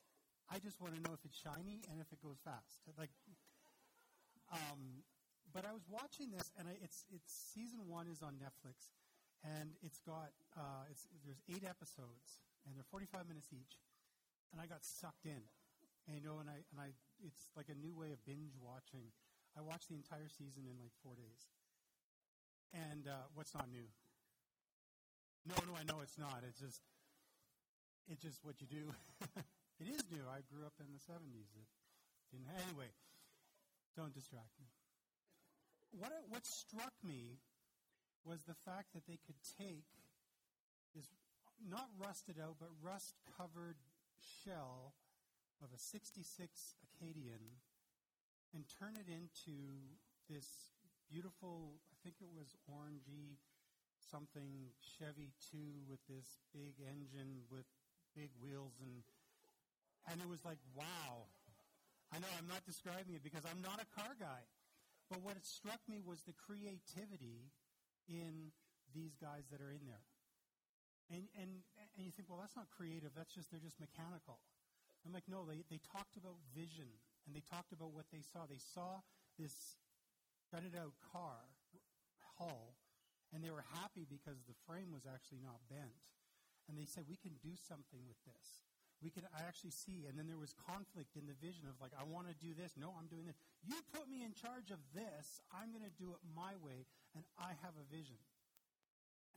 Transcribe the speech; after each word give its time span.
I 0.47 0.55
just 0.63 0.79
want 0.79 0.95
to 0.95 1.03
know 1.03 1.11
if 1.11 1.19
it's 1.27 1.35
shiny 1.35 1.83
and 1.91 1.99
if 1.99 2.07
it 2.15 2.23
goes 2.23 2.39
fast. 2.47 2.79
Like, 2.95 3.11
um, 4.47 5.03
but 5.51 5.67
I 5.67 5.75
was 5.75 5.83
watching 5.91 6.31
this, 6.31 6.55
and 6.55 6.71
I, 6.71 6.79
it's 6.79 7.03
it's 7.11 7.27
season 7.27 7.83
one 7.91 8.07
is 8.07 8.23
on 8.23 8.39
Netflix, 8.39 8.95
and 9.43 9.75
it's 9.83 9.99
got 9.99 10.31
uh, 10.55 10.87
it's 10.87 11.03
there's 11.27 11.43
eight 11.51 11.67
episodes, 11.67 12.39
and 12.63 12.71
they're 12.71 12.87
45 12.87 13.27
minutes 13.27 13.51
each, 13.51 13.75
and 14.51 14.61
I 14.61 14.65
got 14.65 14.83
sucked 14.83 15.25
in, 15.25 15.43
and 16.07 16.15
you 16.15 16.23
know, 16.23 16.39
and 16.39 16.49
I 16.49 16.63
and 16.71 16.79
I 16.79 16.95
it's 17.23 17.51
like 17.55 17.69
a 17.69 17.77
new 17.77 17.95
way 17.95 18.11
of 18.11 18.23
binge 18.25 18.55
watching. 18.59 19.11
I 19.57 19.61
watched 19.65 19.89
the 19.89 19.97
entire 19.97 20.29
season 20.29 20.69
in 20.69 20.77
like 20.77 20.93
four 21.01 21.15
days, 21.17 21.49
and 22.71 23.07
uh, 23.07 23.27
what's 23.33 23.53
not 23.53 23.67
new? 23.71 23.89
No, 25.47 25.55
no, 25.65 25.73
I 25.79 25.83
know 25.87 26.03
it's 26.03 26.17
not. 26.19 26.43
It's 26.45 26.59
just 26.59 26.81
it's 28.07 28.23
just 28.23 28.39
what 28.43 28.59
you 28.63 28.67
do. 28.67 28.87
it 29.83 29.87
is 29.91 30.03
new. 30.07 30.23
I 30.31 30.39
grew 30.47 30.63
up 30.63 30.79
in 30.79 30.87
the 30.95 31.03
70s. 31.03 31.51
It 31.59 31.67
didn't, 32.31 32.47
anyway, 32.55 32.87
don't 33.95 34.15
distract 34.15 34.55
me. 34.59 34.71
What, 35.91 36.11
what 36.29 36.45
struck 36.45 36.95
me 37.03 37.39
was 38.23 38.43
the 38.43 38.55
fact 38.55 38.95
that 38.95 39.07
they 39.07 39.19
could 39.27 39.39
take 39.59 39.87
this 40.95 41.07
not 41.59 41.89
rusted 41.99 42.39
out, 42.39 42.55
but 42.59 42.69
rust 42.83 43.15
covered 43.35 43.77
shell 44.21 44.93
of 45.61 45.69
a 45.73 45.79
66 45.79 46.23
Acadian 46.83 47.61
and 48.53 48.63
turn 48.79 48.95
it 48.95 49.09
into 49.09 49.57
this 50.29 50.73
beautiful, 51.09 51.79
I 51.91 51.95
think 52.03 52.17
it 52.21 52.31
was 52.31 52.55
orangey 52.69 53.37
something 53.97 54.71
Chevy 54.79 55.33
2 55.51 55.57
with 55.89 55.99
this 56.07 56.39
big 56.53 56.79
engine 56.79 57.43
with 57.49 57.65
big 58.15 58.29
wheels 58.39 58.79
and 58.81 59.03
and 60.07 60.21
it 60.21 60.29
was 60.29 60.45
like 60.45 60.61
wow. 60.73 61.27
I 62.13 62.23
know 62.23 62.31
i'm 62.39 62.47
not 62.47 62.63
describing 62.63 63.19
it 63.19 63.23
because 63.23 63.43
i'm 63.43 63.59
not 63.59 63.83
a 63.83 63.89
car 63.99 64.15
guy 64.15 64.47
but 65.09 65.23
what 65.23 65.39
struck 65.43 65.79
me 65.87 65.99
was 66.03 66.23
the 66.23 66.35
creativity 66.35 67.51
in 68.07 68.51
these 68.91 69.15
guys 69.15 69.47
that 69.51 69.63
are 69.63 69.71
in 69.71 69.83
there. 69.87 70.03
And 71.07 71.31
and 71.39 71.63
and 71.97 72.05
you 72.05 72.13
think 72.13 72.29
well 72.29 72.39
that's 72.39 72.55
not 72.55 72.69
creative 72.69 73.11
that's 73.17 73.33
just 73.33 73.49
they're 73.49 73.63
just 73.63 73.81
mechanical 73.81 74.39
i'm 75.05 75.11
like 75.11 75.27
no 75.27 75.43
they, 75.43 75.65
they 75.67 75.81
talked 75.81 76.15
about 76.15 76.37
vision 76.53 76.87
and 77.25 77.35
they 77.35 77.43
talked 77.43 77.73
about 77.73 77.91
what 77.91 78.05
they 78.13 78.21
saw 78.21 78.45
they 78.45 78.61
saw 78.61 79.01
this 79.37 79.75
gutted 80.53 80.77
out 80.77 80.93
car 81.11 81.41
hull 82.37 82.77
and 83.33 83.43
they 83.43 83.51
were 83.51 83.65
happy 83.81 84.07
because 84.07 84.39
the 84.47 84.55
frame 84.69 84.93
was 84.93 85.03
actually 85.03 85.41
not 85.43 85.59
bent 85.67 86.07
and 86.67 86.75
they 86.75 86.85
said, 86.85 87.07
we 87.07 87.15
can 87.15 87.39
do 87.39 87.55
something 87.55 88.03
with 88.03 88.19
this. 88.27 88.67
We 88.99 89.13
can 89.13 89.23
I 89.31 89.45
actually 89.47 89.71
see, 89.71 90.09
and 90.09 90.17
then 90.17 90.25
there 90.27 90.41
was 90.41 90.57
conflict 90.57 91.15
in 91.15 91.29
the 91.29 91.37
vision 91.37 91.69
of 91.69 91.77
like, 91.79 91.93
I 91.95 92.03
want 92.03 92.27
to 92.27 92.35
do 92.35 92.51
this. 92.57 92.73
No, 92.75 92.91
I'm 92.97 93.07
doing 93.07 93.29
this. 93.29 93.37
You 93.61 93.77
put 93.93 94.09
me 94.09 94.25
in 94.25 94.33
charge 94.33 94.73
of 94.73 94.81
this. 94.91 95.39
I'm 95.53 95.69
going 95.69 95.85
to 95.85 95.95
do 96.01 96.17
it 96.17 96.21
my 96.33 96.57
way, 96.59 96.89
and 97.13 97.23
I 97.37 97.53
have 97.61 97.77
a 97.77 97.85
vision. 97.87 98.17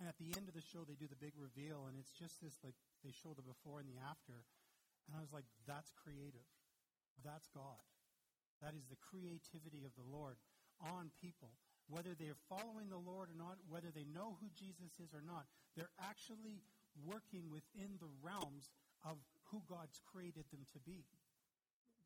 And 0.00 0.08
at 0.08 0.16
the 0.16 0.32
end 0.32 0.48
of 0.48 0.56
the 0.56 0.64
show, 0.64 0.88
they 0.88 0.96
do 0.96 1.04
the 1.04 1.20
big 1.20 1.36
reveal, 1.36 1.84
and 1.84 1.92
it's 2.00 2.16
just 2.16 2.40
this 2.40 2.56
like 2.64 2.72
they 3.04 3.12
show 3.12 3.36
the 3.36 3.44
before 3.44 3.84
and 3.84 3.88
the 3.88 4.00
after. 4.00 4.48
And 5.04 5.12
I 5.12 5.20
was 5.20 5.28
like, 5.28 5.44
that's 5.68 5.92
creative. 5.92 6.48
That's 7.20 7.52
God. 7.52 7.84
That 8.64 8.72
is 8.72 8.88
the 8.88 8.96
creativity 8.96 9.84
of 9.84 9.92
the 10.00 10.08
Lord 10.08 10.40
on 10.80 11.12
people. 11.20 11.52
Whether 11.92 12.16
they're 12.16 12.38
following 12.48 12.88
the 12.88 13.00
Lord 13.00 13.28
or 13.28 13.36
not, 13.36 13.60
whether 13.68 13.92
they 13.92 14.08
know 14.08 14.40
who 14.40 14.48
Jesus 14.56 14.96
is 14.96 15.12
or 15.12 15.20
not, 15.20 15.44
they're 15.76 15.92
actually 16.00 16.64
working 17.04 17.52
within 17.52 18.00
the 18.00 18.08
realms 18.24 18.72
of 19.04 19.20
who 19.52 19.60
God's 19.68 20.00
created 20.06 20.48
them 20.48 20.64
to 20.72 20.80
be. 20.80 21.04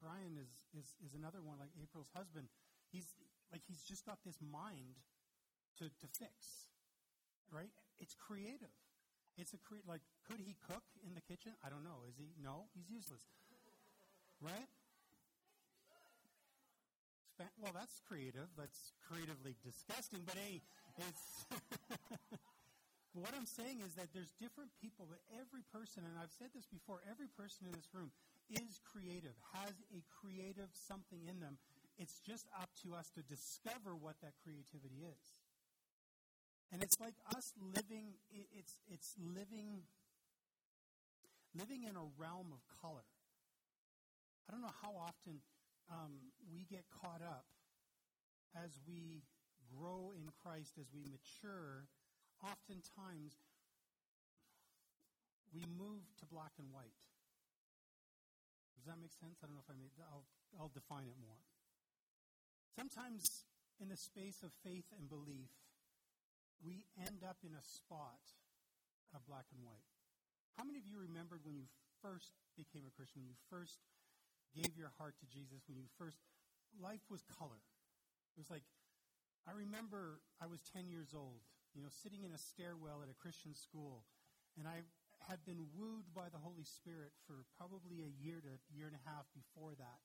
Brian 0.02 0.34
is, 0.40 0.50
is, 0.74 0.98
is 1.04 1.14
another 1.14 1.42
one, 1.42 1.62
like 1.62 1.74
April's 1.78 2.10
husband. 2.10 2.48
He's 2.90 3.14
like 3.52 3.62
he's 3.66 3.82
just 3.86 4.04
got 4.04 4.18
this 4.24 4.38
mind 4.40 4.98
to, 5.78 5.86
to 5.86 6.06
fix. 6.18 6.66
Right? 7.52 7.70
It's 7.98 8.14
creative. 8.14 8.72
It's 9.36 9.52
a 9.52 9.58
create 9.58 9.86
like 9.86 10.02
could 10.28 10.40
he 10.40 10.56
cook 10.66 10.84
in 11.06 11.14
the 11.14 11.22
kitchen? 11.22 11.52
I 11.64 11.68
don't 11.68 11.84
know. 11.84 12.06
Is 12.08 12.16
he? 12.16 12.34
No, 12.42 12.70
he's 12.74 12.90
useless. 12.90 13.22
Right? 14.40 14.68
Well, 17.58 17.74
that's 17.74 17.98
creative. 18.06 18.46
That's 18.54 18.94
creatively 19.02 19.58
disgusting, 19.64 20.22
but 20.22 20.38
hey, 20.38 20.62
it's 21.02 21.50
what 23.14 23.34
I'm 23.34 23.46
saying 23.46 23.82
is 23.82 23.98
that 23.98 24.14
there's 24.14 24.30
different 24.38 24.70
people, 24.78 25.10
but 25.10 25.18
every 25.34 25.66
person, 25.74 26.06
and 26.06 26.14
I've 26.14 26.30
said 26.30 26.54
this 26.54 26.70
before, 26.70 27.02
every 27.10 27.26
person 27.26 27.66
in 27.66 27.74
this 27.74 27.90
room 27.90 28.14
is 28.54 28.78
creative, 28.86 29.34
has 29.50 29.74
a 29.90 30.00
creative 30.06 30.70
something 30.78 31.26
in 31.26 31.42
them. 31.42 31.58
It's 31.98 32.22
just 32.22 32.46
up 32.54 32.70
to 32.86 32.94
us 32.94 33.10
to 33.18 33.22
discover 33.26 33.98
what 33.98 34.14
that 34.22 34.38
creativity 34.42 35.02
is. 35.02 35.22
And 36.72 36.82
it's 36.82 36.98
like 37.00 37.14
us 37.36 37.52
living, 37.60 38.14
it's, 38.30 38.76
it's 38.90 39.14
living, 39.18 39.86
living 41.54 41.84
in 41.84 41.96
a 41.96 42.06
realm 42.18 42.52
of 42.52 42.62
color. 42.82 43.06
I 44.48 44.52
don't 44.52 44.62
know 44.62 44.74
how 44.82 44.92
often 44.98 45.40
um, 45.90 46.32
we 46.52 46.64
get 46.64 46.84
caught 46.90 47.22
up 47.22 47.46
as 48.56 48.80
we 48.86 49.22
grow 49.78 50.12
in 50.16 50.28
Christ, 50.42 50.74
as 50.78 50.86
we 50.92 51.04
mature 51.04 51.86
oftentimes 52.42 53.40
we 55.54 55.64
move 55.78 56.02
to 56.18 56.26
black 56.26 56.52
and 56.58 56.68
white. 56.74 56.98
Does 58.76 58.84
that 58.90 59.00
make 59.00 59.14
sense? 59.16 59.40
I 59.40 59.46
don't 59.46 59.54
know 59.54 59.64
if 59.64 59.70
I 59.70 59.78
made 59.78 59.94
I'll, 60.10 60.26
I'll 60.58 60.74
define 60.74 61.08
it 61.08 61.16
more. 61.16 61.40
Sometimes 62.76 63.46
in 63.80 63.88
the 63.88 63.96
space 63.96 64.42
of 64.42 64.50
faith 64.66 64.90
and 64.92 65.08
belief, 65.08 65.48
we 66.62 66.84
end 67.00 67.24
up 67.24 67.40
in 67.42 67.56
a 67.56 67.64
spot 67.64 68.22
of 69.14 69.24
black 69.26 69.48
and 69.54 69.64
white. 69.64 69.88
How 70.54 70.62
many 70.62 70.78
of 70.78 70.86
you 70.86 71.00
remembered 71.00 71.42
when 71.42 71.56
you 71.56 71.66
first 72.02 72.36
became 72.54 72.86
a 72.86 72.92
Christian, 72.94 73.24
when 73.24 73.32
you 73.32 73.40
first 73.50 73.80
gave 74.54 74.76
your 74.78 74.92
heart 74.98 75.18
to 75.18 75.26
Jesus, 75.26 75.66
when 75.66 75.78
you 75.78 75.90
first, 75.98 76.22
life 76.78 77.02
was 77.10 77.26
color. 77.26 77.58
It 77.58 78.38
was 78.38 78.50
like, 78.50 78.62
I 79.48 79.52
remember 79.52 80.22
I 80.38 80.46
was 80.46 80.62
10 80.70 80.86
years 80.86 81.10
old 81.10 81.42
you 81.74 81.82
know, 81.82 81.90
sitting 81.90 82.22
in 82.22 82.30
a 82.30 82.38
stairwell 82.38 83.02
at 83.02 83.10
a 83.10 83.18
Christian 83.18 83.52
school, 83.58 84.06
and 84.54 84.70
I 84.70 84.86
had 85.26 85.42
been 85.42 85.66
wooed 85.74 86.06
by 86.14 86.30
the 86.30 86.38
Holy 86.38 86.62
Spirit 86.62 87.10
for 87.26 87.42
probably 87.58 88.06
a 88.06 88.14
year 88.22 88.38
to 88.38 88.50
a 88.54 88.60
year 88.70 88.86
and 88.86 88.94
a 88.94 89.04
half 89.10 89.26
before 89.34 89.74
that. 89.74 90.00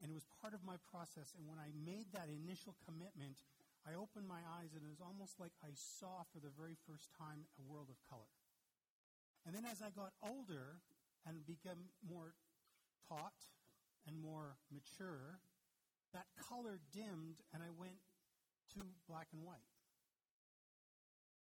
And 0.00 0.08
it 0.08 0.16
was 0.16 0.26
part 0.40 0.56
of 0.56 0.64
my 0.64 0.80
process. 0.90 1.30
And 1.36 1.46
when 1.46 1.60
I 1.60 1.70
made 1.76 2.10
that 2.16 2.32
initial 2.32 2.74
commitment, 2.82 3.38
I 3.82 3.98
opened 3.98 4.30
my 4.30 4.42
eyes 4.58 4.74
and 4.74 4.86
it 4.86 4.90
was 4.90 5.02
almost 5.02 5.40
like 5.42 5.52
I 5.62 5.74
saw 5.74 6.22
for 6.30 6.38
the 6.38 6.54
very 6.54 6.78
first 6.86 7.10
time 7.18 7.50
a 7.58 7.64
world 7.66 7.90
of 7.90 7.98
color. 8.06 8.30
And 9.46 9.54
then 9.54 9.66
as 9.66 9.82
I 9.82 9.90
got 9.90 10.14
older 10.22 10.78
and 11.26 11.42
became 11.46 11.90
more 12.06 12.34
taught 13.08 13.50
and 14.06 14.14
more 14.18 14.54
mature, 14.70 15.42
that 16.14 16.30
color 16.38 16.78
dimmed 16.94 17.42
and 17.50 17.62
I 17.62 17.74
went 17.74 17.98
to 18.78 18.86
black 19.08 19.28
and 19.34 19.42
white. 19.42 19.66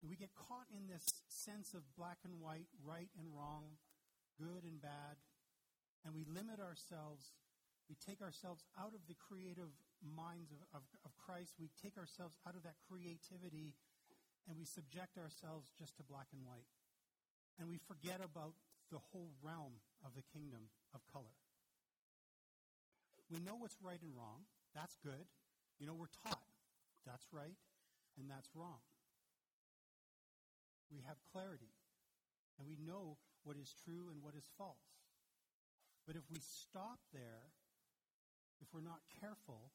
We 0.01 0.15
get 0.15 0.33
caught 0.33 0.65
in 0.73 0.87
this 0.87 1.05
sense 1.29 1.75
of 1.75 1.83
black 1.95 2.17
and 2.25 2.41
white, 2.41 2.71
right 2.81 3.09
and 3.19 3.29
wrong, 3.29 3.77
good 4.39 4.63
and 4.65 4.81
bad, 4.81 5.21
and 6.05 6.15
we 6.15 6.25
limit 6.25 6.57
ourselves. 6.57 7.37
We 7.85 7.95
take 8.01 8.21
ourselves 8.21 8.65
out 8.79 8.95
of 8.95 9.05
the 9.05 9.13
creative 9.13 9.69
minds 10.03 10.51
of, 10.51 10.59
of, 10.73 10.83
of 11.05 11.11
Christ. 11.17 11.55
We 11.61 11.69
take 11.77 11.97
ourselves 11.97 12.37
out 12.45 12.57
of 12.57 12.63
that 12.65 12.81
creativity 12.89 13.77
and 14.49 14.57
we 14.57 14.65
subject 14.65 15.17
ourselves 15.17 15.69
just 15.77 15.97
to 15.97 16.03
black 16.03 16.33
and 16.33 16.41
white. 16.45 16.67
And 17.61 17.69
we 17.69 17.77
forget 17.77 18.19
about 18.19 18.57
the 18.89 18.99
whole 19.13 19.29
realm 19.41 19.79
of 20.03 20.17
the 20.17 20.25
kingdom 20.33 20.73
of 20.93 21.05
color. 21.07 21.37
We 23.29 23.39
know 23.39 23.55
what's 23.55 23.77
right 23.79 24.01
and 24.01 24.11
wrong. 24.17 24.49
That's 24.75 24.97
good. 24.99 25.29
You 25.79 25.87
know, 25.87 25.95
we're 25.95 26.11
taught 26.25 26.51
that's 27.05 27.25
right 27.31 27.57
and 28.17 28.29
that's 28.29 28.49
wrong. 28.53 28.81
We 30.91 31.01
have 31.07 31.17
clarity 31.31 31.71
and 32.59 32.67
we 32.67 32.77
know 32.77 33.17
what 33.43 33.57
is 33.57 33.73
true 33.83 34.11
and 34.11 34.21
what 34.21 34.35
is 34.35 34.45
false. 34.57 35.01
But 36.05 36.15
if 36.15 36.25
we 36.29 36.39
stop 36.41 36.99
there, 37.13 37.49
if 38.61 38.67
we're 38.73 38.85
not 38.85 39.01
careful, 39.21 39.71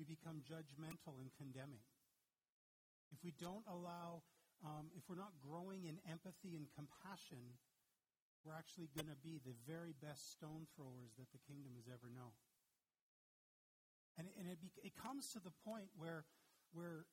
we 0.00 0.08
become 0.08 0.40
judgmental 0.48 1.20
and 1.20 1.28
condemning. 1.36 1.84
If 3.12 3.20
we 3.20 3.36
don't 3.36 3.68
allow, 3.68 4.24
um, 4.64 4.88
if 4.96 5.04
we're 5.12 5.20
not 5.20 5.36
growing 5.44 5.84
in 5.84 6.00
empathy 6.08 6.56
and 6.56 6.64
compassion, 6.72 7.60
we're 8.40 8.56
actually 8.56 8.88
going 8.96 9.12
to 9.12 9.20
be 9.20 9.36
the 9.44 9.52
very 9.68 9.92
best 10.00 10.32
stone 10.32 10.64
throwers 10.72 11.12
that 11.20 11.28
the 11.36 11.42
kingdom 11.44 11.76
has 11.76 11.84
ever 11.92 12.08
known. 12.08 12.32
And, 14.16 14.32
and 14.40 14.48
it, 14.48 14.56
be, 14.56 14.72
it 14.80 14.96
comes 14.96 15.28
to 15.36 15.40
the 15.44 15.52
point 15.68 15.92
where, 16.00 16.24
where 16.72 17.04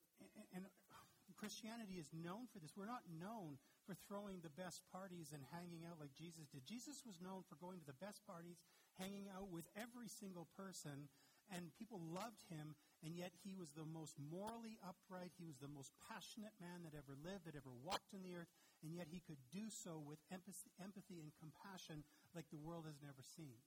and, 0.56 0.64
and 0.64 1.36
Christianity 1.36 2.00
is 2.00 2.08
known 2.16 2.48
for 2.48 2.64
this. 2.64 2.72
We're 2.80 2.88
not 2.88 3.04
known 3.12 3.60
for 3.84 4.00
throwing 4.08 4.40
the 4.40 4.54
best 4.56 4.80
parties 4.96 5.36
and 5.36 5.44
hanging 5.52 5.84
out 5.84 6.00
like 6.00 6.16
Jesus 6.16 6.48
did. 6.48 6.64
Jesus 6.64 7.04
was 7.04 7.20
known 7.20 7.44
for 7.52 7.60
going 7.60 7.84
to 7.84 7.88
the 7.88 8.00
best 8.00 8.24
parties, 8.24 8.64
hanging 8.96 9.28
out 9.28 9.52
with 9.52 9.68
every 9.76 10.08
single 10.08 10.48
person, 10.56 11.12
and 11.54 11.72
people 11.78 12.02
loved 12.12 12.44
him, 12.52 12.76
and 13.06 13.16
yet 13.16 13.32
he 13.44 13.56
was 13.56 13.72
the 13.72 13.88
most 13.88 14.20
morally 14.20 14.80
upright. 14.84 15.32
He 15.38 15.48
was 15.48 15.58
the 15.62 15.72
most 15.72 15.96
passionate 16.10 16.56
man 16.60 16.84
that 16.84 16.98
ever 16.98 17.16
lived, 17.16 17.48
that 17.48 17.56
ever 17.56 17.72
walked 17.84 18.12
on 18.12 18.26
the 18.26 18.36
earth, 18.36 18.52
and 18.84 18.92
yet 18.92 19.08
he 19.08 19.24
could 19.24 19.40
do 19.54 19.72
so 19.72 20.02
with 20.04 20.20
empathy, 20.30 20.72
empathy 20.82 21.24
and 21.24 21.32
compassion 21.40 22.04
like 22.36 22.50
the 22.52 22.60
world 22.60 22.86
has 22.86 23.00
never 23.00 23.24
seen. 23.24 23.58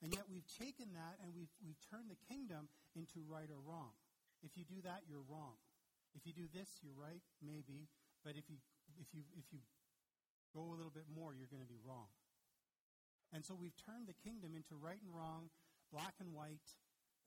And 0.00 0.12
yet 0.12 0.28
we've 0.28 0.48
taken 0.48 0.96
that 0.96 1.20
and 1.20 1.36
we've, 1.36 1.52
we've 1.60 1.80
turned 1.92 2.08
the 2.08 2.20
kingdom 2.24 2.72
into 2.96 3.20
right 3.28 3.48
or 3.48 3.60
wrong. 3.60 3.92
If 4.40 4.56
you 4.56 4.64
do 4.64 4.80
that, 4.88 5.04
you're 5.04 5.24
wrong. 5.28 5.60
If 6.16 6.26
you 6.26 6.32
do 6.32 6.48
this, 6.50 6.80
you're 6.82 6.96
right, 6.96 7.22
maybe, 7.38 7.86
but 8.24 8.34
if 8.34 8.50
you 8.50 8.58
if 8.98 9.14
you 9.14 9.22
if 9.38 9.46
you 9.54 9.62
go 10.50 10.74
a 10.74 10.76
little 10.76 10.90
bit 10.90 11.06
more, 11.06 11.30
you're 11.30 11.50
going 11.50 11.62
to 11.62 11.70
be 11.70 11.78
wrong. 11.86 12.10
And 13.30 13.46
so 13.46 13.54
we've 13.54 13.76
turned 13.78 14.10
the 14.10 14.18
kingdom 14.26 14.58
into 14.58 14.74
right 14.74 14.98
and 14.98 15.14
wrong, 15.14 15.54
black 15.94 16.18
and 16.18 16.34
white, 16.34 16.66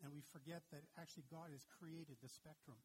and 0.03 0.11
we 0.11 0.19
forget 0.35 0.67
that 0.75 0.83
actually 0.99 1.23
God 1.31 1.49
has 1.55 1.63
created 1.79 2.19
the 2.19 2.27
spectrum. 2.27 2.77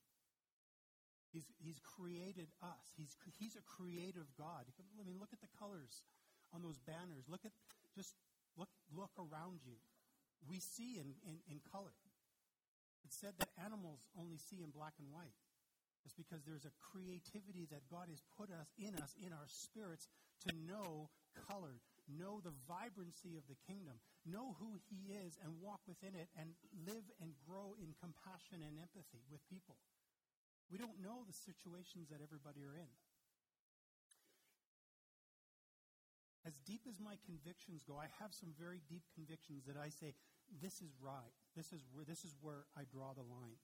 He's, 1.35 1.45
he's 1.61 1.77
created 1.85 2.49
us. 2.65 2.95
He's, 2.97 3.13
he's 3.37 3.59
a 3.59 3.65
creative 3.67 4.31
God. 4.39 4.65
I 4.81 5.03
mean, 5.05 5.21
look 5.21 5.35
at 5.35 5.43
the 5.45 5.53
colors 5.59 6.01
on 6.55 6.63
those 6.63 6.79
banners. 6.79 7.29
Look 7.29 7.45
at, 7.45 7.53
just 7.93 8.17
look, 8.57 8.71
look 8.89 9.13
around 9.19 9.61
you. 9.67 9.77
We 10.49 10.63
see 10.63 10.97
in, 10.97 11.19
in, 11.27 11.37
in 11.51 11.61
color. 11.69 11.93
It's 13.05 13.19
said 13.19 13.37
that 13.43 13.51
animals 13.61 14.07
only 14.17 14.39
see 14.39 14.63
in 14.65 14.71
black 14.71 14.97
and 14.97 15.13
white. 15.13 15.37
It's 16.07 16.17
because 16.17 16.41
there's 16.49 16.65
a 16.65 16.73
creativity 16.81 17.69
that 17.69 17.85
God 17.91 18.09
has 18.09 18.25
put 18.39 18.49
us 18.49 18.73
in 18.81 18.97
us, 18.97 19.13
in 19.21 19.35
our 19.35 19.45
spirits, 19.45 20.09
to 20.49 20.55
know 20.55 21.11
color, 21.49 21.83
know 22.09 22.41
the 22.41 22.55
vibrancy 22.65 23.37
of 23.37 23.45
the 23.51 23.59
kingdom, 23.69 24.01
know 24.29 24.55
who 24.61 24.77
He 24.93 25.13
is, 25.13 25.41
and 25.41 25.61
walk 25.61 25.81
within 25.89 26.15
it, 26.15 26.29
and 26.37 26.53
live 26.85 27.09
and 27.21 27.33
grow 27.49 27.75
in 27.81 27.97
compassion 27.97 28.61
and 28.61 28.77
empathy 28.77 29.25
with 29.33 29.43
people. 29.49 29.81
We 30.69 30.77
don't 30.77 31.01
know 31.01 31.25
the 31.25 31.33
situations 31.33 32.13
that 32.13 32.21
everybody 32.21 32.61
are 32.65 32.77
in. 32.77 32.93
As 36.47 36.57
deep 36.65 36.85
as 36.89 37.01
my 37.01 37.17
convictions 37.25 37.85
go, 37.85 38.01
I 38.01 38.09
have 38.21 38.33
some 38.33 38.57
very 38.57 38.81
deep 38.89 39.05
convictions 39.13 39.65
that 39.69 39.77
I 39.77 39.89
say, 39.89 40.15
this 40.49 40.81
is 40.81 40.97
right. 40.97 41.37
This 41.57 41.73
is 41.73 41.85
where, 41.93 42.05
this 42.05 42.25
is 42.25 42.33
where 42.41 42.65
I 42.73 42.89
draw 42.89 43.13
the 43.13 43.27
line. 43.27 43.61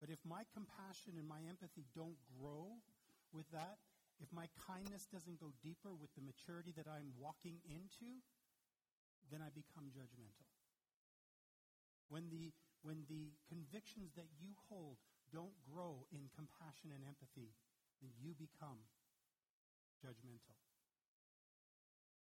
But 0.00 0.10
if 0.10 0.20
my 0.28 0.44
compassion 0.52 1.16
and 1.16 1.24
my 1.24 1.40
empathy 1.48 1.88
don't 1.96 2.20
grow 2.36 2.84
with 3.32 3.48
that, 3.52 3.80
if 4.20 4.28
my 4.28 4.46
kindness 4.60 5.08
doesn't 5.08 5.40
go 5.40 5.56
deeper 5.62 5.94
with 5.96 6.12
the 6.14 6.20
maturity 6.20 6.72
that 6.76 6.84
I'm 6.84 7.16
walking 7.16 7.64
into, 7.64 8.20
then 9.30 9.40
I 9.40 9.50
become 9.52 9.88
judgmental. 9.92 10.48
When 12.08 12.28
the, 12.28 12.52
when 12.82 13.08
the 13.08 13.32
convictions 13.48 14.12
that 14.16 14.28
you 14.36 14.52
hold 14.68 15.00
don't 15.32 15.56
grow 15.64 16.06
in 16.12 16.28
compassion 16.36 16.92
and 16.92 17.02
empathy, 17.02 17.56
then 18.04 18.12
you 18.20 18.36
become 18.36 18.78
judgmental. 19.98 20.54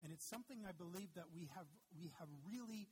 And 0.04 0.14
it's 0.14 0.26
something 0.26 0.64
I 0.64 0.72
believe 0.72 1.12
that 1.18 1.34
we 1.34 1.50
have, 1.58 1.68
we 1.98 2.14
have 2.22 2.30
really 2.46 2.88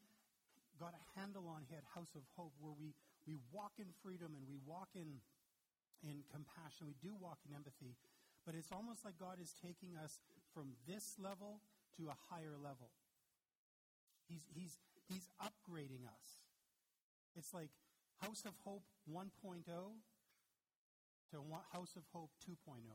got 0.81 0.97
a 0.97 1.03
handle 1.19 1.45
on 1.45 1.63
here 1.69 1.77
at 1.77 1.87
House 1.93 2.17
of 2.17 2.25
Hope, 2.35 2.53
where 2.57 2.73
we, 2.73 2.97
we 3.29 3.37
walk 3.53 3.77
in 3.77 3.87
freedom 4.01 4.33
and 4.33 4.43
we 4.49 4.57
walk 4.65 4.89
in, 4.97 5.21
in 6.01 6.25
compassion. 6.33 6.89
We 6.89 6.97
do 6.99 7.13
walk 7.13 7.37
in 7.47 7.53
empathy. 7.53 7.95
But 8.45 8.55
it's 8.57 8.73
almost 8.73 9.05
like 9.05 9.15
God 9.21 9.37
is 9.39 9.53
taking 9.53 9.95
us 9.95 10.19
from 10.51 10.73
this 10.89 11.15
level 11.21 11.61
to 11.97 12.09
a 12.09 12.17
higher 12.33 12.57
level. 12.57 12.89
He's, 14.27 14.43
he's, 14.53 14.77
he's 15.07 15.27
upgrading 15.41 16.05
us. 16.07 16.25
It's 17.35 17.53
like 17.53 17.69
House 18.21 18.45
of 18.45 18.53
Hope 18.63 18.83
1.0 19.09 19.63
to 19.65 21.37
House 21.71 21.95
of 21.95 22.03
Hope 22.13 22.31
2.0. 22.45 22.85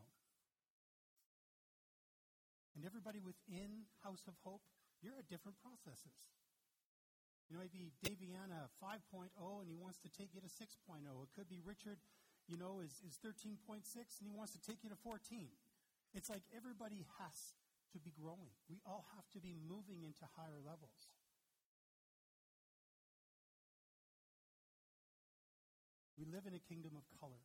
And 2.77 2.87
everybody 2.87 3.19
within 3.19 3.91
House 4.07 4.23
of 4.31 4.35
Hope, 4.47 4.63
you're 5.03 5.19
at 5.19 5.27
different 5.27 5.59
processes. 5.59 6.15
You 7.51 7.57
know, 7.57 7.65
maybe 7.65 7.91
Daviana 8.05 8.71
5.0 8.79 9.35
and 9.35 9.69
he 9.69 9.75
wants 9.75 9.99
to 10.05 10.11
take 10.13 10.31
you 10.31 10.41
to 10.41 10.47
6.0. 10.47 11.03
It 11.03 11.31
could 11.35 11.49
be 11.49 11.59
Richard, 11.65 11.99
you 12.47 12.57
know, 12.57 12.79
is, 12.85 13.01
is 13.03 13.19
13.6 13.19 13.83
and 13.97 14.29
he 14.29 14.31
wants 14.31 14.53
to 14.53 14.61
take 14.61 14.85
you 14.85 14.91
to 14.91 15.01
14. 15.01 15.49
It's 16.15 16.29
like 16.31 16.45
everybody 16.55 17.09
has 17.19 17.57
to 17.93 17.99
be 17.99 18.13
growing. 18.13 18.53
We 18.69 18.79
all 18.85 19.09
have 19.17 19.25
to 19.33 19.41
be 19.41 19.57
moving 19.57 20.05
into 20.05 20.29
higher 20.37 20.61
levels. 20.61 21.09
We 26.19 26.27
live 26.27 26.51
in 26.51 26.55
a 26.59 26.67
kingdom 26.67 26.99
of 26.99 27.07
color. 27.23 27.39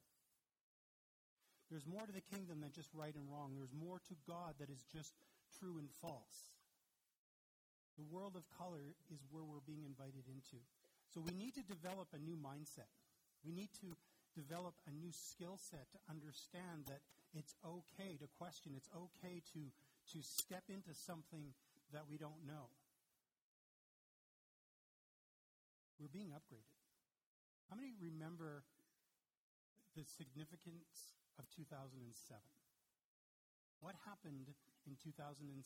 There's 1.70 1.86
more 1.86 2.06
to 2.06 2.12
the 2.12 2.26
kingdom 2.26 2.62
than 2.62 2.74
just 2.74 2.90
right 2.94 3.14
and 3.14 3.30
wrong. 3.30 3.54
There's 3.54 3.74
more 3.74 4.02
to 4.10 4.16
God 4.28 4.58
that 4.60 4.70
is 4.70 4.84
just 4.90 5.14
true 5.62 5.78
and 5.78 5.90
false. 6.02 6.50
The 7.98 8.10
world 8.10 8.34
of 8.34 8.50
color 8.58 8.98
is 9.14 9.22
where 9.30 9.46
we're 9.46 9.64
being 9.66 9.86
invited 9.86 10.26
into. 10.26 10.58
So 11.14 11.22
we 11.22 11.38
need 11.38 11.54
to 11.54 11.64
develop 11.64 12.10
a 12.14 12.22
new 12.22 12.34
mindset. 12.34 12.90
We 13.46 13.54
need 13.54 13.70
to 13.86 13.94
develop 14.34 14.74
a 14.90 14.92
new 14.92 15.14
skill 15.14 15.62
set 15.62 15.86
to 15.94 16.00
understand 16.10 16.90
that 16.90 17.06
it's 17.38 17.54
okay 17.62 18.18
to 18.18 18.28
question, 18.38 18.74
it's 18.76 18.90
okay 18.94 19.42
to, 19.54 19.62
to 20.14 20.18
step 20.26 20.64
into 20.70 20.94
something 20.94 21.54
that 21.94 22.10
we 22.10 22.18
don't 22.18 22.42
know. 22.46 22.74
We're 26.02 26.14
being 26.14 26.34
upgraded. 26.34 26.83
How 27.70 27.76
many 27.76 27.94
remember 28.00 28.64
the 29.96 30.04
significance 30.04 31.16
of 31.40 31.46
2007? 31.56 32.42
What 33.80 33.96
happened 34.06 34.54
in 34.88 34.96
2007 34.96 35.60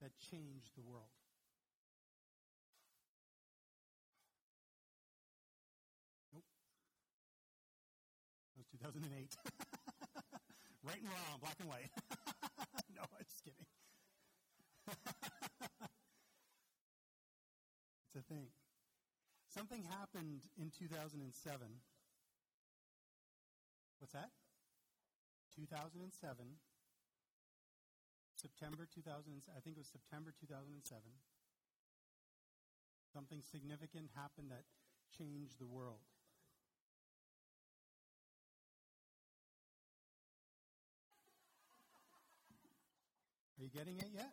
that 0.00 0.10
changed 0.18 0.70
the 0.76 0.82
world? 0.82 1.10
Nope. 6.32 6.44
That 8.54 8.58
was 8.58 8.68
2008. 8.70 9.36
right 10.84 11.00
and 11.02 11.10
wrong, 11.10 11.40
black 11.40 11.56
and 11.58 11.68
white. 11.68 11.90
no, 12.94 13.02
I'm 13.02 13.24
just 13.24 13.42
kidding. 13.42 13.66
it's 18.06 18.16
a 18.16 18.22
thing. 18.32 18.46
Something 19.58 19.82
happened 19.90 20.46
in 20.54 20.70
2007. 20.70 21.34
What's 23.98 24.14
that? 24.14 24.30
2007. 25.58 26.14
September 28.38 28.86
2000, 28.86 29.42
I 29.50 29.58
think 29.58 29.74
it 29.74 29.82
was 29.82 29.90
September 29.90 30.30
2007. 30.38 31.02
Something 33.10 33.42
significant 33.42 34.14
happened 34.14 34.54
that 34.54 34.62
changed 35.18 35.58
the 35.58 35.66
world. 35.66 36.06
Are 43.58 43.64
you 43.64 43.70
getting 43.74 43.98
it 43.98 44.14
yet? 44.14 44.30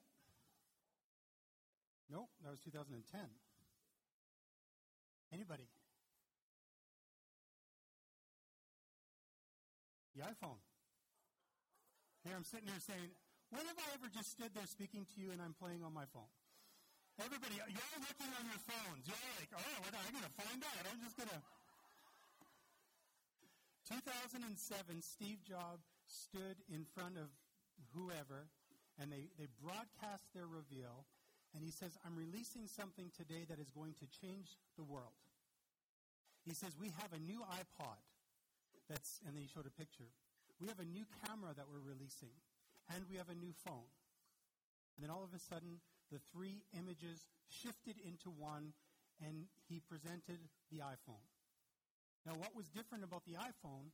Nope, 2.14 2.30
that 2.44 2.52
was 2.52 2.60
2010. 2.62 3.02
Anybody? 5.36 5.68
The 10.16 10.24
iPhone. 10.24 10.64
Here 12.24 12.32
I'm 12.40 12.48
sitting 12.48 12.72
here 12.72 12.80
saying, 12.80 13.12
when 13.52 13.68
have 13.68 13.76
I 13.76 14.00
ever 14.00 14.08
just 14.16 14.32
stood 14.32 14.56
there 14.56 14.64
speaking 14.64 15.04
to 15.04 15.16
you 15.20 15.36
and 15.36 15.44
I'm 15.44 15.52
playing 15.60 15.84
on 15.84 15.92
my 15.92 16.08
phone? 16.16 16.32
Everybody, 17.20 17.60
you're 17.60 18.00
looking 18.00 18.32
on 18.32 18.48
your 18.48 18.64
phones. 18.64 19.04
You're 19.04 19.20
like, 19.36 19.52
oh, 19.60 19.76
what 19.84 19.92
am 19.92 20.08
I 20.08 20.12
going 20.16 20.24
to 20.24 20.36
find 20.40 20.60
out? 20.64 20.88
I'm 20.88 21.04
just 21.04 21.20
going 21.20 21.28
to. 21.28 21.42
2007, 23.92 25.04
Steve 25.04 25.44
Jobs 25.44 25.84
stood 26.08 26.64
in 26.72 26.88
front 26.96 27.20
of 27.20 27.28
whoever 27.92 28.48
and 28.96 29.12
they, 29.12 29.28
they 29.36 29.52
broadcast 29.60 30.32
their 30.32 30.48
reveal. 30.48 31.04
And 31.52 31.60
he 31.60 31.76
says, 31.76 31.92
I'm 32.08 32.16
releasing 32.16 32.72
something 32.72 33.12
today 33.12 33.44
that 33.52 33.60
is 33.60 33.68
going 33.76 34.00
to 34.00 34.08
change 34.08 34.56
the 34.80 34.88
world. 34.88 35.25
He 36.46 36.54
says, 36.54 36.78
We 36.80 36.94
have 37.02 37.12
a 37.12 37.20
new 37.20 37.42
iPod. 37.42 38.00
That's, 38.90 39.20
and 39.26 39.36
then 39.36 39.42
he 39.42 39.50
showed 39.50 39.66
a 39.66 39.74
picture. 39.74 40.14
We 40.62 40.70
have 40.70 40.80
a 40.80 40.86
new 40.86 41.04
camera 41.26 41.52
that 41.58 41.66
we're 41.66 41.84
releasing, 41.84 42.32
and 42.94 43.04
we 43.10 43.18
have 43.18 43.34
a 43.34 43.36
new 43.36 43.52
phone. 43.66 43.90
And 44.96 45.04
then 45.04 45.10
all 45.10 45.26
of 45.26 45.34
a 45.34 45.42
sudden, 45.42 45.82
the 46.14 46.22
three 46.32 46.64
images 46.78 47.26
shifted 47.50 47.98
into 48.06 48.30
one, 48.30 48.72
and 49.20 49.50
he 49.68 49.82
presented 49.82 50.40
the 50.72 50.86
iPhone. 50.86 51.26
Now, 52.24 52.38
what 52.38 52.56
was 52.56 52.70
different 52.70 53.04
about 53.04 53.26
the 53.26 53.36
iPhone 53.36 53.90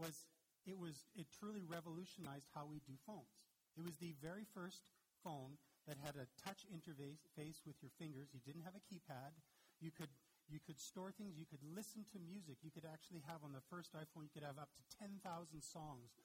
was 0.00 0.26
it 0.66 0.76
was 0.76 1.08
it 1.16 1.28
truly 1.38 1.64
revolutionized 1.64 2.48
how 2.56 2.64
we 2.64 2.80
do 2.84 2.96
phones. 3.06 3.44
It 3.76 3.84
was 3.84 3.96
the 3.96 4.12
very 4.20 4.44
first 4.56 4.82
phone 5.22 5.56
that 5.86 5.96
had 5.96 6.16
a 6.16 6.28
touch 6.36 6.68
interface 6.68 7.64
with 7.64 7.76
your 7.80 7.92
fingers. 7.96 8.28
You 8.34 8.40
didn't 8.44 8.64
have 8.68 8.76
a 8.76 8.84
keypad. 8.84 9.32
You 9.80 9.90
could 9.90 10.12
you 10.48 10.60
could 10.64 10.80
store 10.80 11.12
things. 11.12 11.36
You 11.36 11.44
could 11.44 11.60
listen 11.62 12.08
to 12.12 12.18
music. 12.18 12.64
You 12.64 12.72
could 12.72 12.88
actually 12.88 13.20
have 13.28 13.44
on 13.44 13.52
the 13.52 13.64
first 13.68 13.92
iPhone. 13.92 14.24
You 14.24 14.32
could 14.32 14.48
have 14.48 14.56
up 14.56 14.72
to 14.72 14.82
ten 14.96 15.20
thousand 15.20 15.60
songs, 15.60 16.16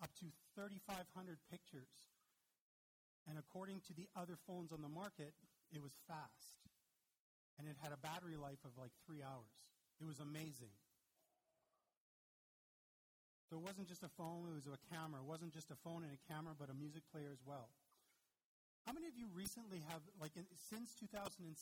up 0.00 0.12
to 0.24 0.32
thirty 0.56 0.80
five 0.88 1.04
hundred 1.12 1.36
pictures. 1.52 1.92
And 3.28 3.36
according 3.36 3.84
to 3.88 3.92
the 3.92 4.08
other 4.16 4.40
phones 4.48 4.72
on 4.72 4.80
the 4.80 4.88
market, 4.88 5.36
it 5.68 5.84
was 5.84 5.92
fast, 6.08 6.64
and 7.60 7.68
it 7.68 7.76
had 7.76 7.92
a 7.92 8.00
battery 8.00 8.40
life 8.40 8.64
of 8.64 8.72
like 8.80 8.96
three 9.04 9.20
hours. 9.20 9.52
It 10.00 10.08
was 10.08 10.16
amazing. 10.16 10.72
So 13.48 13.56
it 13.56 13.64
wasn't 13.64 13.88
just 13.88 14.04
a 14.04 14.12
phone, 14.12 14.44
it 14.48 14.56
was 14.56 14.68
a 14.68 14.76
camera. 14.92 15.24
It 15.24 15.28
wasn't 15.28 15.56
just 15.56 15.72
a 15.72 15.78
phone 15.80 16.04
and 16.04 16.12
a 16.12 16.20
camera, 16.28 16.52
but 16.52 16.68
a 16.68 16.76
music 16.76 17.00
player 17.08 17.32
as 17.32 17.40
well. 17.44 17.72
How 18.84 18.92
many 18.92 19.08
of 19.08 19.16
you 19.16 19.28
recently 19.32 19.80
have, 19.88 20.04
like, 20.20 20.36
in, 20.36 20.44
since 20.56 20.92
2007, 21.00 21.56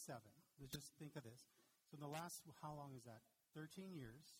let's 0.58 0.74
just 0.74 0.90
think 0.98 1.14
of 1.14 1.22
this. 1.22 1.42
So 1.90 1.96
in 1.98 2.02
the 2.02 2.10
last, 2.10 2.42
how 2.62 2.74
long 2.74 2.94
is 2.98 3.04
that? 3.06 3.22
13 3.54 3.94
years, 3.94 4.34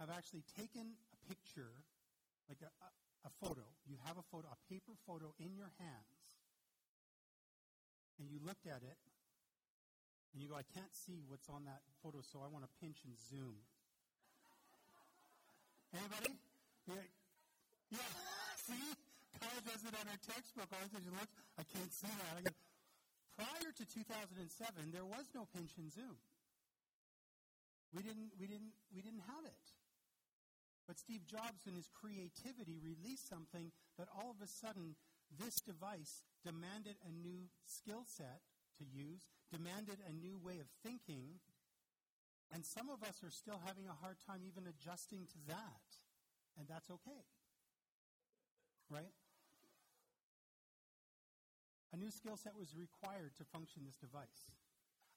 I've 0.00 0.10
actually 0.10 0.42
taken 0.56 0.96
a 1.12 1.18
picture, 1.28 1.76
like 2.48 2.58
a, 2.64 2.70
a, 2.82 2.88
a 3.28 3.32
photo. 3.38 3.62
You 3.84 4.00
have 4.08 4.16
a 4.16 4.26
photo, 4.32 4.48
a 4.48 4.58
paper 4.66 4.96
photo 5.06 5.36
in 5.38 5.54
your 5.54 5.70
hands, 5.78 6.24
and 8.18 8.26
you 8.32 8.40
looked 8.40 8.66
at 8.66 8.80
it, 8.80 8.98
and 10.32 10.40
you 10.40 10.48
go, 10.48 10.56
I 10.56 10.64
can't 10.72 10.90
see 10.96 11.20
what's 11.28 11.48
on 11.52 11.68
that 11.68 11.84
photo, 12.00 12.24
so 12.24 12.40
I 12.40 12.48
want 12.48 12.64
to 12.64 12.72
pinch 12.80 13.04
and 13.04 13.12
zoom. 13.28 13.60
Anybody? 15.92 16.32
Yeah. 16.88 17.04
yeah. 17.92 17.98
see? 18.66 18.96
Kyle 19.36 19.62
does 19.68 19.84
it 19.84 19.92
on 19.92 20.08
her 20.08 20.20
textbook. 20.24 20.72
All 20.72 20.80
of 20.80 20.88
a 20.88 20.96
sudden, 20.96 21.12
looks, 21.12 21.36
I 21.60 21.64
can't 21.68 21.92
see 21.92 22.08
that. 22.08 22.71
Prior 23.36 23.72
to 23.72 23.84
2007, 23.84 24.92
there 24.92 25.04
was 25.04 25.30
no 25.34 25.48
pinch 25.56 25.72
and 25.78 25.90
zoom. 25.92 26.20
We 27.92 28.02
didn't, 28.02 28.32
we 28.40 28.46
didn't, 28.46 28.72
we 28.94 29.02
didn't 29.02 29.24
have 29.28 29.44
it. 29.44 29.66
But 30.86 30.98
Steve 30.98 31.24
Jobs, 31.26 31.64
and 31.66 31.76
his 31.76 31.88
creativity, 31.88 32.80
released 32.82 33.28
something 33.28 33.72
that 33.98 34.08
all 34.12 34.30
of 34.30 34.42
a 34.42 34.48
sudden 34.48 34.96
this 35.30 35.60
device 35.60 36.22
demanded 36.44 36.96
a 37.06 37.12
new 37.12 37.48
skill 37.64 38.04
set 38.04 38.42
to 38.78 38.84
use, 38.84 39.28
demanded 39.52 40.00
a 40.08 40.12
new 40.12 40.36
way 40.42 40.58
of 40.58 40.68
thinking, 40.82 41.40
and 42.52 42.66
some 42.66 42.90
of 42.90 43.02
us 43.02 43.22
are 43.24 43.30
still 43.32 43.60
having 43.64 43.88
a 43.88 43.96
hard 44.04 44.16
time 44.26 44.44
even 44.44 44.68
adjusting 44.68 45.24
to 45.32 45.38
that. 45.48 45.88
And 46.58 46.68
that's 46.68 46.90
okay. 46.90 47.24
Right? 48.90 49.16
A 51.92 51.96
new 52.00 52.10
skill 52.10 52.40
set 52.40 52.56
was 52.56 52.72
required 52.72 53.36
to 53.36 53.44
function 53.52 53.84
this 53.84 54.00
device. 54.00 54.48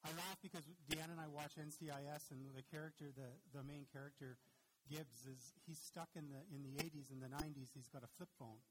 I 0.03 0.11
laugh 0.19 0.37
because 0.43 0.67
Deanna 0.91 1.15
and 1.15 1.23
I 1.23 1.31
watch 1.31 1.55
NCIS, 1.55 2.29
and 2.29 2.45
the 2.51 2.67
character, 2.67 3.09
the, 3.15 3.31
the 3.55 3.63
main 3.63 3.87
character, 3.89 4.37
Gibbs, 4.85 5.25
is 5.25 5.55
he's 5.65 5.79
stuck 5.79 6.11
in 6.13 6.29
the 6.29 6.43
in 6.53 6.61
the 6.61 6.77
80s 6.77 7.09
and 7.09 7.23
the 7.23 7.31
90s. 7.31 7.73
He's 7.73 7.89
got 7.89 8.03
a 8.03 8.11
flip 8.19 8.29
phone, 8.37 8.61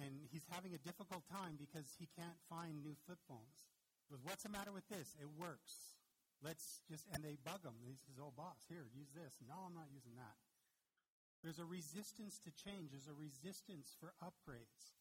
and 0.00 0.26
he's 0.32 0.42
having 0.50 0.74
a 0.74 0.82
difficult 0.82 1.22
time 1.30 1.54
because 1.60 1.94
he 2.00 2.08
can't 2.18 2.40
find 2.50 2.82
new 2.82 2.96
flip 3.06 3.22
phones. 3.28 3.70
Goes, 4.10 4.24
"What's 4.24 4.42
the 4.42 4.50
matter 4.50 4.72
with 4.72 4.88
this? 4.88 5.14
It 5.20 5.28
works." 5.38 5.98
Let's 6.42 6.86
just, 6.86 7.02
and 7.10 7.22
they 7.22 7.34
bug 7.42 7.66
him. 7.66 7.74
He 7.82 7.98
says, 8.06 8.14
oh, 8.22 8.30
boss, 8.30 8.62
here, 8.70 8.86
use 8.94 9.10
this. 9.10 9.34
No, 9.42 9.66
I'm 9.66 9.74
not 9.74 9.90
using 9.90 10.14
that. 10.14 10.38
There's 11.42 11.58
a 11.58 11.66
resistance 11.66 12.38
to 12.46 12.54
change. 12.54 12.94
There's 12.94 13.10
a 13.10 13.18
resistance 13.18 13.94
for 13.98 14.14
upgrades. 14.22 14.97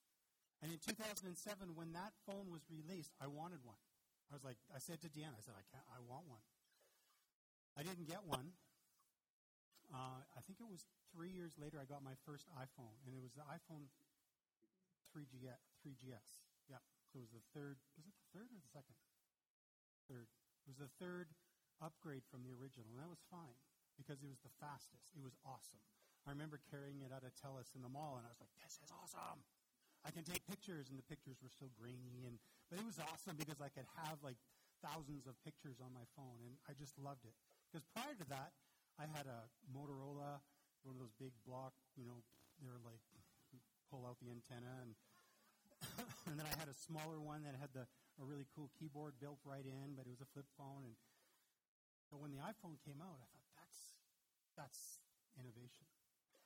And 0.61 0.73
in 0.73 0.79
2007, 0.81 1.29
when 1.77 1.93
that 1.93 2.17
phone 2.25 2.49
was 2.49 2.65
released, 2.65 3.13
I 3.21 3.29
wanted 3.29 3.61
one. 3.61 3.77
I 4.27 4.35
was 4.35 4.43
like, 4.43 4.57
I 4.73 4.81
said 4.81 4.99
to 5.05 5.09
Deanna, 5.09 5.37
I 5.37 5.43
said, 5.45 5.55
I 5.55 5.63
can't, 5.69 5.85
I 5.87 6.01
want 6.03 6.25
one. 6.27 6.43
I 7.77 7.85
didn't 7.85 8.09
get 8.09 8.25
one. 8.25 8.57
Uh, 9.93 10.19
I 10.35 10.41
think 10.43 10.59
it 10.59 10.67
was 10.67 10.83
three 11.13 11.31
years 11.31 11.55
later 11.55 11.79
I 11.79 11.87
got 11.87 12.03
my 12.03 12.17
first 12.27 12.49
iPhone, 12.57 12.97
and 13.05 13.15
it 13.15 13.21
was 13.21 13.31
the 13.37 13.45
iPhone 13.47 13.87
3GS. 15.15 15.61
3GS. 15.85 16.43
Yeah. 16.67 16.83
So 17.07 17.21
it 17.21 17.23
was 17.23 17.31
the 17.31 17.45
third. 17.55 17.79
Was 17.95 18.03
it 18.03 18.17
the 18.17 18.29
third 18.35 18.49
or 18.51 18.59
the 18.59 18.73
second? 18.73 18.97
Third. 20.11 20.27
It 20.67 20.75
was 20.75 20.81
the 20.83 20.91
third 20.99 21.31
upgrade 21.79 22.27
from 22.27 22.43
the 22.43 22.51
original, 22.51 22.91
and 22.91 22.99
that 22.99 23.07
was 23.07 23.23
fine 23.31 23.55
because 23.95 24.19
it 24.19 24.27
was 24.27 24.43
the 24.43 24.51
fastest. 24.59 25.15
It 25.15 25.23
was 25.23 25.39
awesome. 25.47 25.79
I 26.27 26.35
remember 26.35 26.59
carrying 26.67 26.99
it 27.07 27.15
out 27.15 27.23
of 27.23 27.31
Telus 27.39 27.71
in 27.71 27.85
the 27.85 27.93
mall, 27.93 28.19
and 28.19 28.27
I 28.27 28.31
was 28.33 28.43
like, 28.43 28.51
"This 28.59 28.83
is 28.83 28.91
awesome! 28.91 29.47
I 30.05 30.11
can 30.11 30.23
take 30.23 30.45
pictures." 30.45 30.89
And 30.89 30.97
the 30.97 31.07
pictures 31.07 31.37
were 31.41 31.49
still 31.49 31.71
grainy, 31.77 32.25
and 32.25 32.37
but 32.69 32.79
it 32.79 32.85
was 32.85 32.99
awesome 32.99 33.37
because 33.37 33.61
I 33.61 33.69
could 33.69 33.87
have 34.03 34.21
like 34.21 34.37
thousands 34.81 35.25
of 35.25 35.33
pictures 35.41 35.81
on 35.81 35.93
my 35.93 36.05
phone, 36.13 36.43
and 36.45 36.53
I 36.69 36.73
just 36.77 36.97
loved 36.99 37.25
it. 37.25 37.33
Because 37.69 37.85
prior 37.95 38.13
to 38.13 38.27
that, 38.29 38.53
I 38.99 39.05
had 39.09 39.25
a 39.25 39.49
Motorola, 39.69 40.41
one 40.83 40.95
of 40.95 41.01
those 41.01 41.13
big 41.17 41.33
block, 41.45 41.73
you 41.97 42.05
know, 42.05 42.21
they 42.61 42.69
were 42.69 42.81
like 42.85 43.01
pull 43.89 44.05
out 44.05 44.19
the 44.19 44.29
antenna, 44.29 44.83
and 44.83 44.93
and 46.27 46.35
then 46.37 46.45
I 46.45 46.53
had 46.59 46.67
a 46.67 46.77
smaller 46.77 47.21
one 47.21 47.43
that 47.43 47.55
had 47.55 47.73
the 47.73 47.85
a 48.17 48.25
really 48.25 48.49
cool 48.49 48.69
keyboard 48.73 49.13
built 49.21 49.37
right 49.45 49.65
in, 49.65 49.93
but 49.93 50.09
it 50.09 50.11
was 50.11 50.21
a 50.21 50.29
flip 50.33 50.49
phone. 50.57 50.85
And 50.85 50.97
but 52.09 52.17
when 52.17 52.33
the 52.33 52.41
iPhone 52.41 52.81
came 52.81 52.97
out, 52.97 53.17
I 53.21 53.27
thought 53.29 53.47
that's 53.53 53.79
that's 54.57 54.81
innovation. 55.37 55.85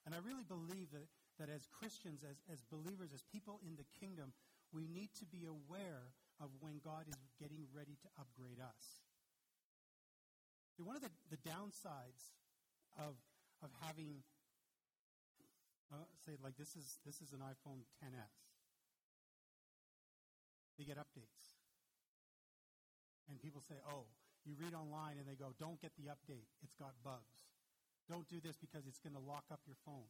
And 0.03 0.11
I 0.17 0.19
really 0.25 0.43
believe 0.43 0.91
that, 0.91 1.07
that 1.39 1.49
as 1.49 1.67
Christians, 1.67 2.23
as, 2.23 2.41
as 2.51 2.63
believers, 2.67 3.11
as 3.13 3.23
people 3.23 3.59
in 3.65 3.75
the 3.75 3.87
kingdom, 3.99 4.33
we 4.73 4.87
need 4.87 5.11
to 5.19 5.25
be 5.25 5.45
aware 5.45 6.11
of 6.39 6.49
when 6.59 6.79
God 6.83 7.05
is 7.07 7.19
getting 7.39 7.67
ready 7.75 7.97
to 8.01 8.07
upgrade 8.19 8.59
us. 8.59 9.03
One 10.81 10.95
of 10.95 11.03
the, 11.05 11.13
the 11.29 11.37
downsides 11.45 12.33
of, 12.97 13.13
of 13.61 13.69
having, 13.85 14.25
uh, 15.93 16.09
say, 16.25 16.33
like 16.41 16.57
this 16.57 16.73
is, 16.75 16.97
this 17.05 17.21
is 17.21 17.33
an 17.33 17.45
iPhone 17.45 17.85
10s. 18.01 18.33
They 20.79 20.85
get 20.85 20.97
updates. 20.97 21.61
And 23.29 23.39
people 23.39 23.61
say, 23.61 23.75
oh, 23.85 24.09
you 24.45 24.57
read 24.57 24.73
online 24.73 25.21
and 25.21 25.27
they 25.29 25.37
go, 25.37 25.53
don't 25.59 25.79
get 25.79 25.93
the 25.93 26.09
update. 26.09 26.49
It's 26.63 26.73
got 26.73 26.97
bugs. 27.05 27.45
Don't 28.09 28.27
do 28.27 28.41
this 28.41 28.57
because 28.57 28.87
it's 28.87 28.97
going 28.97 29.13
to 29.13 29.21
lock 29.21 29.45
up 29.53 29.61
your 29.67 29.77
phone. 29.85 30.09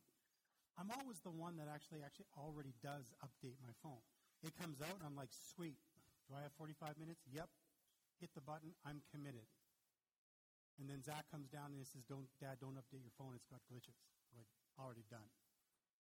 I'm 0.81 0.89
always 0.97 1.21
the 1.21 1.29
one 1.29 1.61
that 1.61 1.69
actually 1.69 2.01
actually 2.01 2.25
already 2.33 2.73
does 2.81 3.13
update 3.21 3.61
my 3.61 3.69
phone. 3.85 4.01
It 4.41 4.57
comes 4.57 4.81
out 4.81 4.97
and 4.97 5.05
I'm 5.05 5.13
like, 5.13 5.29
sweet. 5.29 5.77
Do 6.25 6.33
I 6.33 6.41
have 6.41 6.49
45 6.57 6.97
minutes? 6.97 7.21
Yep. 7.29 7.45
Hit 8.17 8.33
the 8.33 8.41
button. 8.41 8.73
I'm 8.81 9.05
committed. 9.13 9.45
And 10.81 10.89
then 10.89 11.05
Zach 11.05 11.29
comes 11.29 11.45
down 11.53 11.69
and 11.69 11.77
he 11.77 11.85
says, 11.85 12.01
"Don't, 12.09 12.25
Dad, 12.41 12.57
don't 12.57 12.73
update 12.73 13.05
your 13.05 13.13
phone. 13.13 13.37
It's 13.37 13.45
got 13.45 13.61
glitches." 13.69 13.93
I'm 14.33 14.41
like, 14.41 14.49
already 14.81 15.05
done. 15.13 15.29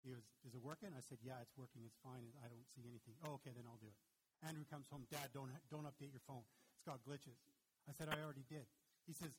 He 0.04 0.12
goes, 0.12 0.28
"Is 0.44 0.52
it 0.52 0.60
working?" 0.60 0.92
I 0.92 1.00
said, 1.00 1.16
"Yeah, 1.24 1.40
it's 1.40 1.56
working. 1.56 1.80
It's 1.88 1.96
fine. 2.04 2.28
I 2.44 2.52
don't 2.52 2.66
see 2.76 2.84
anything." 2.84 3.16
Oh, 3.24 3.40
okay, 3.40 3.56
then 3.56 3.64
I'll 3.64 3.80
do 3.80 3.88
it. 3.88 3.96
Andrew 4.44 4.68
comes 4.68 4.84
home, 4.92 5.08
Dad, 5.08 5.32
don't 5.32 5.48
don't 5.72 5.88
update 5.88 6.12
your 6.12 6.20
phone. 6.28 6.44
It's 6.76 6.84
got 6.84 7.00
glitches. 7.08 7.40
I 7.88 7.96
said, 7.96 8.12
I 8.12 8.20
already 8.20 8.44
did. 8.50 8.66
He 9.06 9.14
says, 9.14 9.32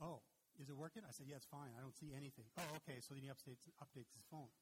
Oh, 0.00 0.22
is 0.60 0.68
it 0.68 0.76
working? 0.76 1.02
I 1.06 1.12
said, 1.12 1.28
Yeah, 1.28 1.40
it's 1.40 1.48
fine. 1.48 1.72
I 1.76 1.80
don't 1.80 1.96
see 1.96 2.12
anything. 2.12 2.44
Oh, 2.60 2.80
okay. 2.84 3.00
So 3.00 3.16
then 3.16 3.24
he 3.24 3.30
updates 3.32 3.64
updates 3.80 4.12
his 4.12 4.24
phone. 4.28 4.52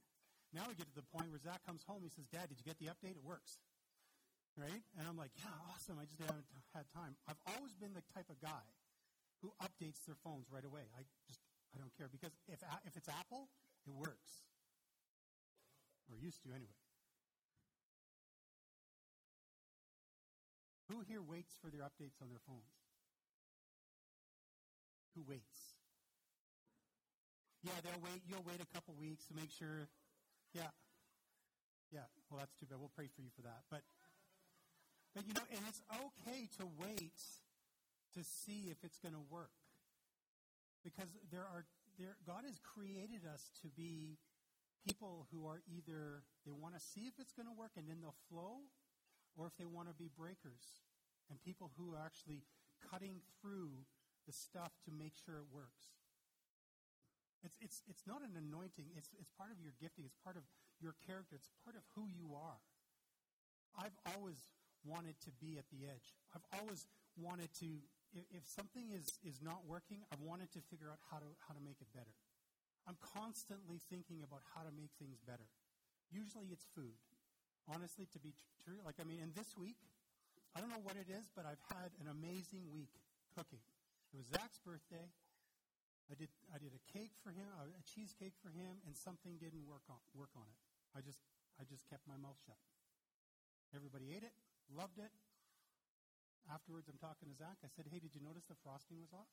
Now 0.54 0.66
we 0.66 0.74
get 0.74 0.90
to 0.90 0.98
the 0.98 1.06
point 1.14 1.30
where 1.30 1.38
Zach 1.42 1.62
comes 1.66 1.82
home. 1.86 2.02
He 2.02 2.10
says, 2.10 2.26
Dad, 2.30 2.50
did 2.50 2.58
you 2.58 2.66
get 2.66 2.78
the 2.78 2.90
update? 2.90 3.18
It 3.18 3.26
works. 3.26 3.58
Right? 4.58 4.82
And 4.98 5.06
I'm 5.06 5.18
like, 5.18 5.34
Yeah, 5.38 5.50
awesome. 5.70 5.98
I 5.98 6.06
just 6.06 6.22
haven't 6.22 6.46
had 6.74 6.86
time. 6.94 7.18
I've 7.26 7.40
always 7.56 7.74
been 7.74 7.94
the 7.94 8.06
type 8.14 8.30
of 8.30 8.38
guy 8.38 8.66
who 9.42 9.50
updates 9.58 10.04
their 10.06 10.18
phones 10.22 10.46
right 10.52 10.64
away. 10.64 10.86
I 10.94 11.02
just, 11.26 11.40
I 11.74 11.78
don't 11.78 11.94
care. 11.96 12.06
Because 12.10 12.34
if, 12.46 12.60
if 12.86 12.94
it's 12.94 13.08
Apple, 13.08 13.50
it 13.86 13.94
works. 13.94 14.46
Or 16.10 16.18
used 16.18 16.42
to 16.42 16.50
anyway. 16.50 16.78
Who 20.90 21.02
here 21.06 21.22
waits 21.22 21.54
for 21.62 21.70
their 21.70 21.82
updates 21.82 22.18
on 22.20 22.28
their 22.28 22.42
phones? 22.46 22.74
Who 25.14 25.22
waits? 25.22 25.79
Yeah, 27.62 27.76
they'll 27.84 28.00
wait. 28.00 28.24
You'll 28.24 28.46
wait 28.46 28.60
a 28.60 28.70
couple 28.72 28.94
weeks 28.96 29.24
to 29.28 29.34
make 29.36 29.52
sure. 29.52 29.88
Yeah. 30.54 30.72
Yeah. 31.92 32.08
Well, 32.28 32.40
that's 32.40 32.54
too 32.56 32.66
bad. 32.66 32.80
We'll 32.80 32.94
pray 32.94 33.08
for 33.12 33.20
you 33.20 33.28
for 33.36 33.42
that. 33.42 33.68
But, 33.68 33.82
but 35.14 35.26
you 35.28 35.34
know, 35.34 35.44
and 35.52 35.60
it's 35.68 35.82
okay 35.92 36.48
to 36.56 36.64
wait 36.80 37.20
to 38.16 38.24
see 38.24 38.72
if 38.72 38.80
it's 38.82 38.98
going 38.98 39.14
to 39.14 39.24
work. 39.28 39.52
Because 40.80 41.12
there 41.28 41.44
are 41.44 41.68
there 42.00 42.16
God 42.24 42.48
has 42.48 42.56
created 42.64 43.28
us 43.28 43.52
to 43.60 43.68
be 43.68 44.16
people 44.80 45.28
who 45.28 45.44
are 45.44 45.60
either 45.68 46.24
they 46.48 46.56
want 46.56 46.72
to 46.72 46.80
see 46.80 47.04
if 47.04 47.20
it's 47.20 47.36
going 47.36 47.44
to 47.44 47.52
work 47.52 47.76
and 47.76 47.84
then 47.84 48.00
they'll 48.00 48.16
flow, 48.32 48.64
or 49.36 49.44
if 49.46 49.52
they 49.60 49.68
want 49.68 49.92
to 49.92 49.94
be 49.94 50.08
breakers 50.08 50.80
and 51.28 51.36
people 51.44 51.70
who 51.76 51.92
are 51.92 52.00
actually 52.00 52.40
cutting 52.90 53.20
through 53.40 53.84
the 54.26 54.32
stuff 54.32 54.72
to 54.88 54.90
make 54.90 55.12
sure 55.12 55.36
it 55.36 55.52
works. 55.52 55.99
It's, 57.42 57.56
it's, 57.60 57.82
it's 57.88 58.04
not 58.04 58.20
an 58.20 58.36
anointing, 58.36 58.92
it's, 58.96 59.08
it's 59.16 59.32
part 59.36 59.48
of 59.48 59.56
your 59.64 59.72
gifting, 59.80 60.04
it's 60.04 60.18
part 60.20 60.36
of 60.36 60.44
your 60.80 60.92
character, 61.08 61.36
it's 61.36 61.48
part 61.64 61.76
of 61.76 61.82
who 61.96 62.04
you 62.12 62.36
are. 62.36 62.60
I've 63.78 63.96
always 64.12 64.36
wanted 64.84 65.16
to 65.24 65.30
be 65.40 65.56
at 65.56 65.64
the 65.72 65.88
edge. 65.88 66.12
I've 66.36 66.44
always 66.60 66.84
wanted 67.16 67.48
to 67.64 67.80
if, 68.14 68.26
if 68.34 68.44
something 68.46 68.90
is, 68.90 69.06
is 69.22 69.38
not 69.38 69.62
working, 69.66 70.02
I've 70.10 70.22
wanted 70.22 70.50
to 70.58 70.60
figure 70.70 70.90
out 70.90 70.98
how 71.10 71.22
to, 71.22 71.28
how 71.46 71.54
to 71.54 71.62
make 71.62 71.78
it 71.78 71.90
better. 71.94 72.14
I'm 72.88 72.98
constantly 72.98 73.78
thinking 73.86 74.24
about 74.26 74.42
how 74.56 74.66
to 74.66 74.72
make 74.74 74.90
things 74.98 75.22
better. 75.22 75.46
Usually 76.10 76.50
it's 76.50 76.66
food. 76.74 76.96
Honestly, 77.70 78.08
to 78.10 78.18
be 78.18 78.34
true, 78.66 78.82
like, 78.82 78.98
I 78.98 79.06
mean, 79.06 79.22
and 79.22 79.30
this 79.36 79.54
week, 79.54 79.78
I 80.56 80.58
don't 80.58 80.72
know 80.74 80.82
what 80.82 80.98
it 80.98 81.06
is, 81.06 81.30
but 81.38 81.46
I've 81.46 81.62
had 81.70 81.94
an 82.02 82.10
amazing 82.10 82.66
week 82.74 82.90
cooking. 83.30 83.62
It 84.10 84.18
was 84.18 84.26
Zach's 84.34 84.58
birthday. 84.66 85.06
I 86.10 86.18
did, 86.18 86.28
I 86.50 86.58
did 86.58 86.74
a 86.74 86.82
cake 86.90 87.14
for 87.22 87.30
him, 87.30 87.46
a 87.46 87.84
cheesecake 87.86 88.34
for 88.42 88.50
him, 88.50 88.82
and 88.84 88.98
something 88.98 89.38
didn't 89.38 89.62
work 89.62 89.86
on, 89.86 90.02
work 90.12 90.34
on 90.34 90.44
it. 90.50 90.58
I 90.92 91.00
just, 91.00 91.22
I 91.56 91.64
just 91.64 91.86
kept 91.86 92.02
my 92.10 92.18
mouth 92.18 92.38
shut. 92.42 92.58
Everybody 93.70 94.10
ate 94.10 94.26
it, 94.26 94.34
loved 94.74 94.98
it, 94.98 95.14
Afterwards, 96.48 96.88
I'm 96.88 96.96
talking 96.96 97.28
to 97.28 97.36
Zach. 97.36 97.60
I 97.60 97.68
said, 97.68 97.90
Hey, 97.92 98.00
did 98.00 98.16
you 98.16 98.22
notice 98.24 98.48
the 98.48 98.56
frosting 98.64 98.96
was 99.02 99.12
off? 99.12 99.28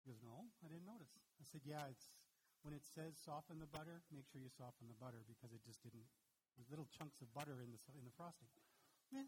He 0.00 0.12
goes, 0.12 0.20
No, 0.22 0.46
I 0.62 0.70
didn't 0.70 0.86
notice. 0.86 1.10
I 1.36 1.44
said, 1.48 1.66
Yeah, 1.66 1.90
it's 1.90 2.16
when 2.62 2.72
it 2.72 2.86
says 2.86 3.18
soften 3.18 3.58
the 3.58 3.68
butter, 3.68 4.00
make 4.14 4.24
sure 4.30 4.40
you 4.40 4.48
soften 4.48 4.86
the 4.86 4.96
butter 4.96 5.20
because 5.26 5.50
it 5.50 5.60
just 5.66 5.82
didn't. 5.82 6.06
There's 6.54 6.70
little 6.70 6.86
chunks 6.86 7.18
of 7.18 7.28
butter 7.34 7.58
in 7.58 7.74
the 7.74 7.80
in 7.98 8.06
the 8.06 8.14
frosting. 8.14 8.48
Eh, 9.12 9.26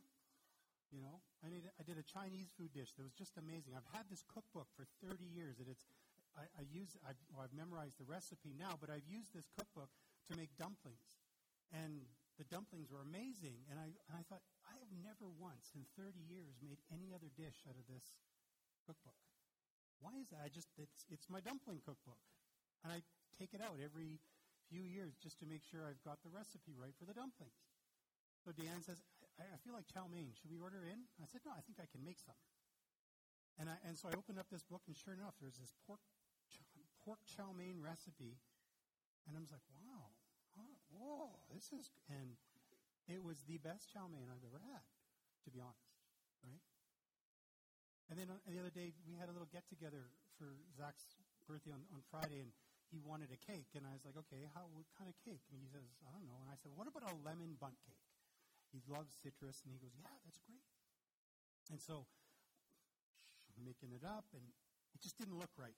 you 0.94 1.02
know, 1.02 1.20
I 1.42 1.50
did 1.50 1.66
I 1.76 1.82
did 1.82 1.98
a 1.98 2.06
Chinese 2.06 2.48
food 2.54 2.70
dish 2.70 2.94
that 2.94 3.02
was 3.02 3.12
just 3.12 3.34
amazing. 3.34 3.74
I've 3.74 3.90
had 3.90 4.06
this 4.08 4.22
cookbook 4.24 4.70
for 4.72 4.86
30 5.02 5.26
years, 5.26 5.58
and 5.58 5.66
it's 5.66 5.84
I, 6.36 6.44
I 6.60 6.64
use 6.68 6.96
I've, 7.02 7.18
well, 7.32 7.42
I've 7.42 7.56
memorized 7.56 7.98
the 7.98 8.08
recipe 8.08 8.52
now, 8.52 8.76
but 8.76 8.92
I've 8.92 9.08
used 9.08 9.32
this 9.32 9.48
cookbook 9.56 9.90
to 10.28 10.36
make 10.36 10.52
dumplings, 10.60 11.18
and 11.72 12.04
the 12.36 12.44
dumplings 12.46 12.92
were 12.92 13.00
amazing. 13.00 13.64
And 13.72 13.80
I 13.80 13.96
and 14.06 14.14
I 14.14 14.22
thought 14.28 14.44
I 14.68 14.76
have 14.78 14.92
never 14.92 15.32
once 15.32 15.72
in 15.72 15.88
30 15.96 16.20
years 16.20 16.60
made 16.60 16.78
any 16.92 17.16
other 17.16 17.32
dish 17.32 17.64
out 17.64 17.80
of 17.80 17.88
this 17.88 18.16
cookbook. 18.84 19.16
Why 20.00 20.16
is 20.20 20.28
that? 20.32 20.44
I 20.44 20.52
just, 20.52 20.68
it's, 20.76 21.08
it's 21.08 21.28
my 21.32 21.40
dumpling 21.40 21.80
cookbook. 21.80 22.20
And 22.84 22.92
I 22.92 23.00
take 23.32 23.56
it 23.56 23.64
out 23.64 23.80
every 23.80 24.20
few 24.68 24.84
years 24.84 25.16
just 25.16 25.40
to 25.40 25.46
make 25.48 25.64
sure 25.64 25.86
I've 25.86 26.02
got 26.04 26.20
the 26.20 26.32
recipe 26.32 26.76
right 26.76 26.92
for 26.98 27.08
the 27.08 27.16
dumplings. 27.16 27.56
So 28.44 28.52
Dan 28.52 28.84
says, 28.84 29.00
I, 29.40 29.48
I 29.48 29.58
feel 29.64 29.74
like 29.74 29.88
chow 29.88 30.06
mein. 30.06 30.36
Should 30.36 30.52
we 30.52 30.60
order 30.60 30.84
in? 30.84 31.08
I 31.18 31.26
said, 31.26 31.42
no, 31.42 31.56
I 31.56 31.64
think 31.64 31.80
I 31.80 31.88
can 31.88 32.04
make 32.04 32.20
some. 32.20 32.38
And, 33.56 33.72
I, 33.72 33.80
and 33.88 33.96
so 33.96 34.12
I 34.12 34.14
opened 34.14 34.36
up 34.36 34.52
this 34.52 34.62
book, 34.68 34.84
and 34.84 34.92
sure 34.92 35.16
enough, 35.16 35.32
there's 35.40 35.56
this 35.56 35.72
pork, 35.88 36.04
pork 37.06 37.22
chow 37.30 37.54
mein 37.54 37.78
recipe. 37.78 38.42
And 39.30 39.38
I 39.38 39.40
was 39.40 39.54
like, 39.54 39.62
wow, 39.70 40.10
oh, 40.58 40.74
whoa, 40.90 41.30
this 41.54 41.70
is, 41.70 41.94
and 42.10 42.34
it 43.06 43.22
was 43.22 43.46
the 43.46 43.62
best 43.62 43.86
chow 43.94 44.10
mein 44.10 44.26
I've 44.26 44.42
ever 44.42 44.58
had, 44.58 44.82
to 45.46 45.48
be 45.54 45.62
honest, 45.62 45.94
right? 46.42 46.62
And 48.10 48.18
then 48.18 48.30
uh, 48.30 48.38
the 48.46 48.58
other 48.58 48.70
day, 48.70 48.94
we 49.06 49.18
had 49.18 49.30
a 49.30 49.34
little 49.34 49.50
get 49.50 49.66
together 49.66 50.10
for 50.38 50.58
Zach's 50.74 51.18
birthday 51.46 51.74
on, 51.74 51.82
on 51.90 52.02
Friday, 52.06 52.38
and 52.38 52.54
he 52.86 53.02
wanted 53.02 53.34
a 53.34 53.40
cake. 53.42 53.74
And 53.74 53.82
I 53.82 53.98
was 53.98 54.06
like, 54.06 54.14
okay, 54.26 54.46
how, 54.54 54.70
what 54.70 54.86
kind 54.94 55.10
of 55.10 55.18
cake? 55.26 55.42
And 55.50 55.58
he 55.58 55.66
says, 55.66 55.82
I 56.06 56.14
don't 56.14 56.26
know. 56.30 56.38
And 56.38 56.46
I 56.46 56.54
said, 56.54 56.70
what 56.78 56.86
about 56.86 57.02
a 57.02 57.14
lemon 57.26 57.58
bundt 57.58 57.82
cake? 57.82 58.06
He 58.70 58.78
loves 58.86 59.14
citrus, 59.18 59.66
and 59.66 59.74
he 59.74 59.78
goes, 59.82 59.94
yeah, 59.98 60.14
that's 60.22 60.38
great. 60.46 60.62
And 61.70 61.82
so, 61.82 62.06
making 63.58 63.90
it 63.90 64.06
up, 64.06 64.30
and 64.36 64.44
it 64.94 65.02
just 65.02 65.18
didn't 65.18 65.34
look 65.34 65.50
right. 65.58 65.74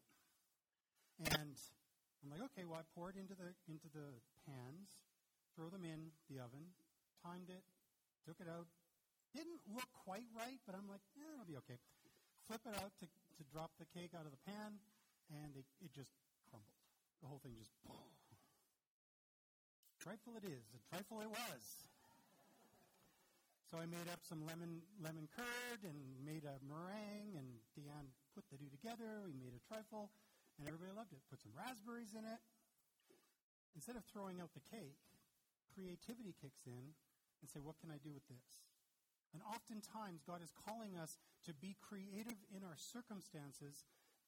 And 1.19 1.59
I'm 2.23 2.31
like, 2.31 2.43
okay, 2.55 2.63
well, 2.63 2.79
I 2.79 2.87
pour 2.95 3.11
it 3.11 3.19
into 3.19 3.35
the 3.35 3.51
into 3.67 3.91
the 3.91 4.23
pans, 4.47 4.87
throw 5.59 5.67
them 5.67 5.83
in 5.83 6.15
the 6.31 6.39
oven, 6.39 6.71
timed 7.27 7.51
it, 7.51 7.67
took 8.23 8.39
it 8.39 8.47
out. 8.47 8.71
Didn't 9.35 9.61
look 9.69 9.91
quite 10.07 10.25
right, 10.33 10.57
but 10.65 10.79
I'm 10.79 10.89
like, 10.89 11.03
yeah, 11.19 11.29
it'll 11.35 11.51
be 11.51 11.59
okay. 11.67 11.77
Flip 12.49 12.63
it 12.65 12.75
out 12.81 12.95
to, 13.03 13.07
to 13.07 13.43
drop 13.53 13.75
the 13.77 13.85
cake 13.93 14.17
out 14.17 14.25
of 14.25 14.33
the 14.33 14.41
pan, 14.49 14.81
and 15.29 15.53
it, 15.53 15.69
it 15.85 15.93
just 15.93 16.09
crumbled. 16.49 16.81
The 17.21 17.29
whole 17.29 17.43
thing 17.45 17.53
just. 17.59 17.75
Trifle 20.01 20.39
it 20.39 20.47
is, 20.47 20.65
a 20.73 20.81
trifle 20.89 21.21
it 21.21 21.29
was. 21.29 21.63
So 23.69 23.77
I 23.77 23.85
made 23.85 24.09
up 24.09 24.25
some 24.25 24.47
lemon 24.49 24.81
lemon 25.05 25.29
curd 25.37 25.85
and 25.85 25.99
made 26.25 26.49
a 26.49 26.57
meringue, 26.65 27.37
and 27.37 27.61
Deanne 27.77 28.09
put 28.33 28.49
the 28.49 28.57
two 28.57 28.73
together. 28.73 29.21
We 29.29 29.37
made 29.37 29.53
a 29.53 29.61
trifle, 29.69 30.09
and 30.59 30.67
everybody 30.67 30.91
loved 30.91 31.15
it. 31.15 31.23
Put 31.31 31.41
some 31.41 31.55
raspberries 31.55 32.19
in 32.19 32.27
it. 32.27 32.43
Instead 33.79 33.95
of 33.95 34.03
throwing 34.11 34.43
out 34.43 34.51
the 34.59 34.65
cake, 34.67 34.99
creativity 35.71 36.35
kicks 36.35 36.67
in, 36.67 36.99
and 37.39 37.47
say, 37.47 37.63
What 37.63 37.79
can 37.79 37.95
I 37.95 38.03
do 38.03 38.11
with 38.11 38.27
this? 38.27 38.67
And 39.31 39.45
oftentimes, 39.47 40.27
God 40.27 40.43
is 40.43 40.51
calling 40.67 40.97
us 40.97 41.21
to 41.47 41.53
be 41.55 41.77
creative 41.79 42.41
in 42.51 42.65
our 42.65 42.75
circumstances. 42.75 43.85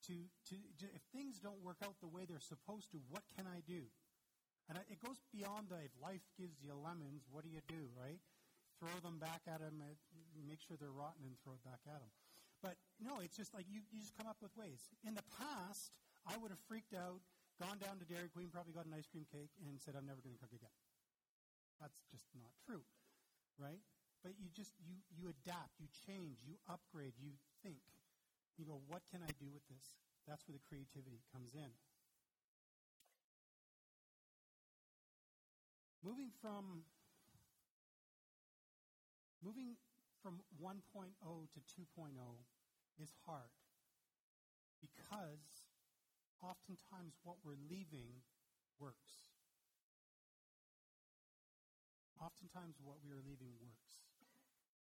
To, 0.08 0.16
to, 0.48 0.56
to, 0.80 0.86
if 0.96 1.04
things 1.12 1.40
don't 1.40 1.60
work 1.60 1.80
out 1.84 2.00
the 2.00 2.08
way 2.08 2.24
they're 2.24 2.40
supposed 2.40 2.88
to, 2.92 3.04
what 3.12 3.24
can 3.36 3.44
I 3.44 3.60
do? 3.64 3.88
And 4.68 4.78
it 4.88 5.02
goes 5.02 5.20
beyond 5.34 5.68
the 5.68 5.82
if 5.82 5.92
life 5.98 6.24
gives 6.38 6.62
you 6.62 6.72
lemons, 6.72 7.26
what 7.28 7.42
do 7.44 7.50
you 7.50 7.60
do, 7.66 7.90
right? 7.98 8.22
Throw 8.78 8.96
them 9.02 9.18
back 9.18 9.44
at 9.44 9.60
them, 9.60 9.82
make 10.46 10.62
sure 10.62 10.78
they're 10.78 10.94
rotten, 10.94 11.26
and 11.26 11.36
throw 11.42 11.58
it 11.58 11.64
back 11.66 11.84
at 11.84 12.00
them. 12.00 12.12
But 12.62 12.76
no, 13.00 13.20
it's 13.20 13.36
just 13.36 13.52
like 13.52 13.66
you, 13.68 13.84
you 13.90 14.00
just 14.00 14.16
come 14.16 14.28
up 14.28 14.40
with 14.40 14.56
ways. 14.56 14.88
In 15.04 15.18
the 15.18 15.26
past, 15.36 15.92
I 16.28 16.36
would 16.38 16.50
have 16.50 16.62
freaked 16.68 16.94
out, 16.94 17.20
gone 17.60 17.78
down 17.78 17.98
to 18.00 18.06
Dairy 18.08 18.28
Queen, 18.32 18.48
probably 18.52 18.72
got 18.72 18.86
an 18.86 18.94
ice 18.96 19.08
cream 19.08 19.26
cake, 19.30 19.52
and 19.64 19.80
said, 19.80 19.94
I'm 19.96 20.06
never 20.06 20.20
going 20.20 20.36
to 20.36 20.40
cook 20.40 20.52
again. 20.52 20.74
That's 21.80 22.00
just 22.12 22.28
not 22.36 22.52
true 22.64 22.84
right? 23.60 23.84
But 24.24 24.32
you 24.40 24.48
just 24.56 24.72
you 24.80 24.96
you 25.12 25.28
adapt, 25.28 25.76
you 25.76 25.88
change, 26.08 26.40
you 26.44 26.56
upgrade, 26.68 27.12
you 27.20 27.36
think. 27.62 27.84
You 28.56 28.64
go, 28.64 28.80
what 28.88 29.04
can 29.12 29.20
I 29.24 29.32
do 29.40 29.48
with 29.52 29.64
this? 29.68 29.96
That's 30.28 30.44
where 30.48 30.56
the 30.56 30.64
creativity 30.68 31.24
comes 31.32 31.52
in. 31.54 31.72
Moving 36.04 36.32
from 36.40 36.84
moving 39.40 39.76
from 40.20 40.44
1.0 40.60 40.76
to 40.84 41.60
2.0 41.64 42.12
is 43.00 43.12
hard 43.24 43.56
because 44.80 45.59
oftentimes 46.42 47.14
what 47.22 47.36
we're 47.44 47.60
leaving 47.68 48.24
works 48.78 49.30
oftentimes 52.20 52.76
what 52.84 53.00
we 53.00 53.10
are 53.10 53.24
leaving 53.24 53.56
works. 53.64 53.96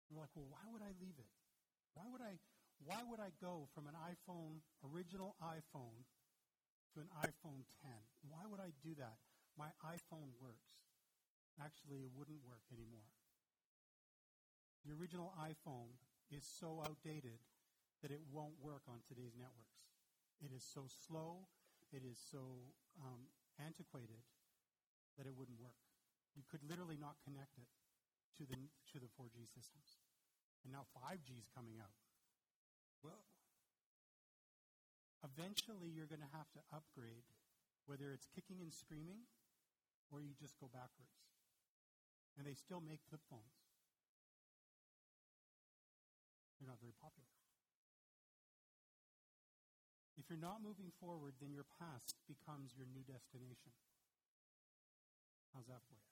We're 0.09 0.23
like, 0.23 0.33
well, 0.39 0.47
why 0.47 0.63
would 0.71 0.81
I 0.81 0.95
leave 1.03 1.19
it? 1.19 1.31
Why 1.99 2.07
would 2.07 2.23
I 2.23 2.39
Why 2.79 3.03
would 3.03 3.19
I 3.19 3.35
go 3.43 3.67
from 3.75 3.91
an 3.91 3.99
iPhone, 3.99 4.63
original 4.85 5.35
iPhone, 5.43 6.07
to 6.95 7.01
an 7.03 7.11
iPhone 7.25 7.67
10? 7.83 7.91
Why 8.29 8.45
would 8.47 8.61
I 8.61 8.71
do 8.85 8.95
that? 9.03 9.19
My 9.59 9.73
iPhone 9.83 10.37
works. 10.39 10.77
Actually, 11.57 12.05
it 12.05 12.13
wouldn't 12.15 12.45
work 12.45 12.63
anymore. 12.71 13.09
The 14.85 14.93
original 14.93 15.33
iPhone 15.41 15.97
is 16.31 16.45
so 16.45 16.85
outdated 16.85 17.41
that 18.03 18.13
it 18.13 18.21
won't 18.31 18.61
work 18.61 18.85
on 18.87 19.01
today's 19.09 19.35
networks. 19.35 19.86
It 20.40 20.53
is 20.53 20.64
so 20.64 20.85
slow, 20.88 21.49
it 21.92 22.05
is 22.05 22.20
so 22.20 22.75
um, 23.01 23.33
antiquated 23.57 24.20
that 25.16 25.25
it 25.25 25.33
wouldn't 25.33 25.57
work. 25.57 25.81
You 26.37 26.44
could 26.44 26.61
literally 26.68 27.01
not 27.01 27.16
connect 27.25 27.57
it 27.57 27.72
to 28.37 28.44
the, 28.44 28.68
to 28.92 28.96
the 29.01 29.09
4G 29.16 29.49
systems. 29.49 29.96
And 30.64 30.77
now 30.77 30.85
5G 30.92 31.40
is 31.40 31.49
coming 31.57 31.81
out. 31.81 31.96
Well, 33.01 33.25
eventually 35.25 35.88
you're 35.88 36.11
going 36.11 36.25
to 36.25 36.37
have 36.37 36.53
to 36.53 36.61
upgrade, 36.68 37.25
whether 37.88 38.12
it's 38.12 38.29
kicking 38.29 38.61
and 38.61 38.72
screaming 38.72 39.25
or 40.12 40.20
you 40.20 40.37
just 40.37 40.61
go 40.61 40.68
backwards. 40.68 41.16
And 42.37 42.44
they 42.44 42.55
still 42.55 42.85
make 42.85 43.01
flip 43.09 43.25
phones. 43.33 43.57
They're 46.61 46.68
not 46.68 46.81
very 46.81 46.92
popular. 47.01 47.36
If 50.27 50.35
you're 50.35 50.43
not 50.43 50.59
moving 50.59 50.91
forward, 50.99 51.39
then 51.39 51.55
your 51.55 51.71
past 51.79 52.19
becomes 52.27 52.75
your 52.75 52.91
new 52.91 53.07
destination. 53.07 53.71
How's 55.55 55.71
that 55.71 55.87
for 55.87 55.95
you? 55.95 56.11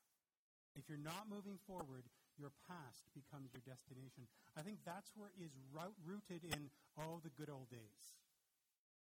If 0.79 0.87
you're 0.87 1.03
not 1.03 1.27
moving 1.27 1.59
forward, 1.66 2.07
your 2.38 2.55
past 2.70 3.11
becomes 3.11 3.50
your 3.50 3.66
destination. 3.66 4.31
I 4.55 4.62
think 4.62 4.87
that's 4.87 5.11
where 5.18 5.35
is 5.35 5.50
root 5.74 5.98
rooted 6.07 6.46
in 6.46 6.70
all 6.94 7.18
the 7.27 7.35
good 7.35 7.50
old 7.50 7.74
days. 7.74 8.14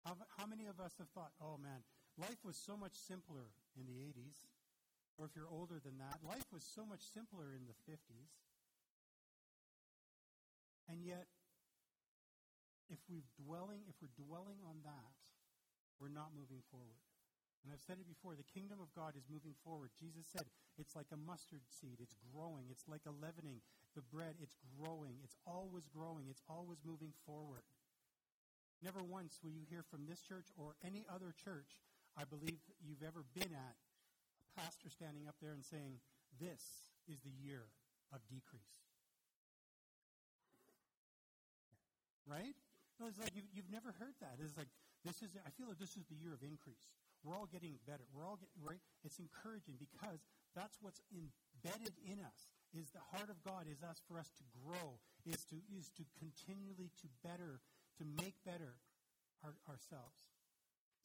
How, 0.08 0.16
how 0.40 0.48
many 0.48 0.72
of 0.72 0.80
us 0.80 0.96
have 0.96 1.12
thought, 1.12 1.36
oh 1.36 1.60
man, 1.60 1.84
life 2.16 2.40
was 2.40 2.56
so 2.56 2.72
much 2.72 2.96
simpler 2.96 3.52
in 3.76 3.84
the 3.84 4.00
80s? 4.08 4.48
Or 5.20 5.28
if 5.28 5.36
you're 5.36 5.52
older 5.52 5.84
than 5.84 6.00
that, 6.00 6.24
life 6.24 6.48
was 6.48 6.64
so 6.64 6.88
much 6.88 7.04
simpler 7.12 7.52
in 7.52 7.68
the 7.68 7.76
50s. 7.84 8.32
And 10.88 11.04
yet, 11.04 11.28
if 12.92 13.00
we're 13.08 13.26
dwelling, 13.38 13.84
if 13.88 13.96
we're 14.00 14.12
dwelling 14.14 14.60
on 14.64 14.82
that, 14.84 15.20
we're 16.00 16.12
not 16.12 16.36
moving 16.36 16.60
forward. 16.68 17.00
And 17.64 17.72
I've 17.72 17.80
said 17.80 17.96
it 17.96 18.04
before, 18.04 18.36
the 18.36 18.44
kingdom 18.44 18.76
of 18.76 18.92
God 18.92 19.16
is 19.16 19.24
moving 19.24 19.56
forward. 19.64 19.88
Jesus 19.96 20.28
said 20.28 20.44
it's 20.76 20.92
like 20.92 21.08
a 21.16 21.16
mustard 21.16 21.64
seed. 21.72 21.96
It's 21.96 22.16
growing. 22.28 22.68
It's 22.68 22.84
like 22.84 23.08
a 23.08 23.16
leavening. 23.16 23.64
The 23.96 24.04
bread, 24.04 24.36
it's 24.36 24.60
growing. 24.76 25.16
It's 25.24 25.40
always 25.48 25.88
growing. 25.88 26.28
It's 26.28 26.44
always 26.44 26.84
moving 26.84 27.16
forward. 27.24 27.64
Never 28.84 29.00
once 29.00 29.40
will 29.40 29.56
you 29.56 29.64
hear 29.64 29.80
from 29.80 30.04
this 30.04 30.20
church 30.20 30.52
or 30.60 30.76
any 30.84 31.08
other 31.08 31.32
church 31.32 31.80
I 32.16 32.24
believe 32.24 32.60
you've 32.84 33.02
ever 33.02 33.24
been 33.34 33.50
at 33.50 33.74
a 33.74 34.60
pastor 34.60 34.88
standing 34.88 35.26
up 35.26 35.34
there 35.42 35.52
and 35.52 35.64
saying, 35.64 35.98
This 36.38 36.92
is 37.08 37.18
the 37.24 37.32
year 37.42 37.66
of 38.12 38.20
decrease. 38.28 38.62
Right? 42.26 42.54
No, 43.00 43.10
it's 43.10 43.18
like 43.18 43.34
you, 43.34 43.42
you've 43.50 43.70
never 43.70 43.90
heard 43.98 44.14
that. 44.22 44.38
It's 44.38 44.56
like, 44.56 44.70
this 45.02 45.20
is, 45.20 45.34
I 45.42 45.50
feel 45.58 45.66
like 45.66 45.82
this 45.82 45.98
is 45.98 46.06
the 46.06 46.14
year 46.14 46.32
of 46.32 46.46
increase. 46.46 46.86
We're 47.26 47.34
all 47.34 47.48
getting 47.48 47.80
better. 47.88 48.04
We're 48.12 48.24
all 48.24 48.38
getting, 48.38 48.60
right? 48.62 48.80
It's 49.02 49.18
encouraging 49.18 49.80
because 49.80 50.22
that's 50.54 50.78
what's 50.78 51.00
embedded 51.10 51.96
in 52.06 52.20
us 52.22 52.52
is 52.74 52.90
the 52.90 53.02
heart 53.14 53.30
of 53.30 53.38
God 53.42 53.70
is 53.70 53.82
us 53.82 54.02
for 54.06 54.18
us 54.18 54.30
to 54.38 54.44
grow, 54.50 54.98
is 55.26 55.46
to, 55.50 55.56
is 55.70 55.90
to 55.94 56.02
continually 56.18 56.90
to 57.00 57.06
better, 57.22 57.62
to 57.98 58.04
make 58.18 58.34
better 58.42 58.78
our, 59.46 59.54
ourselves. 59.70 60.26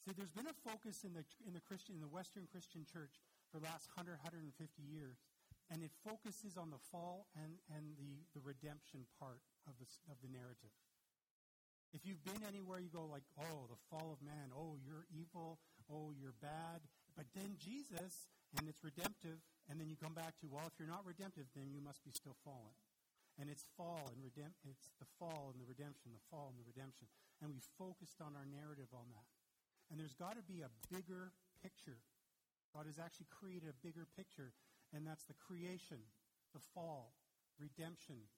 See, 0.03 0.11
there's 0.17 0.33
been 0.33 0.49
a 0.49 0.57
focus 0.65 1.05
in 1.05 1.13
the, 1.13 1.23
in 1.45 1.53
the 1.53 1.61
Christian, 1.61 1.95
in 1.95 2.01
the 2.01 2.09
Western 2.09 2.49
Christian 2.49 2.83
church 2.87 3.21
for 3.53 3.61
the 3.61 3.69
last 3.69 3.89
100, 3.93 4.17
150 4.25 4.55
years, 4.81 5.21
and 5.69 5.85
it 5.85 5.93
focuses 6.01 6.57
on 6.57 6.73
the 6.73 6.81
fall 6.89 7.29
and, 7.37 7.61
and 7.69 7.93
the, 7.99 8.25
the 8.33 8.41
redemption 8.41 9.05
part 9.21 9.45
of 9.69 9.77
the, 9.77 9.85
of 10.09 10.17
the 10.25 10.31
narrative. 10.31 10.73
If 11.93 12.05
you've 12.05 12.21
been 12.21 12.45
anywhere, 12.45 12.77
you 12.77 12.93
go 12.93 13.09
like, 13.09 13.25
oh, 13.41 13.65
the 13.65 13.81
fall 13.89 14.13
of 14.13 14.21
man. 14.21 14.53
Oh, 14.53 14.77
you're 14.77 15.09
evil. 15.09 15.57
Oh, 15.89 16.13
you're 16.13 16.37
bad. 16.37 16.85
But 17.17 17.25
then 17.33 17.57
Jesus, 17.57 18.29
and 18.57 18.69
it's 18.69 18.85
redemptive. 18.85 19.41
And 19.69 19.81
then 19.81 19.89
you 19.89 19.97
come 19.97 20.13
back 20.13 20.37
to, 20.41 20.49
well, 20.49 20.69
if 20.69 20.77
you're 20.77 20.89
not 20.89 21.05
redemptive, 21.05 21.49
then 21.57 21.73
you 21.73 21.81
must 21.81 22.05
be 22.05 22.13
still 22.13 22.37
fallen. 22.45 22.77
And 23.37 23.49
it's 23.49 23.65
fall 23.77 24.11
and 24.11 24.19
redemp- 24.19 24.59
it's 24.67 24.91
the 24.99 25.07
fall 25.17 25.49
and 25.53 25.57
the 25.61 25.69
redemption, 25.69 26.11
the 26.11 26.27
fall 26.29 26.51
and 26.51 26.59
the 26.59 26.67
redemption. 26.67 27.07
And 27.39 27.49
we 27.49 27.63
focused 27.79 28.19
on 28.19 28.35
our 28.35 28.45
narrative 28.45 28.91
on 28.91 29.07
that. 29.15 29.29
And 29.89 29.97
there's 29.97 30.17
got 30.17 30.35
to 30.35 30.45
be 30.45 30.61
a 30.61 30.73
bigger 30.91 31.31
picture. 31.63 32.03
God 32.75 32.85
has 32.85 32.99
actually 33.01 33.31
created 33.33 33.69
a 33.69 33.81
bigger 33.81 34.05
picture, 34.05 34.53
and 34.93 35.07
that's 35.07 35.25
the 35.25 35.37
creation, 35.39 36.05
the 36.53 36.61
fall, 36.75 37.17
redemption, 37.57 38.29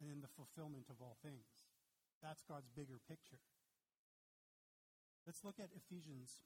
and 0.00 0.10
then 0.10 0.18
the 0.18 0.32
fulfillment 0.34 0.90
of 0.90 0.98
all 0.98 1.14
things. 1.22 1.46
That's 2.22 2.42
God's 2.42 2.68
bigger 2.74 2.98
picture. 3.08 3.38
Let's 5.26 5.44
look 5.44 5.60
at 5.60 5.70
Ephesians. 5.76 6.40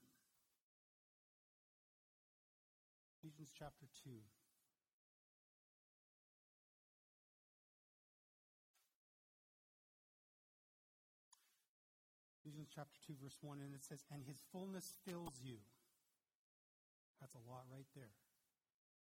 Ephesians 3.23 3.53
chapter 3.57 3.87
2. 4.05 4.11
Ephesians 12.45 12.69
chapter 12.75 12.99
2, 13.07 13.15
verse 13.23 13.39
1, 13.41 13.59
and 13.63 13.73
it 13.73 13.85
says, 13.85 14.03
And 14.13 14.25
his 14.27 14.43
fullness 14.51 14.95
fills 15.07 15.39
you. 15.41 15.63
That's 17.21 17.39
a 17.39 17.49
lot 17.49 17.71
right 17.71 17.87
there. 17.95 18.19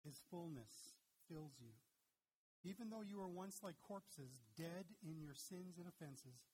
His 0.05 0.21
fullness 0.31 1.01
fills 1.25 1.57
you. 1.59 1.73
Even 2.63 2.91
though 2.91 3.01
you 3.01 3.19
were 3.19 3.33
once 3.33 3.65
like 3.65 3.81
corpses, 3.81 4.37
dead 4.57 4.85
in 5.03 5.23
your 5.25 5.33
sins 5.33 5.81
and 5.81 5.89
offenses, 5.89 6.45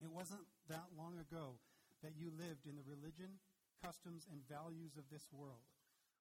it 0.00 0.10
wasn't 0.10 0.48
that 0.72 0.88
long 0.96 1.20
ago 1.20 1.60
that 2.00 2.16
you 2.16 2.32
lived 2.32 2.64
in 2.64 2.76
the 2.76 2.88
religion, 2.88 3.36
customs, 3.84 4.24
and 4.32 4.40
values 4.48 4.96
of 4.96 5.08
this 5.12 5.28
world, 5.28 5.68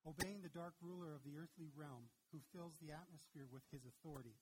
obeying 0.03 0.43
the 0.43 0.51
dark 0.51 0.75
ruler 0.83 1.15
of 1.15 1.23
the 1.23 1.39
earthly 1.39 1.71
realm 1.71 2.11
who 2.31 2.43
fills 2.51 2.75
the 2.79 2.91
atmosphere 2.91 3.47
with 3.47 3.63
his 3.71 3.87
authority 3.87 4.35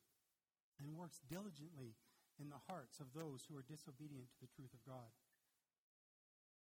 and 0.81 0.97
works 0.97 1.21
diligently 1.29 1.93
in 2.41 2.49
the 2.49 2.65
hearts 2.69 2.97
of 3.01 3.13
those 3.13 3.45
who 3.45 3.57
are 3.57 3.65
disobedient 3.65 4.29
to 4.33 4.41
the 4.41 4.53
truth 4.53 4.73
of 4.73 4.85
God. 4.85 5.09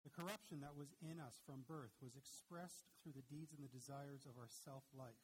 The 0.07 0.15
corruption 0.15 0.63
that 0.63 0.75
was 0.75 0.95
in 1.03 1.19
us 1.19 1.43
from 1.43 1.67
birth 1.67 1.91
was 1.99 2.15
expressed 2.15 2.87
through 3.03 3.19
the 3.19 3.27
deeds 3.27 3.51
and 3.51 3.59
the 3.59 3.71
desires 3.75 4.23
of 4.23 4.39
our 4.39 4.47
self 4.47 4.87
life. 4.95 5.19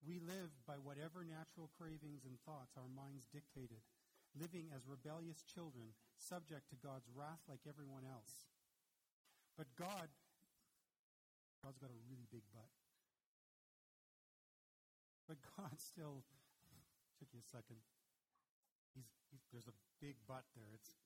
We 0.00 0.16
lived 0.20 0.64
by 0.64 0.80
whatever 0.80 1.24
natural 1.24 1.68
cravings 1.76 2.24
and 2.24 2.40
thoughts 2.44 2.76
our 2.76 2.88
minds 2.88 3.28
dictated 3.28 3.84
living 4.34 4.70
as 4.74 4.86
rebellious 4.86 5.42
children, 5.46 5.94
subject 6.18 6.70
to 6.70 6.76
God's 6.82 7.06
wrath 7.14 7.42
like 7.48 7.62
everyone 7.66 8.02
else. 8.02 8.50
But 9.54 9.70
God, 9.78 10.10
God's 11.62 11.78
got 11.78 11.94
a 11.94 12.00
really 12.10 12.26
big 12.30 12.42
butt. 12.50 12.70
But 15.30 15.38
God 15.56 15.78
still, 15.90 16.26
took 17.18 17.30
you 17.30 17.40
a 17.40 17.48
second. 17.48 17.78
He's, 18.94 19.08
there's 19.54 19.70
a 19.70 19.76
big 20.02 20.18
butt 20.26 20.44
there. 20.58 20.74
It's, 20.74 20.98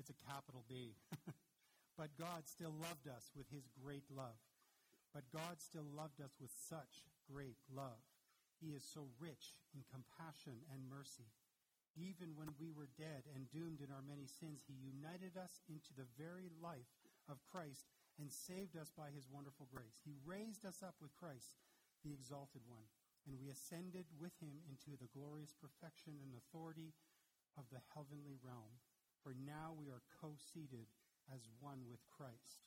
it's 0.00 0.10
a 0.10 0.18
capital 0.24 0.64
B. 0.64 0.96
but 2.00 2.16
God 2.16 2.48
still 2.48 2.72
loved 2.72 3.06
us 3.06 3.28
with 3.36 3.46
his 3.52 3.68
great 3.76 4.08
love. 4.08 4.40
But 5.12 5.28
God 5.28 5.60
still 5.60 5.86
loved 5.92 6.20
us 6.22 6.32
with 6.40 6.50
such 6.54 7.04
great 7.28 7.58
love. 7.68 8.00
He 8.60 8.72
is 8.72 8.84
so 8.84 9.08
rich 9.18 9.56
in 9.74 9.82
compassion 9.88 10.64
and 10.72 10.88
mercy. 10.88 11.32
Even 11.98 12.38
when 12.38 12.54
we 12.58 12.70
were 12.70 12.88
dead 12.94 13.26
and 13.34 13.50
doomed 13.50 13.82
in 13.82 13.90
our 13.90 14.04
many 14.06 14.26
sins, 14.26 14.62
he 14.62 14.78
united 14.78 15.34
us 15.34 15.60
into 15.66 15.90
the 15.94 16.08
very 16.14 16.48
life 16.62 16.90
of 17.26 17.42
Christ 17.50 17.90
and 18.18 18.30
saved 18.30 18.78
us 18.78 18.94
by 18.94 19.10
his 19.10 19.26
wonderful 19.26 19.66
grace. 19.70 19.98
He 20.04 20.14
raised 20.22 20.64
us 20.64 20.82
up 20.86 20.94
with 21.02 21.16
Christ, 21.18 21.58
the 22.04 22.14
exalted 22.14 22.62
one, 22.68 22.86
and 23.26 23.36
we 23.36 23.50
ascended 23.50 24.06
with 24.16 24.32
him 24.38 24.62
into 24.70 24.94
the 24.96 25.10
glorious 25.10 25.52
perfection 25.52 26.14
and 26.22 26.32
authority 26.32 26.94
of 27.58 27.66
the 27.68 27.82
heavenly 27.92 28.38
realm. 28.40 28.80
For 29.26 29.34
now 29.34 29.74
we 29.76 29.90
are 29.90 30.06
co 30.22 30.38
seated 30.38 30.88
as 31.28 31.50
one 31.60 31.84
with 31.90 32.00
Christ. 32.08 32.64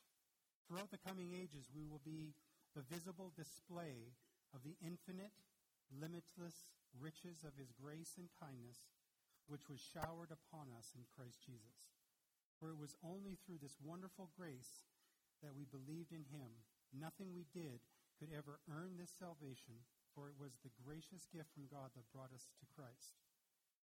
Throughout 0.68 0.92
the 0.92 1.02
coming 1.02 1.34
ages, 1.34 1.72
we 1.74 1.88
will 1.88 2.04
be 2.04 2.36
the 2.76 2.86
visible 2.86 3.32
display 3.36 4.14
of 4.54 4.64
the 4.64 4.78
infinite, 4.84 5.34
limitless 5.90 6.70
riches 6.94 7.42
of 7.44 7.58
his 7.58 7.74
grace 7.74 8.16
and 8.18 8.30
kindness 8.38 8.86
which 9.48 9.68
was 9.68 9.80
showered 9.80 10.32
upon 10.32 10.72
us 10.74 10.96
in 10.96 11.04
Christ 11.12 11.44
Jesus. 11.44 11.92
For 12.60 12.72
it 12.72 12.80
was 12.80 12.96
only 13.04 13.36
through 13.44 13.60
this 13.60 13.76
wonderful 13.84 14.32
grace 14.40 14.88
that 15.44 15.52
we 15.52 15.68
believed 15.68 16.16
in 16.16 16.24
him. 16.32 16.56
Nothing 16.96 17.36
we 17.36 17.50
did 17.52 17.84
could 18.16 18.32
ever 18.32 18.64
earn 18.72 18.96
this 18.96 19.12
salvation, 19.12 19.84
for 20.16 20.32
it 20.32 20.38
was 20.40 20.56
the 20.64 20.72
gracious 20.80 21.28
gift 21.28 21.52
from 21.52 21.68
God 21.68 21.92
that 21.98 22.14
brought 22.16 22.32
us 22.32 22.48
to 22.62 22.72
Christ. 22.72 23.20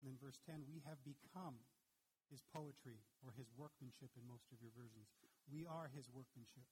And 0.00 0.08
then 0.08 0.16
verse 0.16 0.40
10 0.48 0.64
we 0.64 0.80
have 0.88 1.02
become 1.04 1.60
his 2.32 2.40
poetry 2.48 3.04
or 3.20 3.36
his 3.36 3.52
workmanship 3.52 4.16
in 4.16 4.24
most 4.24 4.48
of 4.48 4.62
your 4.64 4.72
versions. 4.72 5.12
We 5.52 5.68
are 5.68 5.92
his 5.92 6.08
workmanship, 6.08 6.64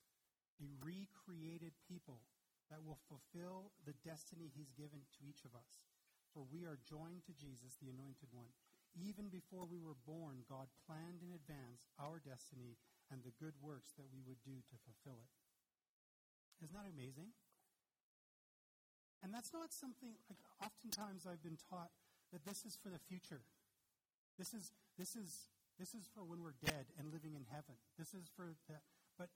a 0.57 0.73
recreated 0.81 1.77
people 1.85 2.25
that 2.73 2.81
will 2.81 3.03
fulfill 3.11 3.77
the 3.85 3.99
destiny 4.07 4.49
he's 4.49 4.73
given 4.73 5.05
to 5.05 5.21
each 5.27 5.45
of 5.45 5.53
us. 5.53 5.85
For 6.33 6.47
we 6.49 6.65
are 6.65 6.81
joined 6.87 7.27
to 7.27 7.35
Jesus, 7.37 7.77
the 7.77 7.91
anointed 7.91 8.31
one. 8.31 8.55
Even 8.99 9.31
before 9.31 9.65
we 9.65 9.79
were 9.79 9.97
born, 10.07 10.43
God 10.49 10.67
planned 10.87 11.23
in 11.23 11.31
advance 11.31 11.87
our 11.99 12.19
destiny 12.19 12.75
and 13.11 13.23
the 13.23 13.35
good 13.39 13.55
works 13.63 13.95
that 13.95 14.11
we 14.11 14.23
would 14.27 14.43
do 14.43 14.63
to 14.67 14.77
fulfill 14.83 15.23
it. 15.23 15.33
Isn't 16.63 16.75
that 16.75 16.91
amazing? 16.91 17.31
And 19.23 19.33
that's 19.33 19.53
not 19.53 19.73
something, 19.73 20.17
like, 20.29 20.41
oftentimes 20.59 21.29
I've 21.29 21.43
been 21.43 21.61
taught 21.71 21.93
that 22.33 22.45
this 22.45 22.65
is 22.65 22.77
for 22.77 22.89
the 22.89 22.99
future. 22.99 23.43
This 24.39 24.55
is, 24.55 24.73
this 24.97 25.15
is, 25.15 25.53
this 25.79 25.95
is 25.95 26.09
for 26.09 26.25
when 26.25 26.43
we're 26.43 26.57
dead 26.65 26.89
and 26.99 27.13
living 27.13 27.35
in 27.35 27.45
heaven. 27.51 27.77
This 27.99 28.15
is 28.15 28.31
for 28.33 28.57
that. 28.69 28.83
But 29.19 29.29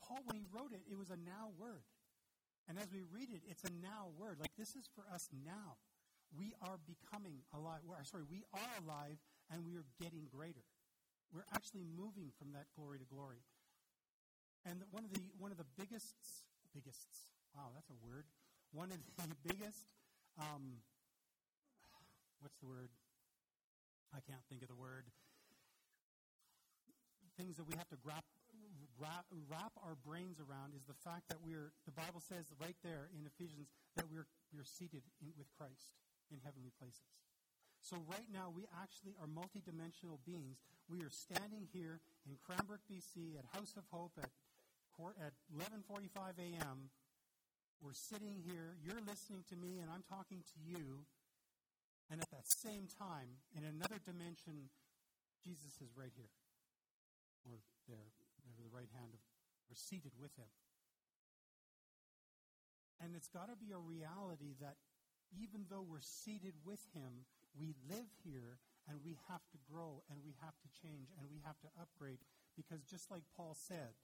Paul, 0.00 0.22
when 0.24 0.36
he 0.36 0.46
wrote 0.52 0.72
it, 0.72 0.82
it 0.90 0.96
was 0.96 1.10
a 1.10 1.18
now 1.18 1.50
word. 1.58 1.84
And 2.68 2.78
as 2.78 2.88
we 2.92 3.02
read 3.02 3.28
it, 3.28 3.42
it's 3.48 3.64
a 3.64 3.72
now 3.82 4.08
word. 4.16 4.38
Like 4.40 4.54
this 4.56 4.76
is 4.76 4.88
for 4.94 5.04
us 5.12 5.28
now. 5.44 5.76
We 6.32 6.54
are 6.62 6.78
becoming 6.86 7.44
alive. 7.52 7.84
Sorry, 8.08 8.24
we 8.24 8.42
are 8.54 8.72
alive 8.80 9.18
and 9.52 9.64
we 9.64 9.76
are 9.76 9.86
getting 10.00 10.26
greater. 10.32 10.64
We're 11.32 11.46
actually 11.52 11.84
moving 11.84 12.30
from 12.38 12.52
that 12.54 12.70
glory 12.78 12.98
to 12.98 13.06
glory. 13.06 13.42
And 14.64 14.80
one 14.90 15.04
of 15.04 15.12
the 15.12 15.20
one 15.36 15.52
of 15.52 15.58
the 15.58 15.68
biggest 15.76 16.16
biggest 16.72 17.06
wow, 17.54 17.70
that's 17.74 17.90
a 17.90 17.98
word. 18.00 18.24
One 18.72 18.90
of 18.90 18.98
the 18.98 19.36
biggest 19.48 19.92
um, 20.38 20.82
what's 22.40 22.58
the 22.58 22.66
word? 22.66 22.90
I 24.12 24.20
can't 24.22 24.42
think 24.48 24.62
of 24.62 24.68
the 24.68 24.78
word. 24.78 25.10
Things 27.38 27.56
that 27.58 27.66
we 27.66 27.74
have 27.74 27.90
to 27.90 27.98
grab, 27.98 28.22
wrap, 29.00 29.26
wrap 29.50 29.74
our 29.82 29.98
brains 30.06 30.38
around 30.38 30.74
is 30.74 30.86
the 30.86 30.94
fact 30.94 31.26
that 31.28 31.42
we're, 31.42 31.74
the 31.82 31.90
Bible 31.90 32.22
says 32.22 32.46
right 32.62 32.78
there 32.86 33.10
in 33.10 33.26
Ephesians 33.26 33.74
that 33.96 34.06
we're, 34.06 34.26
we're 34.54 34.68
seated 34.68 35.02
in, 35.18 35.34
with 35.34 35.50
Christ 35.58 35.98
in 36.32 36.40
heavenly 36.44 36.72
places. 36.78 37.24
So 37.84 38.00
right 38.08 38.28
now 38.32 38.48
we 38.48 38.64
actually 38.80 39.12
are 39.20 39.28
multidimensional 39.28 40.16
beings. 40.24 40.64
We 40.88 41.04
are 41.04 41.12
standing 41.12 41.68
here 41.68 42.00
in 42.24 42.40
Cranbrook, 42.40 42.80
BC 42.88 43.36
at 43.36 43.44
House 43.52 43.76
of 43.76 43.84
Hope 43.92 44.16
at, 44.16 44.32
at 45.20 45.36
11:45 45.52 46.40
a.m. 46.40 46.88
We're 47.84 47.92
sitting 47.92 48.40
here, 48.40 48.80
you're 48.80 49.04
listening 49.04 49.44
to 49.52 49.56
me 49.56 49.84
and 49.84 49.92
I'm 49.92 50.04
talking 50.08 50.40
to 50.40 50.58
you. 50.64 51.04
And 52.08 52.20
at 52.20 52.30
that 52.32 52.48
same 52.48 52.88
time, 52.88 53.44
in 53.52 53.64
another 53.64 54.00
dimension, 54.00 54.72
Jesus 55.44 55.76
is 55.80 55.92
right 55.96 56.12
here. 56.16 56.32
Or 57.44 57.60
there, 57.88 58.08
over 58.48 58.60
the 58.64 58.72
right 58.72 58.88
hand 58.96 59.12
of, 59.12 59.20
we're 59.68 59.76
seated 59.76 60.12
with 60.16 60.32
him. 60.36 60.48
And 63.04 63.12
it's 63.16 63.28
got 63.28 63.52
to 63.52 63.56
be 63.56 63.72
a 63.72 63.80
reality 63.80 64.56
that 64.64 64.80
even 65.40 65.66
though 65.70 65.84
we're 65.84 66.04
seated 66.04 66.54
with 66.64 66.80
him, 66.94 67.26
we 67.58 67.74
live 67.88 68.10
here 68.22 68.58
and 68.88 68.98
we 69.04 69.16
have 69.30 69.42
to 69.50 69.58
grow 69.70 70.02
and 70.10 70.18
we 70.24 70.34
have 70.42 70.54
to 70.60 70.68
change 70.82 71.08
and 71.18 71.26
we 71.30 71.40
have 71.44 71.58
to 71.60 71.68
upgrade 71.80 72.18
because 72.56 72.82
just 72.84 73.10
like 73.10 73.24
Paul 73.36 73.56
said, 73.56 73.96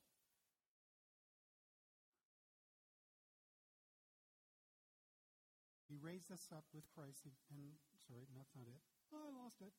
he 5.89 5.99
raised 6.01 6.31
us 6.31 6.49
up 6.55 6.65
with 6.73 6.87
Christ 6.95 7.27
and 7.27 7.35
sorry, 8.07 8.27
that's 8.35 8.55
not 8.57 8.67
it. 8.67 8.81
Oh, 9.13 9.19
I 9.19 9.31
lost 9.43 9.61
it. 9.61 9.75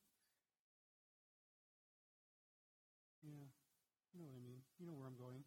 Yeah, 3.24 3.48
you 4.14 4.20
know 4.20 4.28
what 4.28 4.36
I 4.36 4.44
mean. 4.44 4.62
You 4.80 4.88
know 4.88 4.94
where 4.98 5.08
I'm 5.08 5.20
going. 5.20 5.46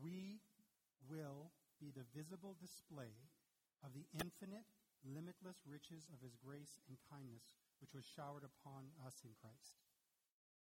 We 0.00 0.40
will 1.08 1.50
be 1.80 1.90
the 1.90 2.04
visible 2.14 2.54
display 2.60 3.10
of 3.84 3.94
the 3.94 4.06
infinite, 4.18 4.66
limitless 5.06 5.62
riches 5.66 6.10
of 6.10 6.18
his 6.20 6.34
grace 6.34 6.82
and 6.90 6.98
kindness, 7.06 7.46
which 7.78 7.94
was 7.94 8.04
showered 8.04 8.42
upon 8.42 8.90
us 9.06 9.22
in 9.22 9.32
Christ. 9.38 9.78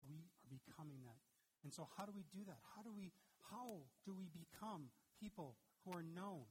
We 0.04 0.28
are 0.44 0.48
becoming 0.48 1.02
that. 1.08 1.20
And 1.64 1.72
so 1.74 1.88
how 1.96 2.06
do 2.06 2.12
we 2.14 2.24
do 2.30 2.44
that? 2.46 2.60
How 2.76 2.82
do 2.82 2.92
we 2.94 3.10
how 3.50 3.88
do 4.04 4.12
we 4.12 4.28
become 4.28 4.92
people 5.16 5.56
who 5.82 5.96
are 5.96 6.04
known 6.04 6.44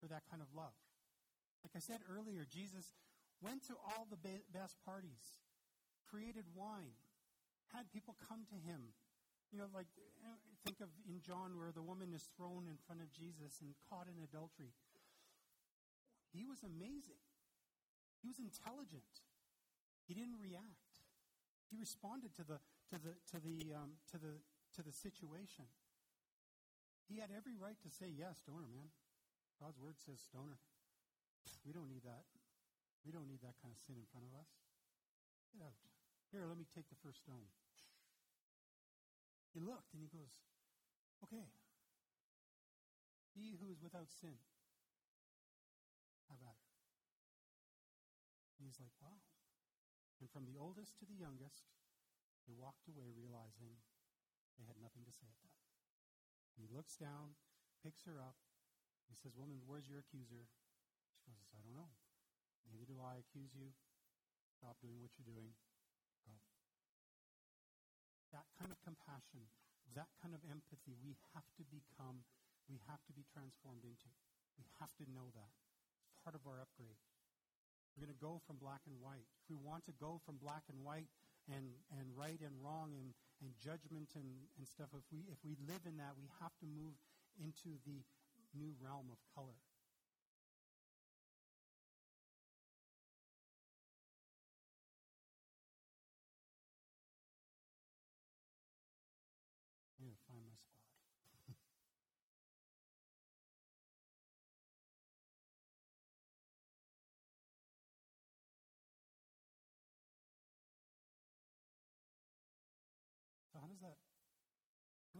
for 0.00 0.10
that 0.10 0.26
kind 0.28 0.42
of 0.42 0.50
love? 0.52 0.74
Like 1.62 1.72
I 1.78 1.80
said 1.80 2.02
earlier, 2.10 2.44
Jesus 2.44 2.92
went 3.40 3.64
to 3.70 3.74
all 3.78 4.06
the 4.10 4.18
best 4.18 4.76
parties, 4.84 5.38
created 6.04 6.44
wine, 6.52 6.98
had 7.72 7.88
people 7.94 8.16
come 8.28 8.44
to 8.50 8.58
him. 8.58 8.92
You 9.52 9.62
know, 9.62 9.70
like 9.72 9.86
think 10.64 10.80
of 10.80 10.88
in 11.08 11.20
John 11.20 11.56
where 11.60 11.70
the 11.70 11.84
woman 11.84 12.12
is 12.12 12.28
thrown 12.36 12.66
in 12.66 12.80
front 12.88 13.00
of 13.00 13.12
Jesus 13.12 13.60
and 13.60 13.76
caught 13.88 14.08
in 14.08 14.16
adultery. 14.24 14.72
He 16.34 16.42
was 16.42 16.66
amazing. 16.66 17.22
He 18.18 18.26
was 18.26 18.42
intelligent. 18.42 19.22
He 20.10 20.18
didn't 20.18 20.42
react. 20.42 21.06
He 21.70 21.78
responded 21.78 22.34
to 22.36 22.44
the 22.44 22.58
to 22.90 22.98
the 22.98 23.14
to 23.30 23.38
the 23.38 23.72
um, 23.72 24.02
to 24.10 24.18
the 24.18 24.42
to 24.74 24.82
the 24.82 24.90
situation. 24.90 25.70
He 27.06 27.22
had 27.22 27.30
every 27.30 27.54
right 27.54 27.78
to 27.86 27.90
say 27.92 28.10
yes, 28.10 28.42
stoner 28.42 28.66
man. 28.66 28.90
God's 29.62 29.78
word 29.78 29.96
says 30.02 30.18
stoner. 30.18 30.58
We 31.62 31.70
don't 31.72 31.88
need 31.88 32.02
that. 32.02 32.26
We 33.06 33.12
don't 33.12 33.28
need 33.28 33.44
that 33.44 33.60
kind 33.60 33.70
of 33.70 33.78
sin 33.78 34.00
in 34.00 34.08
front 34.10 34.26
of 34.26 34.32
us. 34.34 34.50
Get 35.52 35.62
out. 35.62 35.76
Here, 36.32 36.48
let 36.48 36.58
me 36.58 36.66
take 36.66 36.88
the 36.88 36.98
first 36.98 37.22
stone. 37.22 37.46
He 39.52 39.60
looked 39.60 39.94
and 39.94 40.02
he 40.02 40.10
goes, 40.10 40.34
Okay. 41.22 41.46
He 43.36 43.54
who 43.58 43.70
is 43.70 43.82
without 43.82 44.10
sin, 44.10 44.38
And 48.64 48.72
he's 48.72 48.80
like, 48.80 48.96
wow. 49.04 49.20
And 50.24 50.32
from 50.32 50.48
the 50.48 50.56
oldest 50.56 50.96
to 50.96 51.04
the 51.04 51.20
youngest, 51.20 51.68
they 52.48 52.56
walked 52.56 52.88
away 52.88 53.12
realizing 53.12 53.76
they 54.56 54.64
had 54.64 54.80
nothing 54.80 55.04
to 55.04 55.12
say 55.12 55.28
at 55.28 55.36
that. 55.44 55.60
And 56.56 56.64
he 56.64 56.72
looks 56.72 56.96
down, 56.96 57.36
picks 57.84 58.08
her 58.08 58.16
up. 58.16 58.40
He 59.04 59.12
says, 59.12 59.36
Woman, 59.36 59.60
where's 59.68 59.84
your 59.84 60.00
accuser? 60.00 60.48
She 61.12 61.28
goes, 61.28 61.44
I 61.52 61.60
don't 61.60 61.76
know. 61.76 61.92
Neither 62.72 62.88
do 62.88 62.96
I 63.04 63.20
accuse 63.20 63.52
you. 63.52 63.76
Stop 64.48 64.80
doing 64.80 64.96
what 65.04 65.12
you're 65.20 65.28
doing. 65.28 65.52
Go. 66.24 66.40
That 68.32 68.48
kind 68.56 68.72
of 68.72 68.80
compassion, 68.80 69.52
that 69.92 70.08
kind 70.24 70.32
of 70.32 70.40
empathy, 70.48 70.96
we 71.04 71.20
have 71.36 71.44
to 71.60 71.68
become, 71.68 72.24
we 72.64 72.80
have 72.88 73.04
to 73.04 73.12
be 73.12 73.28
transformed 73.28 73.84
into. 73.84 74.08
We 74.56 74.64
have 74.80 74.96
to 74.96 75.04
know 75.04 75.28
that 75.36 75.52
It's 76.08 76.16
part 76.24 76.32
of 76.32 76.48
our 76.48 76.64
upgrade. 76.64 76.96
We're 77.94 78.10
going 78.10 78.16
to 78.16 78.22
go 78.26 78.42
from 78.42 78.58
black 78.58 78.82
and 78.90 78.98
white. 78.98 79.22
If 79.38 79.46
we 79.46 79.54
want 79.54 79.86
to 79.86 79.94
go 80.02 80.18
from 80.26 80.42
black 80.42 80.66
and 80.66 80.82
white 80.82 81.06
and, 81.46 81.70
and 81.94 82.10
right 82.18 82.42
and 82.42 82.54
wrong 82.58 82.90
and, 82.98 83.14
and 83.38 83.54
judgment 83.62 84.18
and, 84.18 84.50
and 84.58 84.66
stuff, 84.66 84.90
if 84.98 85.06
we, 85.14 85.22
if 85.30 85.38
we 85.46 85.54
live 85.62 85.86
in 85.86 85.96
that, 86.02 86.18
we 86.18 86.26
have 86.42 86.52
to 86.58 86.66
move 86.66 86.98
into 87.38 87.78
the 87.86 88.02
new 88.50 88.74
realm 88.82 89.06
of 89.10 89.18
color. 89.30 89.58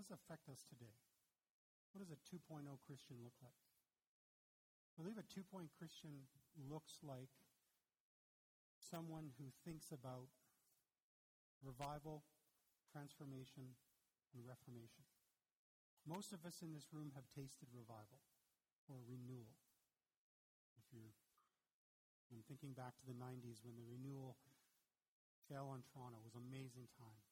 Does 0.04 0.12
it 0.12 0.20
affect 0.20 0.52
us 0.52 0.60
today? 0.68 1.00
What 1.96 2.04
does 2.04 2.12
a 2.12 2.20
2.0 2.28 2.60
Christian 2.84 3.24
look 3.24 3.40
like? 3.40 3.56
I 3.56 5.00
believe 5.00 5.16
a 5.16 5.24
2.0 5.24 5.64
Christian 5.80 6.28
looks 6.60 7.00
like 7.00 7.32
someone 8.76 9.32
who 9.40 9.48
thinks 9.64 9.88
about 9.96 10.28
revival, 11.64 12.20
transformation, 12.92 13.80
and 14.36 14.44
reformation. 14.44 15.08
Most 16.04 16.36
of 16.36 16.44
us 16.44 16.60
in 16.60 16.76
this 16.76 16.92
room 16.92 17.16
have 17.16 17.24
tasted 17.32 17.72
revival 17.72 18.20
or 18.84 19.00
renewal. 19.08 19.56
If 20.76 20.84
you're 20.92 21.16
I'm 22.28 22.44
thinking 22.44 22.76
back 22.76 22.92
to 23.00 23.06
the 23.08 23.16
90s 23.16 23.64
when 23.64 23.78
the 23.78 23.86
renewal 23.88 24.36
fell 25.48 25.72
on 25.72 25.86
Toronto, 25.86 26.18
it 26.18 26.26
was 26.28 26.36
an 26.36 26.44
amazing 26.44 26.90
time. 26.98 27.23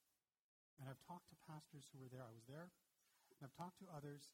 And 0.81 0.89
I've 0.89 1.01
talked 1.05 1.29
to 1.31 1.37
pastors 1.49 1.89
who 1.93 2.01
were 2.01 2.11
there. 2.11 2.25
I 2.25 2.35
was 2.35 2.47
there. 2.49 2.73
And 3.39 3.47
I've 3.47 3.57
talked 3.57 3.79
to 3.81 3.89
others 3.91 4.33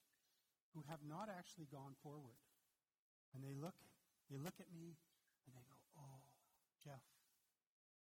who 0.72 0.84
have 0.88 1.00
not 1.04 1.28
actually 1.32 1.66
gone 1.70 1.96
forward. 2.02 2.38
And 3.32 3.44
they 3.44 3.52
look, 3.52 3.76
they 4.28 4.38
look 4.40 4.56
at 4.60 4.68
me 4.72 4.96
and 5.44 5.52
they 5.56 5.64
go, 5.64 5.76
"Oh, 5.96 6.20
Jeff, 6.80 7.04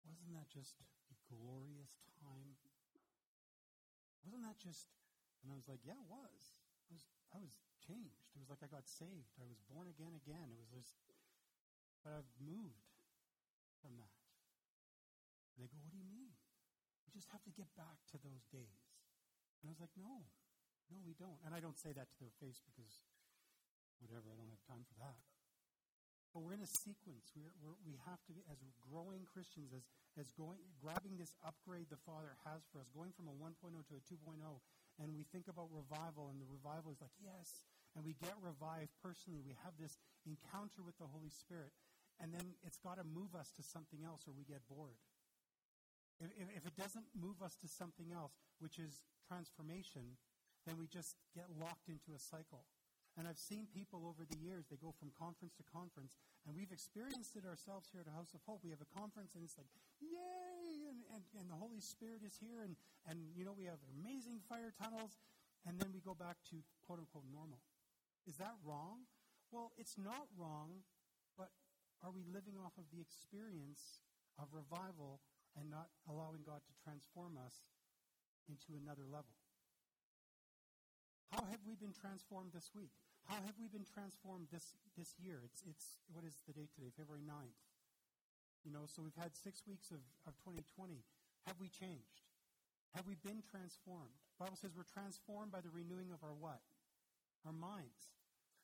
wasn't 0.04 0.32
that 0.36 0.48
just 0.48 0.76
a 1.12 1.16
glorious 1.28 2.00
time? 2.20 2.56
Wasn't 4.24 4.44
that 4.44 4.60
just, 4.60 4.88
and 5.42 5.52
I 5.52 5.56
was 5.56 5.68
like, 5.68 5.80
yeah, 5.84 5.96
it 5.96 6.08
was. 6.08 6.40
I 6.88 6.92
was, 6.92 7.04
I 7.32 7.38
was 7.40 7.54
changed. 7.80 8.28
It 8.36 8.40
was 8.40 8.52
like 8.52 8.60
I 8.60 8.68
got 8.68 8.84
saved. 8.84 9.32
I 9.40 9.46
was 9.48 9.60
born 9.70 9.88
again 9.88 10.12
again. 10.12 10.52
It 10.52 10.58
was 10.60 10.68
just, 10.68 10.92
but 12.04 12.12
I've 12.12 12.28
moved 12.40 12.84
from 13.80 13.96
that. 13.96 14.16
And 15.56 15.64
they 15.64 15.68
go, 15.72 15.80
what 15.80 15.92
do 15.92 15.98
you 16.00 16.08
mean? 16.08 16.29
We 17.10 17.18
just 17.18 17.34
have 17.34 17.42
to 17.42 17.50
get 17.58 17.66
back 17.74 17.98
to 18.14 18.22
those 18.22 18.46
days. 18.54 18.86
And 19.58 19.66
I 19.66 19.74
was 19.74 19.82
like, 19.82 19.90
no, 19.98 20.30
no, 20.94 21.02
we 21.02 21.18
don't. 21.18 21.42
And 21.42 21.50
I 21.50 21.58
don't 21.58 21.74
say 21.74 21.90
that 21.90 22.06
to 22.06 22.16
their 22.22 22.30
face 22.38 22.62
because 22.62 23.02
whatever, 23.98 24.30
I 24.30 24.38
don't 24.38 24.46
have 24.46 24.62
time 24.70 24.86
for 24.86 24.94
that. 25.02 25.18
But 26.30 26.46
we're 26.46 26.54
in 26.54 26.62
a 26.62 26.70
sequence. 26.70 27.34
We're, 27.34 27.50
we're, 27.58 27.74
we 27.82 27.98
have 28.06 28.22
to, 28.30 28.32
be, 28.32 28.46
as 28.46 28.62
growing 28.78 29.26
Christians, 29.26 29.74
as, 29.74 29.82
as 30.14 30.30
going, 30.38 30.62
grabbing 30.78 31.18
this 31.18 31.34
upgrade 31.42 31.90
the 31.90 31.98
Father 32.06 32.38
has 32.46 32.62
for 32.70 32.78
us, 32.78 32.86
going 32.94 33.10
from 33.10 33.26
a 33.26 33.34
1.0 33.34 33.58
to 33.74 33.94
a 33.98 34.02
2.0, 34.06 34.38
and 35.02 35.10
we 35.10 35.26
think 35.34 35.50
about 35.50 35.66
revival, 35.74 36.30
and 36.30 36.38
the 36.38 36.46
revival 36.46 36.94
is 36.94 37.02
like, 37.02 37.14
yes, 37.18 37.66
and 37.98 38.06
we 38.06 38.14
get 38.22 38.38
revived 38.38 38.94
personally. 39.02 39.42
We 39.42 39.58
have 39.66 39.74
this 39.74 39.98
encounter 40.22 40.86
with 40.86 40.94
the 41.02 41.10
Holy 41.10 41.34
Spirit, 41.34 41.74
and 42.22 42.30
then 42.30 42.54
it's 42.62 42.78
got 42.78 43.02
to 43.02 43.04
move 43.04 43.34
us 43.34 43.50
to 43.58 43.66
something 43.66 44.06
else, 44.06 44.30
or 44.30 44.32
we 44.38 44.46
get 44.46 44.62
bored. 44.70 45.02
If, 46.20 46.60
if, 46.60 46.64
it 46.68 46.76
doesn't 46.76 47.08
move 47.16 47.40
us 47.40 47.56
to 47.64 47.68
something 47.68 48.12
else, 48.12 48.36
which 48.60 48.78
is 48.78 49.08
transformation, 49.24 50.20
then 50.68 50.76
we 50.76 50.86
just 50.86 51.16
get 51.32 51.48
locked 51.56 51.88
into 51.88 52.12
a 52.12 52.20
cycle. 52.20 52.68
And 53.18 53.26
I've 53.26 53.40
seen 53.40 53.66
people 53.72 54.06
over 54.06 54.22
the 54.28 54.38
years, 54.38 54.68
they 54.68 54.78
go 54.78 54.92
from 54.94 55.10
conference 55.16 55.56
to 55.58 55.64
conference, 55.66 56.14
and 56.46 56.54
we've 56.54 56.70
experienced 56.70 57.34
it 57.34 57.42
ourselves 57.48 57.90
here 57.90 58.04
at 58.04 58.12
House 58.12 58.36
of 58.36 58.44
Hope. 58.46 58.62
We 58.62 58.70
have 58.70 58.84
a 58.84 58.92
conference, 58.92 59.34
and 59.34 59.42
it's 59.42 59.58
like, 59.58 59.72
yay! 59.98 60.86
And, 60.86 61.02
and, 61.10 61.24
and 61.40 61.50
the 61.50 61.58
Holy 61.58 61.80
Spirit 61.80 62.22
is 62.22 62.38
here, 62.38 62.62
and, 62.62 62.76
and, 63.08 63.32
you 63.34 63.42
know, 63.42 63.56
we 63.56 63.66
have 63.66 63.82
amazing 63.98 64.38
fire 64.46 64.70
tunnels, 64.76 65.18
and 65.66 65.80
then 65.80 65.90
we 65.90 66.00
go 66.00 66.14
back 66.14 66.38
to 66.54 66.62
quote 66.86 67.00
unquote 67.00 67.26
normal. 67.32 67.58
Is 68.28 68.36
that 68.38 68.54
wrong? 68.62 69.08
Well, 69.50 69.72
it's 69.74 69.98
not 69.98 70.30
wrong, 70.38 70.86
but 71.34 71.50
are 72.04 72.12
we 72.14 72.22
living 72.22 72.54
off 72.60 72.78
of 72.78 72.86
the 72.94 73.00
experience 73.02 74.04
of 74.38 74.48
revival 74.54 75.20
and 75.58 75.70
not 75.70 75.90
allowing 76.06 76.42
God 76.46 76.62
to 76.62 76.74
transform 76.82 77.38
us 77.38 77.66
into 78.46 78.78
another 78.78 79.06
level? 79.06 79.34
How 81.30 81.46
have 81.46 81.62
we 81.62 81.78
been 81.78 81.94
transformed 81.94 82.50
this 82.50 82.74
week? 82.74 82.90
How 83.30 83.38
have 83.46 83.54
we 83.58 83.70
been 83.70 83.86
transformed 83.86 84.50
this, 84.50 84.74
this 84.98 85.14
year? 85.22 85.46
It's, 85.46 85.62
it's, 85.62 86.02
what 86.10 86.26
is 86.26 86.34
the 86.46 86.54
date 86.54 86.74
today? 86.74 86.90
February 86.90 87.22
9th. 87.22 87.62
You 88.66 88.74
know, 88.74 88.90
so 88.90 89.06
we've 89.06 89.16
had 89.16 89.32
six 89.38 89.62
weeks 89.64 89.94
of, 89.94 90.02
of 90.26 90.34
2020. 90.42 91.00
Have 91.46 91.56
we 91.62 91.70
changed? 91.70 92.26
Have 92.98 93.06
we 93.06 93.14
been 93.22 93.40
transformed? 93.46 94.18
The 94.36 94.50
Bible 94.50 94.58
says 94.58 94.74
we're 94.74 94.88
transformed 94.90 95.54
by 95.54 95.62
the 95.62 95.70
renewing 95.70 96.10
of 96.10 96.20
our 96.26 96.34
what? 96.34 96.60
Our 97.46 97.54
minds. 97.54 98.10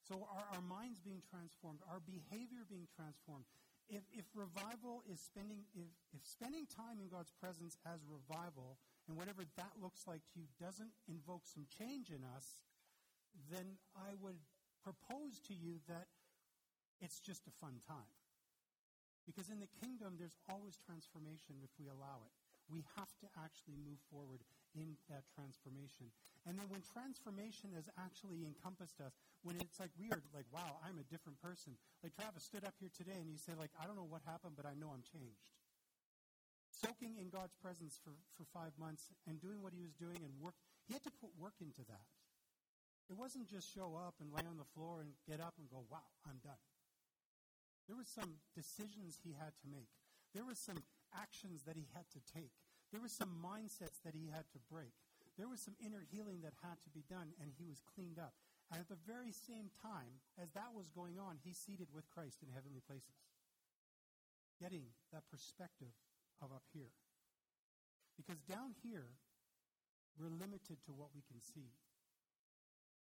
So 0.04 0.26
are 0.26 0.46
our 0.50 0.64
minds 0.66 0.98
being 0.98 1.22
transformed? 1.22 1.80
Our 1.86 2.02
behavior 2.02 2.66
being 2.66 2.90
transformed? 2.90 3.46
If, 3.88 4.02
if 4.10 4.26
revival 4.34 5.06
is 5.06 5.20
spending, 5.20 5.62
if, 5.74 5.86
if 6.10 6.26
spending 6.26 6.66
time 6.66 6.98
in 6.98 7.06
God's 7.06 7.30
presence 7.38 7.78
as 7.86 8.02
revival, 8.02 8.78
and 9.06 9.16
whatever 9.16 9.46
that 9.56 9.78
looks 9.78 10.06
like 10.06 10.26
to 10.34 10.42
you, 10.42 10.46
doesn't 10.58 10.90
invoke 11.06 11.46
some 11.46 11.66
change 11.70 12.10
in 12.10 12.26
us, 12.34 12.58
then 13.50 13.78
I 13.94 14.18
would 14.18 14.42
propose 14.82 15.38
to 15.46 15.54
you 15.54 15.78
that 15.86 16.10
it's 16.98 17.20
just 17.20 17.46
a 17.46 17.54
fun 17.62 17.78
time. 17.86 18.10
Because 19.26 19.50
in 19.50 19.58
the 19.58 19.70
kingdom, 19.82 20.14
there's 20.18 20.38
always 20.50 20.78
transformation 20.78 21.62
if 21.62 21.70
we 21.78 21.86
allow 21.86 22.22
it. 22.26 22.34
We 22.70 22.82
have 22.98 23.10
to 23.22 23.28
actually 23.38 23.78
move 23.78 23.98
forward 24.10 24.42
in 24.76 25.00
that 25.08 25.24
transformation. 25.32 26.12
And 26.44 26.60
then 26.60 26.68
when 26.68 26.84
transformation 26.84 27.72
has 27.72 27.88
actually 27.96 28.44
encompassed 28.44 29.00
us, 29.00 29.16
when 29.40 29.56
it's 29.56 29.80
like 29.80 29.90
we 29.96 30.12
are 30.12 30.20
like, 30.36 30.46
wow, 30.52 30.76
I'm 30.84 31.00
a 31.00 31.08
different 31.08 31.40
person. 31.40 31.80
Like 32.04 32.12
Travis 32.12 32.44
stood 32.44 32.62
up 32.68 32.76
here 32.78 32.92
today 32.92 33.16
and 33.16 33.26
he 33.26 33.40
said, 33.40 33.56
like, 33.56 33.72
I 33.80 33.88
don't 33.88 33.96
know 33.96 34.06
what 34.06 34.20
happened, 34.28 34.54
but 34.54 34.68
I 34.68 34.76
know 34.76 34.92
I'm 34.92 35.02
changed. 35.02 35.56
Soaking 36.68 37.16
in 37.16 37.32
God's 37.32 37.56
presence 37.56 37.96
for, 38.04 38.12
for 38.36 38.44
five 38.52 38.76
months 38.76 39.08
and 39.24 39.40
doing 39.40 39.64
what 39.64 39.72
he 39.72 39.80
was 39.80 39.96
doing 39.96 40.20
and 40.20 40.36
work, 40.36 40.54
he 40.84 40.92
had 40.92 41.02
to 41.08 41.14
put 41.16 41.32
work 41.40 41.56
into 41.64 41.80
that. 41.88 42.04
It 43.08 43.16
wasn't 43.16 43.48
just 43.48 43.72
show 43.72 43.96
up 43.96 44.20
and 44.20 44.28
lay 44.28 44.44
on 44.44 44.60
the 44.60 44.68
floor 44.76 45.00
and 45.00 45.16
get 45.24 45.40
up 45.40 45.56
and 45.56 45.70
go, 45.70 45.88
wow, 45.88 46.04
I'm 46.28 46.36
done. 46.44 46.60
There 47.86 47.96
were 47.96 48.06
some 48.06 48.42
decisions 48.52 49.22
he 49.22 49.32
had 49.32 49.54
to 49.62 49.66
make. 49.70 49.88
There 50.34 50.44
were 50.44 50.58
some 50.58 50.82
actions 51.14 51.62
that 51.64 51.78
he 51.78 51.86
had 51.94 52.04
to 52.12 52.20
take. 52.34 52.52
There 52.92 53.02
were 53.02 53.12
some 53.12 53.42
mindsets 53.42 53.98
that 54.04 54.14
he 54.14 54.30
had 54.30 54.46
to 54.54 54.60
break. 54.70 54.94
There 55.36 55.48
was 55.48 55.60
some 55.60 55.76
inner 55.84 56.00
healing 56.00 56.40
that 56.42 56.56
had 56.64 56.80
to 56.84 56.90
be 56.90 57.04
done, 57.10 57.34
and 57.42 57.52
he 57.58 57.66
was 57.66 57.84
cleaned 57.84 58.18
up. 58.18 58.32
And 58.72 58.80
at 58.80 58.88
the 58.88 58.98
very 59.06 59.30
same 59.30 59.70
time 59.82 60.22
as 60.40 60.50
that 60.56 60.74
was 60.74 60.88
going 60.90 61.20
on, 61.20 61.38
he's 61.44 61.58
seated 61.58 61.92
with 61.92 62.08
Christ 62.10 62.42
in 62.42 62.50
heavenly 62.50 62.80
places, 62.82 63.20
getting 64.58 64.90
that 65.12 65.28
perspective 65.30 65.92
of 66.40 66.50
up 66.50 66.64
here. 66.72 66.90
Because 68.16 68.40
down 68.48 68.72
here, 68.82 69.12
we're 70.16 70.32
limited 70.32 70.80
to 70.88 70.96
what 70.96 71.12
we 71.12 71.20
can 71.28 71.38
see. 71.38 71.76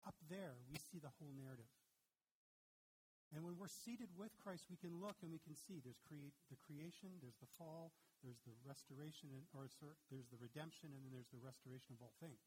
Up 0.08 0.16
there, 0.32 0.56
we 0.72 0.80
see 0.80 0.98
the 0.98 1.14
whole 1.20 1.36
narrative. 1.36 1.70
And 3.36 3.44
when 3.44 3.56
we're 3.60 3.72
seated 3.72 4.12
with 4.18 4.32
Christ, 4.40 4.68
we 4.72 4.80
can 4.80 5.00
look 5.00 5.20
and 5.22 5.32
we 5.32 5.40
can 5.40 5.56
see 5.56 5.80
there's 5.80 6.02
create, 6.04 6.36
the 6.50 6.60
creation, 6.64 7.16
there's 7.22 7.40
the 7.40 7.52
fall, 7.60 7.92
there's 8.22 8.42
the 8.46 8.54
restoration, 8.62 9.34
and, 9.34 9.46
or 9.54 9.66
there's 10.10 10.30
the 10.30 10.42
redemption, 10.42 10.94
and 10.94 11.02
then 11.02 11.14
there's 11.14 11.34
the 11.34 11.42
restoration 11.42 11.98
of 11.98 12.02
all 12.02 12.14
things. 12.22 12.42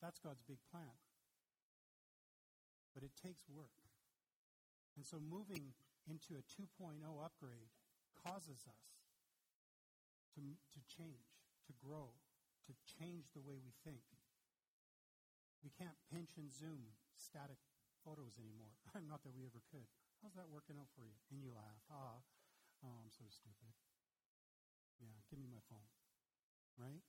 That's 0.00 0.18
God's 0.18 0.42
big 0.42 0.60
plan. 0.72 0.96
But 2.96 3.04
it 3.04 3.14
takes 3.16 3.48
work. 3.48 3.76
And 4.96 5.04
so 5.04 5.16
moving 5.20 5.72
into 6.04 6.36
a 6.36 6.44
2.0 6.44 7.00
upgrade 7.00 7.72
causes 8.18 8.64
us 8.68 8.84
to, 10.36 10.42
to 10.44 10.80
change, 10.88 11.40
to 11.68 11.72
grow, 11.80 12.12
to 12.68 12.72
change 12.84 13.32
the 13.32 13.44
way 13.44 13.56
we 13.60 13.72
think, 13.84 14.04
we 15.62 15.70
can't 15.70 15.96
pinch 16.10 16.34
and 16.36 16.50
zoom 16.50 16.90
static 17.14 17.62
photos 18.02 18.34
anymore. 18.36 18.74
Not 19.10 19.22
that 19.22 19.32
we 19.32 19.46
ever 19.46 19.62
could. 19.70 19.86
How's 20.20 20.34
that 20.34 20.50
working 20.50 20.74
out 20.78 20.90
for 20.94 21.06
you? 21.06 21.14
And 21.30 21.38
you 21.38 21.54
laugh. 21.54 21.78
Ah, 21.86 22.18
oh, 22.82 22.94
I'm 22.98 23.10
so 23.10 23.26
stupid. 23.30 23.70
Yeah, 25.02 25.18
give 25.26 25.42
me 25.42 25.50
my 25.50 25.58
phone. 25.66 25.90
Right? 26.78 27.02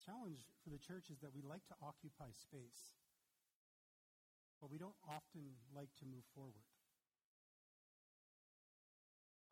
Challenge 0.00 0.48
for 0.64 0.72
the 0.72 0.80
church 0.80 1.12
is 1.12 1.20
that 1.20 1.32
we 1.36 1.40
like 1.40 1.64
to 1.68 1.76
occupy 1.80 2.32
space, 2.32 2.96
but 4.60 4.72
we 4.72 4.76
don't 4.80 4.96
often 5.04 5.60
like 5.72 5.92
to 6.00 6.08
move 6.08 6.24
forward. 6.32 6.68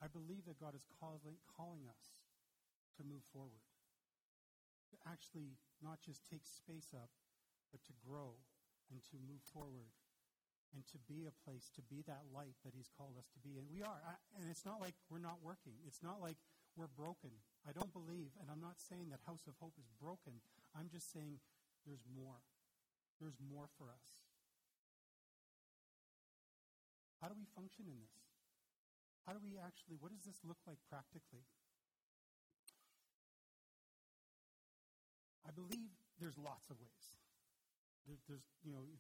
I 0.00 0.08
believe 0.08 0.44
that 0.48 0.60
God 0.60 0.74
is 0.74 0.84
calling, 1.00 1.40
calling 1.48 1.88
us 1.88 2.20
to 2.96 3.04
move 3.04 3.24
forward. 3.32 3.64
To 4.92 4.96
actually 5.08 5.56
not 5.80 6.04
just 6.04 6.20
take 6.28 6.44
space 6.44 6.92
up, 6.92 7.08
but 7.72 7.80
to 7.88 7.96
grow 8.04 8.36
and 8.92 9.00
to 9.08 9.16
move 9.16 9.40
forward 9.52 9.88
and 10.72 10.82
to 10.88 10.98
be 11.04 11.28
a 11.28 11.34
place, 11.44 11.68
to 11.76 11.82
be 11.84 12.00
that 12.08 12.24
light 12.32 12.56
that 12.64 12.72
He's 12.72 12.88
called 12.88 13.20
us 13.20 13.28
to 13.36 13.40
be. 13.40 13.60
And 13.60 13.68
we 13.68 13.84
are. 13.84 14.00
And 14.40 14.48
it's 14.48 14.64
not 14.64 14.80
like 14.80 14.96
we're 15.12 15.22
not 15.22 15.44
working, 15.44 15.76
it's 15.86 16.02
not 16.02 16.20
like 16.20 16.40
we're 16.76 16.90
broken. 16.90 17.30
I 17.68 17.76
don't 17.76 17.92
believe, 17.92 18.32
and 18.40 18.48
I'm 18.48 18.60
not 18.60 18.80
saying 18.80 19.12
that 19.12 19.20
House 19.28 19.44
of 19.46 19.54
Hope 19.60 19.76
is 19.78 19.92
broken. 20.00 20.40
I'm 20.72 20.88
just 20.88 21.12
saying 21.12 21.38
there's 21.84 22.02
more. 22.08 22.40
There's 23.20 23.38
more 23.38 23.68
for 23.78 23.92
us. 23.92 24.08
How 27.20 27.28
do 27.28 27.38
we 27.38 27.46
function 27.54 27.86
in 27.86 28.02
this? 28.02 28.18
How 29.28 29.32
do 29.32 29.38
we 29.38 29.54
actually, 29.54 29.94
what 30.00 30.10
does 30.10 30.26
this 30.26 30.42
look 30.42 30.58
like 30.66 30.82
practically? 30.90 31.46
I 35.46 35.54
believe 35.54 35.94
there's 36.18 36.34
lots 36.34 36.66
of 36.70 36.82
ways. 36.82 37.14
There, 38.06 38.18
there's, 38.26 38.42
you 38.66 38.74
know, 38.74 38.90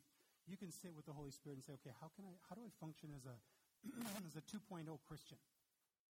you 0.46 0.56
can 0.58 0.70
sit 0.70 0.94
with 0.94 1.06
the 1.06 1.14
Holy 1.14 1.30
Spirit 1.30 1.62
and 1.62 1.64
say, 1.64 1.74
okay, 1.78 1.94
how 2.02 2.10
can 2.14 2.26
I, 2.26 2.34
how 2.50 2.58
do 2.58 2.62
I 2.66 2.70
function 2.82 3.14
as 3.14 3.26
a, 3.26 3.36
as 4.28 4.34
a 4.34 4.44
2.0 4.44 4.86
Christian? 5.06 5.38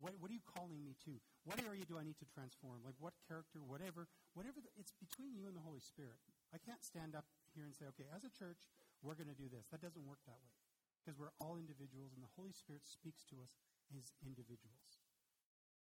What, 0.01 0.17
what 0.19 0.27
are 0.27 0.35
you 0.35 0.43
calling 0.43 0.83
me 0.83 0.97
to? 1.07 1.15
What 1.47 1.63
area 1.63 1.87
do 1.87 1.95
I 1.95 2.03
need 2.03 2.19
to 2.19 2.27
transform? 2.27 2.83
Like 2.83 2.99
what 2.99 3.15
character, 3.29 3.63
whatever, 3.63 4.11
whatever. 4.35 4.59
The, 4.59 4.67
it's 4.75 4.91
between 4.97 5.31
you 5.31 5.47
and 5.47 5.55
the 5.55 5.63
Holy 5.63 5.79
Spirit. 5.79 6.19
I 6.51 6.59
can't 6.59 6.83
stand 6.83 7.15
up 7.15 7.23
here 7.55 7.63
and 7.63 7.71
say, 7.71 7.87
okay, 7.95 8.09
as 8.11 8.27
a 8.27 8.33
church, 8.33 8.67
we're 8.99 9.15
going 9.15 9.31
to 9.31 9.37
do 9.37 9.47
this. 9.47 9.71
That 9.71 9.79
doesn't 9.79 10.03
work 10.03 10.19
that 10.27 10.41
way 10.43 10.55
because 10.99 11.15
we're 11.15 11.31
all 11.39 11.55
individuals 11.55 12.11
and 12.17 12.25
the 12.25 12.33
Holy 12.35 12.51
Spirit 12.51 12.83
speaks 12.83 13.23
to 13.29 13.39
us 13.39 13.55
as 13.93 14.11
individuals. 14.25 14.99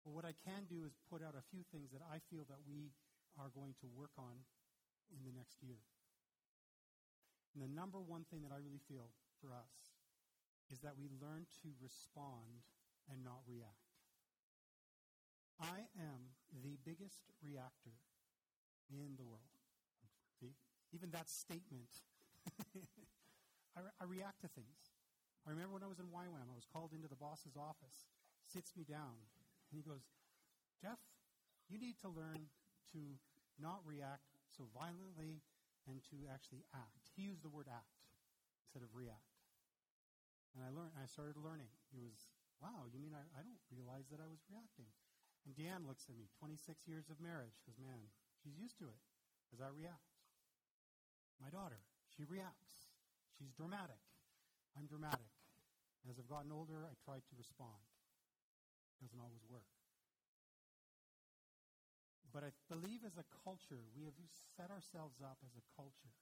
But 0.01 0.17
what 0.17 0.25
I 0.25 0.33
can 0.33 0.65
do 0.65 0.87
is 0.87 0.97
put 1.11 1.21
out 1.21 1.37
a 1.37 1.45
few 1.53 1.61
things 1.69 1.93
that 1.93 2.01
I 2.01 2.23
feel 2.31 2.47
that 2.49 2.63
we 2.65 2.95
are 3.37 3.53
going 3.53 3.77
to 3.85 3.87
work 3.91 4.15
on 4.17 4.47
in 5.13 5.21
the 5.21 5.35
next 5.35 5.61
year. 5.61 5.83
And 7.53 7.59
the 7.59 7.71
number 7.71 7.99
one 7.99 8.23
thing 8.31 8.41
that 8.43 8.55
I 8.55 8.59
really 8.63 8.79
feel 8.87 9.11
for 9.43 9.51
us 9.51 9.91
is 10.71 10.79
that 10.81 10.95
we 10.95 11.11
learn 11.19 11.43
to 11.63 11.69
respond 11.83 12.63
and 13.11 13.23
not 13.23 13.43
react. 13.43 13.91
I 15.59 15.91
am 15.99 16.33
the 16.63 16.79
biggest 16.81 17.27
reactor 17.43 17.99
in 18.89 19.19
the 19.19 19.27
world. 19.27 19.51
See? 20.39 20.55
Even 20.95 21.11
that 21.11 21.29
statement, 21.29 22.07
I, 23.77 23.79
re- 23.83 23.97
I 23.99 24.05
react 24.07 24.41
to 24.41 24.49
things. 24.49 24.95
I 25.45 25.51
remember 25.51 25.75
when 25.75 25.83
I 25.83 25.91
was 25.91 25.99
in 25.99 26.07
YWAM, 26.07 26.49
I 26.49 26.55
was 26.55 26.65
called 26.65 26.93
into 26.93 27.07
the 27.07 27.19
boss's 27.19 27.57
office, 27.57 28.09
sits 28.47 28.73
me 28.77 28.83
down, 28.87 29.21
and 29.69 29.75
he 29.75 29.83
goes, 29.83 30.07
Jeff, 30.81 30.99
you 31.69 31.77
need 31.77 31.99
to 32.01 32.09
learn 32.09 32.49
to 32.93 32.99
not 33.59 33.81
react 33.85 34.33
so 34.49 34.65
violently 34.73 35.41
and 35.89 36.03
to 36.13 36.27
actually 36.29 36.65
act. 36.73 37.09
He 37.15 37.25
used 37.25 37.41
the 37.41 37.51
word 37.53 37.69
act 37.69 37.97
instead 38.65 38.85
of 38.85 38.93
react. 38.93 39.31
And 40.53 40.61
I 40.61 40.69
learned, 40.69 40.93
I 40.99 41.07
started 41.07 41.39
learning. 41.39 41.71
It 41.95 41.99
was, 42.03 42.27
wow, 42.59 42.85
you 42.91 42.99
mean 42.99 43.15
I, 43.15 43.23
I 43.35 43.41
don't 43.41 43.61
realize 43.71 44.11
that 44.11 44.19
I 44.19 44.27
was 44.27 44.43
reacting. 44.51 44.91
And 45.47 45.55
Deanne 45.57 45.87
looks 45.87 46.05
at 46.11 46.19
me, 46.19 46.29
26 46.37 46.85
years 46.85 47.09
of 47.09 47.17
marriage, 47.17 47.57
goes, 47.65 47.79
man, 47.81 48.11
she's 48.43 48.59
used 48.59 48.77
to 48.83 48.91
it 48.91 49.01
because 49.47 49.63
I 49.63 49.71
react. 49.73 50.11
My 51.41 51.49
daughter, 51.49 51.81
she 52.13 52.27
reacts. 52.27 52.93
She's 53.33 53.49
dramatic. 53.57 53.97
I'm 54.77 54.85
dramatic. 54.85 55.33
As 56.05 56.19
I've 56.21 56.29
gotten 56.29 56.53
older, 56.53 56.85
I 56.85 56.93
try 57.01 57.17
to 57.17 57.33
respond. 57.37 57.81
It 58.97 59.05
doesn't 59.05 59.17
always 59.17 59.41
work. 59.49 59.80
But 62.31 62.47
I 62.47 62.51
believe 62.71 63.03
as 63.03 63.19
a 63.19 63.27
culture, 63.43 63.83
we 63.91 64.07
have 64.07 64.15
set 64.55 64.71
ourselves 64.71 65.19
up 65.19 65.37
as 65.43 65.51
a 65.59 65.63
culture 65.75 66.15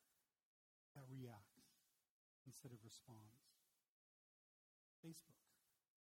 that 0.98 1.06
reacts 1.06 1.70
instead 2.50 2.74
of 2.74 2.82
responds. 2.82 3.46
Facebook 5.06 5.38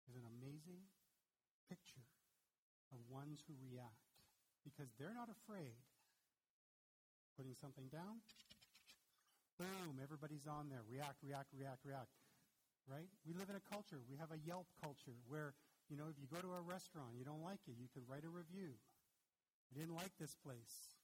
is 0.07 0.15
an 0.15 0.23
amazing 0.23 0.87
picture 1.67 2.07
of 2.95 3.03
ones 3.11 3.43
who 3.45 3.53
react 3.59 4.07
because 4.63 4.87
they're 4.95 5.13
not 5.13 5.27
afraid 5.27 5.75
putting 7.35 7.53
something 7.53 7.91
down. 7.91 8.23
Boom, 9.59 9.99
everybody's 10.01 10.47
on 10.47 10.71
there. 10.71 10.81
React, 10.87 11.19
react, 11.21 11.51
react, 11.53 11.83
react. 11.85 12.13
Right? 12.87 13.11
We 13.27 13.35
live 13.35 13.51
in 13.51 13.59
a 13.59 13.65
culture. 13.67 13.99
We 14.07 14.15
have 14.17 14.31
a 14.31 14.39
Yelp 14.39 14.71
culture 14.79 15.19
where, 15.27 15.53
you 15.91 15.99
know, 15.99 16.07
if 16.07 16.15
you 16.15 16.25
go 16.31 16.39
to 16.39 16.55
a 16.55 16.63
restaurant, 16.63 17.19
you 17.19 17.27
don't 17.27 17.43
like 17.43 17.59
it, 17.67 17.75
you 17.75 17.91
could 17.91 18.07
write 18.07 18.23
a 18.23 18.31
review. 18.31 18.79
I 19.71 19.79
didn't 19.79 19.95
like 19.95 20.15
this 20.19 20.35
place. 20.35 20.95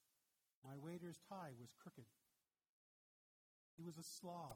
My 0.64 0.80
waiter's 0.80 1.20
tie 1.28 1.51
was 1.59 1.76
crooked. 1.76 2.07
He 3.76 3.84
was 3.84 3.97
a 3.97 4.05
slob. 4.05 4.55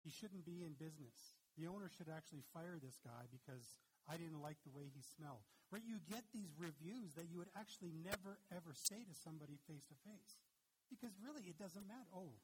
He 0.00 0.10
shouldn't 0.14 0.46
be 0.46 0.62
in 0.62 0.78
business. 0.78 1.36
The 1.58 1.66
owner 1.66 1.90
should 1.90 2.08
actually 2.08 2.46
fire 2.54 2.78
this 2.78 2.96
guy 3.02 3.26
because 3.28 3.76
I 4.06 4.16
didn't 4.16 4.40
like 4.40 4.56
the 4.62 4.72
way 4.72 4.86
he 4.86 5.02
smelled. 5.02 5.42
Right? 5.74 5.82
You 5.82 5.98
get 6.06 6.22
these 6.30 6.54
reviews 6.54 7.18
that 7.18 7.26
you 7.26 7.42
would 7.42 7.50
actually 7.58 7.90
never, 7.90 8.38
ever 8.54 8.70
say 8.70 9.02
to 9.02 9.14
somebody 9.18 9.58
face 9.66 9.82
to 9.90 9.96
face. 10.06 10.38
Because 10.86 11.10
really, 11.18 11.42
it 11.50 11.58
doesn't 11.58 11.82
matter. 11.90 12.06
Oh, 12.14 12.38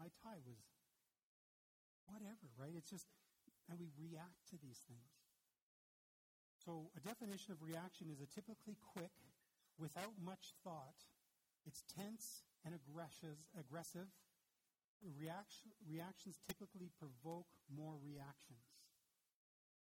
my 0.00 0.08
tie 0.24 0.40
was 0.48 0.56
whatever, 2.08 2.48
right? 2.56 2.72
It's 2.72 2.88
just, 2.88 3.04
and 3.68 3.76
we 3.76 3.92
react 4.00 4.48
to 4.50 4.56
these 4.56 4.80
things. 4.88 5.12
So, 6.64 6.88
a 6.96 7.00
definition 7.04 7.52
of 7.52 7.60
reaction 7.60 8.08
is 8.08 8.24
a 8.24 8.28
typically 8.30 8.78
quick, 8.80 9.12
without 9.78 10.14
much 10.22 10.54
thought. 10.64 11.06
It's 11.66 11.84
tense 11.94 12.42
and 12.64 12.74
aggressive. 12.74 13.38
Reaction, 15.02 15.70
reactions 15.82 16.38
typically 16.46 16.90
provoke 16.98 17.50
more 17.66 17.98
reactions. 17.98 18.66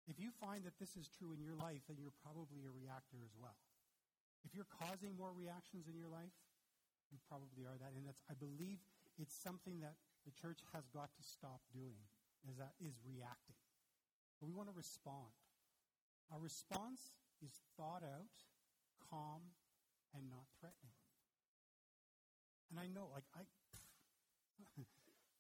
If 0.06 0.18
you 0.18 0.30
find 0.30 0.66
that 0.66 0.78
this 0.78 0.94
is 0.98 1.10
true 1.10 1.30
in 1.34 1.42
your 1.42 1.54
life, 1.54 1.82
then 1.86 1.98
you're 1.98 2.14
probably 2.22 2.66
a 2.66 2.72
reactor 2.74 3.22
as 3.22 3.34
well. 3.38 3.58
If 4.42 4.54
you're 4.54 4.70
causing 4.70 5.14
more 5.14 5.30
reactions 5.30 5.86
in 5.86 5.94
your 5.94 6.10
life, 6.10 6.34
you 7.10 7.18
probably 7.26 7.66
are 7.66 7.78
that. 7.78 7.94
And 7.94 8.06
that's, 8.06 8.22
I 8.30 8.34
believe 8.34 8.82
it's 9.18 9.34
something 9.34 9.78
that 9.82 9.98
the 10.26 10.34
church 10.34 10.62
has 10.74 10.86
got 10.90 11.10
to 11.14 11.22
stop 11.22 11.62
doing, 11.74 12.06
is 12.48 12.58
that 12.58 12.74
is 12.82 12.98
reacting. 13.02 13.58
But 14.38 14.48
we 14.48 14.54
want 14.54 14.70
to 14.70 14.76
respond. 14.78 15.34
Our 16.32 16.40
response 16.40 17.18
is 17.42 17.50
thought 17.76 18.06
out, 18.06 18.34
calm, 19.10 19.42
and 20.16 20.30
not 20.30 20.46
threatening. 20.58 20.96
And 22.70 22.78
I 22.78 22.86
know, 22.86 23.10
like, 23.10 23.26
I, 23.34 23.42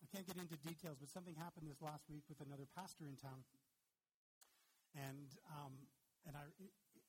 I 0.02 0.06
can't 0.10 0.26
get 0.26 0.36
into 0.36 0.58
details, 0.58 0.98
but 0.98 1.08
something 1.10 1.38
happened 1.38 1.70
this 1.70 1.82
last 1.82 2.10
week 2.10 2.26
with 2.26 2.42
another 2.42 2.66
pastor 2.74 3.06
in 3.06 3.14
town 3.14 3.46
and, 4.94 5.30
um, 5.50 5.86
and 6.26 6.34
I, 6.34 6.50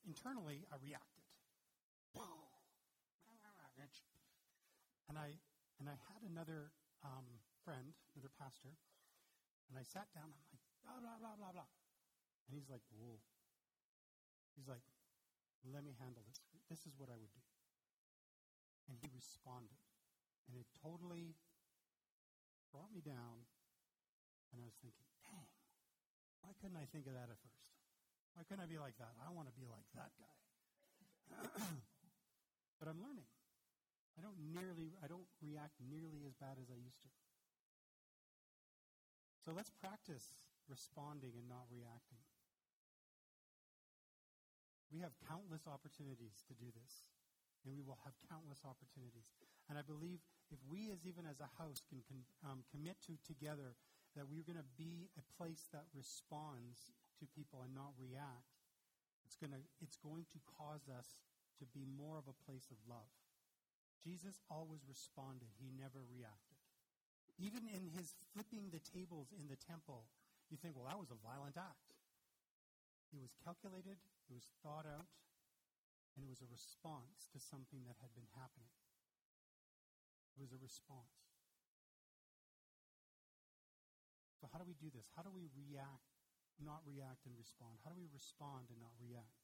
internally, 0.06 0.62
I 0.70 0.78
reacted. 0.78 1.26
And 5.08 5.18
I, 5.18 5.34
and 5.76 5.90
I 5.90 5.96
had 6.08 6.22
another 6.24 6.70
um, 7.02 7.26
friend, 7.66 7.92
another 8.14 8.32
pastor, 8.38 8.72
and 9.68 9.76
I 9.76 9.84
sat 9.84 10.08
down. 10.14 10.30
I'm 10.30 10.40
like, 10.40 10.64
blah, 10.80 10.98
blah, 11.02 11.18
blah, 11.18 11.36
blah, 11.36 11.52
blah. 11.52 11.70
And 12.48 12.56
he's 12.56 12.70
like, 12.70 12.84
whoa. 12.94 13.18
He's 14.56 14.68
like, 14.68 14.84
let 15.68 15.84
me 15.84 15.92
handle 15.98 16.22
this. 16.24 16.38
This 16.70 16.86
is 16.86 16.94
what 16.96 17.10
I 17.10 17.16
would 17.18 17.32
do. 17.34 17.42
And 18.90 18.98
he 18.98 19.08
responded. 19.12 19.78
And 20.50 20.58
it 20.58 20.66
totally 20.82 21.38
brought 22.74 22.90
me 22.90 23.00
down. 23.04 23.46
And 24.52 24.60
I 24.60 24.64
was 24.68 24.76
thinking, 24.82 25.06
dang, 25.24 25.48
why 26.44 26.52
couldn't 26.60 26.76
I 26.76 26.84
think 26.90 27.06
of 27.08 27.14
that 27.14 27.30
at 27.30 27.38
first? 27.40 27.72
Why 28.34 28.42
couldn't 28.44 28.64
I 28.64 28.68
be 28.68 28.80
like 28.80 28.96
that? 29.00 29.12
I 29.20 29.32
want 29.32 29.48
to 29.48 29.56
be 29.56 29.64
like 29.68 29.86
that 29.96 30.12
guy. 30.16 30.36
but 32.80 32.88
I'm 32.88 33.00
learning. 33.00 33.28
I 34.16 34.20
don't 34.20 34.36
nearly 34.52 34.92
I 35.00 35.08
don't 35.08 35.28
react 35.40 35.80
nearly 35.80 36.28
as 36.28 36.36
bad 36.36 36.60
as 36.60 36.68
I 36.68 36.76
used 36.76 37.00
to. 37.00 37.10
So 39.40 39.56
let's 39.56 39.72
practice 39.72 40.36
responding 40.68 41.32
and 41.36 41.48
not 41.48 41.66
reacting. 41.72 42.20
We 44.92 45.00
have 45.00 45.16
countless 45.24 45.64
opportunities 45.64 46.44
to 46.46 46.54
do 46.54 46.68
this, 46.68 47.08
and 47.64 47.74
we 47.74 47.82
will 47.82 47.98
have 48.02 48.14
countless 48.26 48.62
opportunities. 48.66 49.30
And 49.70 49.78
I 49.78 49.84
believe 49.86 50.22
if 50.50 50.58
we, 50.66 50.90
as 50.90 51.06
even 51.06 51.24
as 51.24 51.40
a 51.40 51.50
house, 51.56 51.80
can, 51.86 52.02
um, 52.44 52.66
commit 52.68 53.00
to 53.08 53.16
together 53.24 53.78
that 54.18 54.28
we're 54.28 54.44
going 54.44 54.60
to 54.60 54.74
be 54.76 55.08
a 55.16 55.24
place 55.38 55.70
that 55.72 55.88
responds 55.96 56.92
to 57.22 57.24
people 57.32 57.64
and 57.64 57.72
not 57.72 57.96
react, 57.96 58.52
it's 59.24 59.38
going 59.38 59.54
to, 59.54 59.62
it's 59.80 59.96
going 59.96 60.28
to 60.34 60.38
cause 60.58 60.90
us 60.92 61.16
to 61.62 61.64
be 61.72 61.86
more 61.86 62.18
of 62.18 62.26
a 62.28 62.36
place 62.44 62.68
of 62.68 62.78
love. 62.84 63.08
Jesus 64.02 64.42
always 64.50 64.82
responded, 64.84 65.54
he 65.56 65.70
never 65.70 66.02
reacted. 66.10 66.58
Even 67.38 67.64
in 67.70 67.86
his 67.94 68.18
flipping 68.34 68.68
the 68.68 68.82
tables 68.82 69.30
in 69.32 69.46
the 69.46 69.56
temple, 69.56 70.10
you 70.50 70.58
think, 70.58 70.74
well, 70.74 70.90
that 70.90 70.98
was 70.98 71.14
a 71.14 71.22
violent 71.22 71.56
act. 71.56 71.94
It 73.14 73.22
was 73.22 73.32
calculated, 73.40 73.96
it 74.28 74.34
was 74.34 74.50
thought 74.60 74.84
out, 74.84 75.06
and 76.14 76.20
it 76.24 76.30
was 76.30 76.44
a 76.44 76.50
response 76.50 77.26
to 77.32 77.38
something 77.40 77.84
that 77.88 77.96
had 78.00 78.12
been 78.12 78.28
happening. 78.36 78.72
It 80.36 80.40
was 80.40 80.52
a 80.52 80.60
response. 80.60 81.16
So, 84.40 84.50
how 84.50 84.58
do 84.58 84.66
we 84.66 84.74
do 84.74 84.90
this? 84.90 85.08
How 85.14 85.22
do 85.22 85.30
we 85.30 85.46
react 85.54 86.12
not 86.62 86.86
react 86.86 87.26
and 87.26 87.34
respond? 87.34 87.82
How 87.82 87.90
do 87.90 87.98
we 87.98 88.08
respond 88.14 88.70
and 88.70 88.78
not 88.78 88.94
react? 89.02 89.42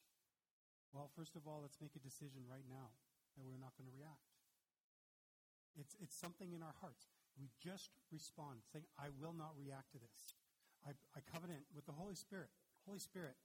Well, 0.94 1.10
first 1.12 1.36
of 1.36 1.44
all, 1.44 1.60
let's 1.60 1.82
make 1.82 1.98
a 1.98 2.02
decision 2.02 2.46
right 2.48 2.64
now 2.64 2.94
that 3.36 3.44
we're 3.44 3.60
not 3.60 3.76
going 3.76 3.90
to 3.90 3.96
react. 3.96 4.24
It's, 5.76 5.94
it's 6.00 6.16
something 6.16 6.54
in 6.54 6.64
our 6.64 6.74
hearts. 6.80 7.10
We 7.38 7.52
just 7.62 7.94
respond, 8.10 8.66
saying, 8.66 8.88
I 8.98 9.14
will 9.14 9.36
not 9.36 9.54
react 9.54 9.94
to 9.94 10.00
this. 10.00 10.34
I, 10.82 10.96
I 11.14 11.20
covenant 11.22 11.70
with 11.70 11.86
the 11.86 11.94
Holy 11.94 12.18
Spirit. 12.18 12.50
Holy 12.82 12.98
Spirit, 12.98 13.36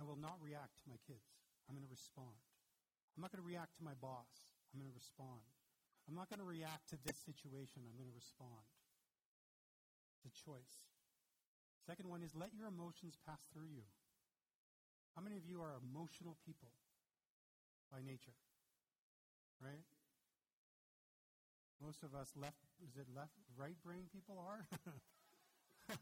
I 0.00 0.06
will 0.06 0.16
not 0.16 0.40
react 0.40 0.80
to 0.80 0.86
my 0.88 0.96
kids. 1.04 1.34
I'm 1.68 1.74
going 1.74 1.84
to 1.84 1.92
respond. 1.92 2.40
I'm 3.14 3.22
not 3.22 3.30
going 3.30 3.42
to 3.42 3.46
react 3.46 3.78
to 3.78 3.86
my 3.86 3.94
boss. 4.02 4.26
I'm 4.74 4.82
going 4.82 4.90
to 4.90 4.98
respond. 4.98 5.46
I'm 6.10 6.18
not 6.18 6.28
going 6.28 6.42
to 6.42 6.46
react 6.46 6.90
to 6.90 6.98
this 7.06 7.16
situation. 7.22 7.86
I'm 7.86 7.94
going 7.94 8.10
to 8.10 8.18
respond. 8.18 8.66
It's 10.18 10.26
a 10.26 10.34
choice. 10.34 10.82
Second 11.86 12.10
one 12.10 12.26
is 12.26 12.34
let 12.34 12.50
your 12.52 12.66
emotions 12.66 13.14
pass 13.22 13.46
through 13.54 13.70
you. 13.70 13.86
How 15.14 15.22
many 15.22 15.36
of 15.38 15.46
you 15.46 15.62
are 15.62 15.78
emotional 15.78 16.36
people 16.42 16.74
by 17.92 18.02
nature? 18.02 18.34
Right? 19.62 19.86
Most 21.78 22.02
of 22.02 22.14
us 22.14 22.32
left, 22.34 22.58
is 22.82 22.96
it 22.96 23.06
left, 23.14 23.38
right 23.56 23.76
brain 23.84 24.10
people 24.10 24.42
are? 24.42 24.66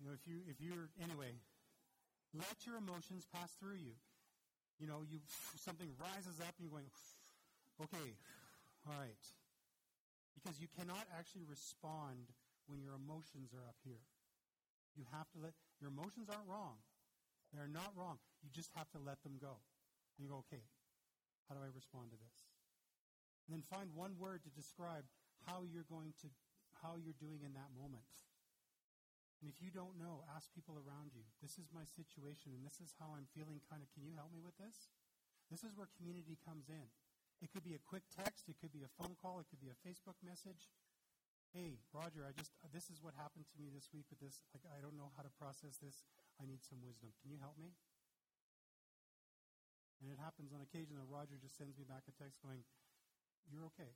you 0.00 0.06
know, 0.06 0.14
if 0.14 0.24
you, 0.24 0.40
if 0.48 0.56
you're, 0.60 0.88
anyway, 1.02 1.36
let 2.32 2.64
your 2.64 2.76
emotions 2.76 3.26
pass 3.34 3.52
through 3.60 3.76
you. 3.76 3.92
You 4.78 4.86
know, 4.86 5.02
you, 5.02 5.18
something 5.58 5.90
rises 5.98 6.38
up 6.38 6.54
and 6.54 6.62
you're 6.62 6.74
going, 6.74 6.90
okay, 7.82 8.14
all 8.86 8.94
right. 8.94 9.24
Because 10.38 10.62
you 10.62 10.70
cannot 10.70 11.02
actually 11.18 11.42
respond 11.44 12.30
when 12.70 12.78
your 12.78 12.94
emotions 12.94 13.50
are 13.50 13.66
up 13.66 13.78
here. 13.82 14.06
You 14.94 15.02
have 15.10 15.26
to 15.34 15.38
let 15.42 15.54
your 15.82 15.90
emotions 15.90 16.30
aren't 16.30 16.46
wrong. 16.46 16.78
They're 17.50 17.70
not 17.70 17.90
wrong. 17.98 18.22
You 18.42 18.50
just 18.54 18.70
have 18.78 18.90
to 18.94 19.00
let 19.02 19.22
them 19.26 19.40
go. 19.40 19.58
And 20.14 20.22
you 20.22 20.30
go, 20.30 20.44
okay, 20.46 20.62
how 21.48 21.56
do 21.56 21.60
I 21.64 21.70
respond 21.74 22.12
to 22.12 22.18
this? 22.20 22.36
And 23.46 23.56
then 23.56 23.64
find 23.64 23.90
one 23.96 24.14
word 24.20 24.44
to 24.44 24.50
describe 24.52 25.08
how 25.48 25.64
you're 25.64 25.88
going 25.88 26.12
to, 26.22 26.28
how 26.84 27.00
you're 27.00 27.16
doing 27.16 27.40
in 27.42 27.56
that 27.56 27.72
moment. 27.72 28.04
And 29.38 29.46
if 29.46 29.62
you 29.62 29.70
don't 29.70 29.94
know, 29.94 30.26
ask 30.34 30.50
people 30.50 30.74
around 30.74 31.14
you. 31.14 31.22
This 31.38 31.62
is 31.62 31.70
my 31.70 31.86
situation, 31.86 32.50
and 32.50 32.66
this 32.66 32.82
is 32.82 32.98
how 32.98 33.14
I'm 33.14 33.30
feeling. 33.30 33.62
Kind 33.70 33.86
of, 33.86 33.88
can 33.94 34.02
you 34.02 34.18
help 34.18 34.34
me 34.34 34.42
with 34.42 34.58
this? 34.58 34.90
This 35.46 35.62
is 35.62 35.78
where 35.78 35.86
community 35.94 36.34
comes 36.42 36.66
in. 36.66 36.90
It 37.38 37.54
could 37.54 37.62
be 37.62 37.78
a 37.78 37.86
quick 37.86 38.02
text, 38.10 38.50
it 38.50 38.58
could 38.58 38.74
be 38.74 38.82
a 38.82 38.90
phone 38.98 39.14
call, 39.14 39.38
it 39.38 39.46
could 39.46 39.62
be 39.62 39.70
a 39.70 39.78
Facebook 39.86 40.18
message. 40.26 40.74
Hey, 41.54 41.78
Roger, 41.94 42.26
I 42.26 42.34
just, 42.34 42.50
this 42.74 42.90
is 42.90 42.98
what 42.98 43.14
happened 43.14 43.46
to 43.46 43.56
me 43.56 43.70
this 43.70 43.88
week 43.94 44.10
with 44.10 44.18
this. 44.18 44.42
Like, 44.50 44.66
I 44.68 44.82
don't 44.82 44.98
know 44.98 45.14
how 45.14 45.22
to 45.22 45.32
process 45.38 45.78
this. 45.78 46.02
I 46.36 46.44
need 46.44 46.60
some 46.66 46.82
wisdom. 46.82 47.14
Can 47.22 47.30
you 47.30 47.38
help 47.38 47.56
me? 47.56 47.78
And 50.02 50.10
it 50.10 50.18
happens 50.18 50.50
on 50.50 50.60
occasion 50.60 50.98
that 50.98 51.08
Roger 51.08 51.38
just 51.38 51.56
sends 51.56 51.78
me 51.78 51.86
back 51.86 52.04
a 52.10 52.14
text 52.18 52.42
going, 52.42 52.66
You're 53.48 53.66
okay. 53.72 53.94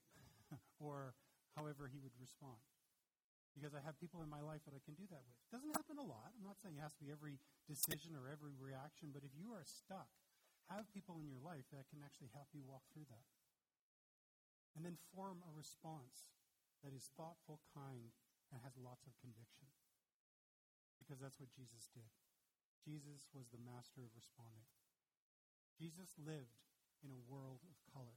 or 0.82 1.18
however 1.58 1.90
he 1.90 1.98
would 1.98 2.14
respond. 2.16 2.62
Because 3.52 3.76
I 3.76 3.84
have 3.84 4.00
people 4.00 4.24
in 4.24 4.32
my 4.32 4.40
life 4.40 4.64
that 4.64 4.72
I 4.72 4.80
can 4.80 4.96
do 4.96 5.04
that 5.12 5.20
with. 5.28 5.36
It 5.44 5.52
doesn't 5.52 5.76
happen 5.76 6.00
a 6.00 6.08
lot. 6.08 6.32
I'm 6.32 6.46
not 6.46 6.56
saying 6.56 6.80
it 6.80 6.84
has 6.84 6.96
to 6.96 7.04
be 7.04 7.12
every 7.12 7.36
decision 7.68 8.16
or 8.16 8.32
every 8.32 8.56
reaction, 8.56 9.12
but 9.12 9.28
if 9.28 9.36
you 9.36 9.52
are 9.52 9.64
stuck, 9.68 10.08
have 10.72 10.88
people 10.88 11.20
in 11.20 11.28
your 11.28 11.42
life 11.44 11.68
that 11.68 11.84
can 11.92 12.00
actually 12.00 12.32
help 12.32 12.48
you 12.56 12.64
walk 12.64 12.88
through 12.88 13.04
that. 13.12 13.28
And 14.72 14.88
then 14.88 14.96
form 15.12 15.44
a 15.44 15.52
response 15.52 16.32
that 16.80 16.96
is 16.96 17.12
thoughtful, 17.12 17.60
kind, 17.76 18.16
and 18.48 18.64
has 18.64 18.72
lots 18.80 19.04
of 19.04 19.12
conviction. 19.20 19.68
Because 20.96 21.20
that's 21.20 21.36
what 21.36 21.52
Jesus 21.52 21.92
did. 21.92 22.08
Jesus 22.80 23.28
was 23.36 23.52
the 23.52 23.60
master 23.60 24.00
of 24.00 24.16
responding. 24.16 24.64
Jesus 25.76 26.16
lived 26.16 26.64
in 27.04 27.12
a 27.12 27.24
world 27.28 27.60
of 27.68 27.76
color. 27.92 28.16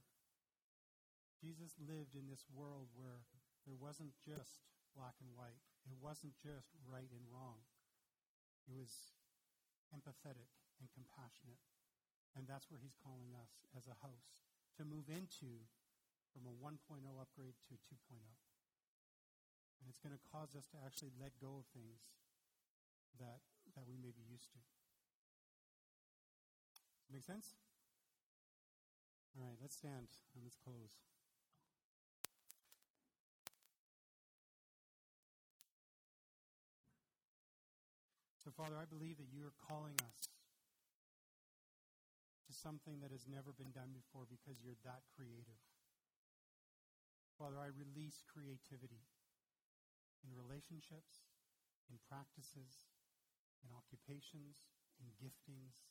Jesus 1.36 1.76
lived 1.76 2.16
in 2.16 2.26
this 2.26 2.48
world 2.48 2.88
where 2.96 3.28
there 3.68 3.76
wasn't 3.76 4.16
just 4.24 4.64
black 4.96 5.20
and 5.20 5.28
white, 5.36 5.60
it 5.84 6.00
wasn't 6.00 6.34
just 6.40 6.72
right 6.88 7.12
and 7.12 7.28
wrong. 7.28 7.60
It 8.66 8.74
was 8.74 9.14
empathetic 9.92 10.50
and 10.80 10.88
compassionate. 10.90 11.60
And 12.34 12.48
that's 12.48 12.68
where 12.72 12.80
he's 12.80 12.96
calling 12.96 13.36
us 13.36 13.64
as 13.76 13.86
a 13.86 14.00
house 14.02 14.44
to 14.76 14.84
move 14.84 15.08
into 15.08 15.68
from 16.32 16.48
a 16.48 16.52
1.0 16.52 17.00
upgrade 17.16 17.56
to 17.70 17.74
2.0. 17.80 18.18
And 19.80 19.88
it's 19.88 20.00
going 20.00 20.12
to 20.16 20.20
cause 20.32 20.52
us 20.56 20.68
to 20.74 20.78
actually 20.84 21.12
let 21.16 21.36
go 21.40 21.64
of 21.64 21.66
things 21.72 22.04
that, 23.20 23.40
that 23.76 23.88
we 23.88 23.96
may 23.96 24.12
be 24.12 24.24
used 24.24 24.52
to. 24.52 24.60
Make 27.08 27.24
sense? 27.24 27.56
All 29.36 29.44
right, 29.44 29.56
let's 29.60 29.76
stand 29.76 30.12
and 30.34 30.44
let's 30.44 30.56
close. 30.56 31.00
So, 38.46 38.54
Father, 38.54 38.78
I 38.78 38.86
believe 38.86 39.18
that 39.18 39.34
you 39.34 39.42
are 39.42 39.58
calling 39.58 39.98
us 40.06 40.30
to 42.46 42.54
something 42.54 43.02
that 43.02 43.10
has 43.10 43.26
never 43.26 43.50
been 43.50 43.74
done 43.74 43.90
before 43.90 44.22
because 44.22 44.62
you're 44.62 44.78
that 44.86 45.02
creative. 45.18 45.58
Father, 47.34 47.58
I 47.58 47.74
release 47.74 48.22
creativity 48.22 49.02
in 50.22 50.30
relationships, 50.30 51.26
in 51.90 51.98
practices, 52.06 52.86
in 53.66 53.74
occupations, 53.74 54.70
in 55.02 55.10
giftings. 55.18 55.82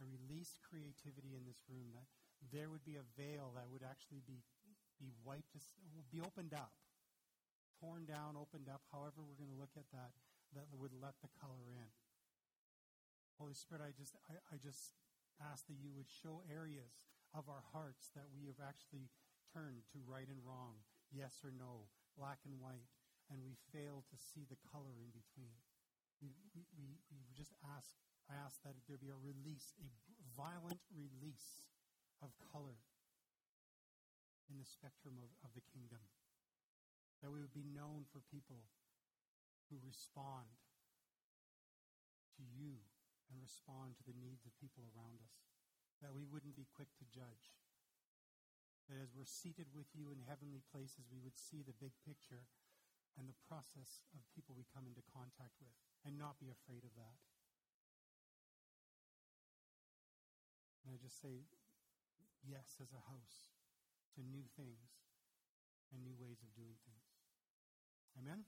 I 0.00 0.08
release 0.08 0.56
creativity 0.64 1.36
in 1.36 1.44
this 1.44 1.60
room 1.68 1.92
that 1.92 2.08
there 2.48 2.72
would 2.72 2.88
be 2.88 2.96
a 2.96 3.04
veil 3.12 3.52
that 3.60 3.68
would 3.68 3.84
actually 3.84 4.24
be, 4.24 4.40
be 4.96 5.12
wiped, 5.20 5.52
be 6.08 6.24
opened 6.24 6.56
up, 6.56 6.72
torn 7.76 8.08
down, 8.08 8.40
opened 8.40 8.72
up, 8.72 8.80
however 8.88 9.20
we're 9.20 9.36
going 9.36 9.52
to 9.52 9.60
look 9.60 9.76
at 9.76 9.92
that, 9.92 10.16
that 10.54 10.68
would 10.72 10.94
let 10.96 11.18
the 11.20 11.32
color 11.40 11.68
in. 11.72 11.90
Holy 13.38 13.54
Spirit, 13.54 13.84
I 13.84 13.92
just, 13.94 14.16
I, 14.26 14.40
I 14.50 14.56
just 14.58 14.96
ask 15.38 15.66
that 15.70 15.78
you 15.78 15.94
would 15.94 16.10
show 16.10 16.42
areas 16.50 17.06
of 17.36 17.46
our 17.46 17.62
hearts 17.70 18.10
that 18.18 18.26
we 18.34 18.50
have 18.50 18.58
actually 18.58 19.12
turned 19.54 19.86
to 19.94 20.02
right 20.02 20.26
and 20.26 20.42
wrong, 20.42 20.82
yes 21.14 21.38
or 21.46 21.54
no, 21.54 21.86
black 22.18 22.42
and 22.42 22.58
white, 22.58 22.90
and 23.30 23.44
we 23.44 23.54
fail 23.70 24.02
to 24.08 24.16
see 24.18 24.48
the 24.48 24.58
color 24.66 24.98
in 24.98 25.14
between. 25.14 25.54
We, 26.18 26.34
we, 26.56 26.66
we, 26.74 26.98
we 27.14 27.20
just 27.36 27.54
ask, 27.62 27.94
I 28.26 28.34
ask 28.34 28.58
that 28.66 28.74
there 28.90 28.98
be 28.98 29.14
a 29.14 29.20
release, 29.20 29.70
a 29.78 29.88
violent 30.34 30.82
release 30.90 31.70
of 32.18 32.34
color 32.50 32.82
in 34.50 34.58
the 34.58 34.66
spectrum 34.66 35.14
of, 35.22 35.30
of 35.46 35.54
the 35.54 35.62
kingdom. 35.70 36.02
That 37.22 37.30
we 37.30 37.38
would 37.38 37.54
be 37.54 37.66
known 37.66 38.06
for 38.10 38.22
people 38.30 38.66
who 39.68 39.78
respond 39.84 40.48
to 42.36 42.42
you 42.44 42.80
and 43.28 43.36
respond 43.40 43.96
to 44.00 44.04
the 44.08 44.16
needs 44.16 44.48
of 44.48 44.56
people 44.56 44.84
around 44.92 45.20
us. 45.20 45.36
That 46.00 46.14
we 46.14 46.24
wouldn't 46.24 46.54
be 46.56 46.70
quick 46.72 46.88
to 47.02 47.06
judge. 47.10 47.54
That 48.88 49.02
as 49.02 49.12
we're 49.12 49.28
seated 49.28 49.68
with 49.74 49.90
you 49.92 50.08
in 50.14 50.24
heavenly 50.24 50.64
places, 50.72 51.10
we 51.12 51.20
would 51.20 51.36
see 51.36 51.60
the 51.60 51.76
big 51.76 51.92
picture 52.06 52.48
and 53.18 53.26
the 53.26 53.42
process 53.50 54.06
of 54.14 54.22
people 54.32 54.54
we 54.54 54.64
come 54.70 54.86
into 54.86 55.02
contact 55.10 55.58
with 55.58 55.74
and 56.06 56.14
not 56.16 56.38
be 56.38 56.48
afraid 56.48 56.86
of 56.86 56.94
that. 56.94 57.18
And 60.86 60.94
I 60.94 60.96
just 61.02 61.20
say 61.20 61.44
yes 62.46 62.78
as 62.80 62.94
a 62.94 63.02
house 63.10 63.52
to 64.16 64.24
new 64.24 64.46
things 64.56 64.88
and 65.92 66.00
new 66.00 66.16
ways 66.16 66.40
of 66.40 66.54
doing 66.56 66.78
things. 66.86 67.08
Amen? 68.16 68.46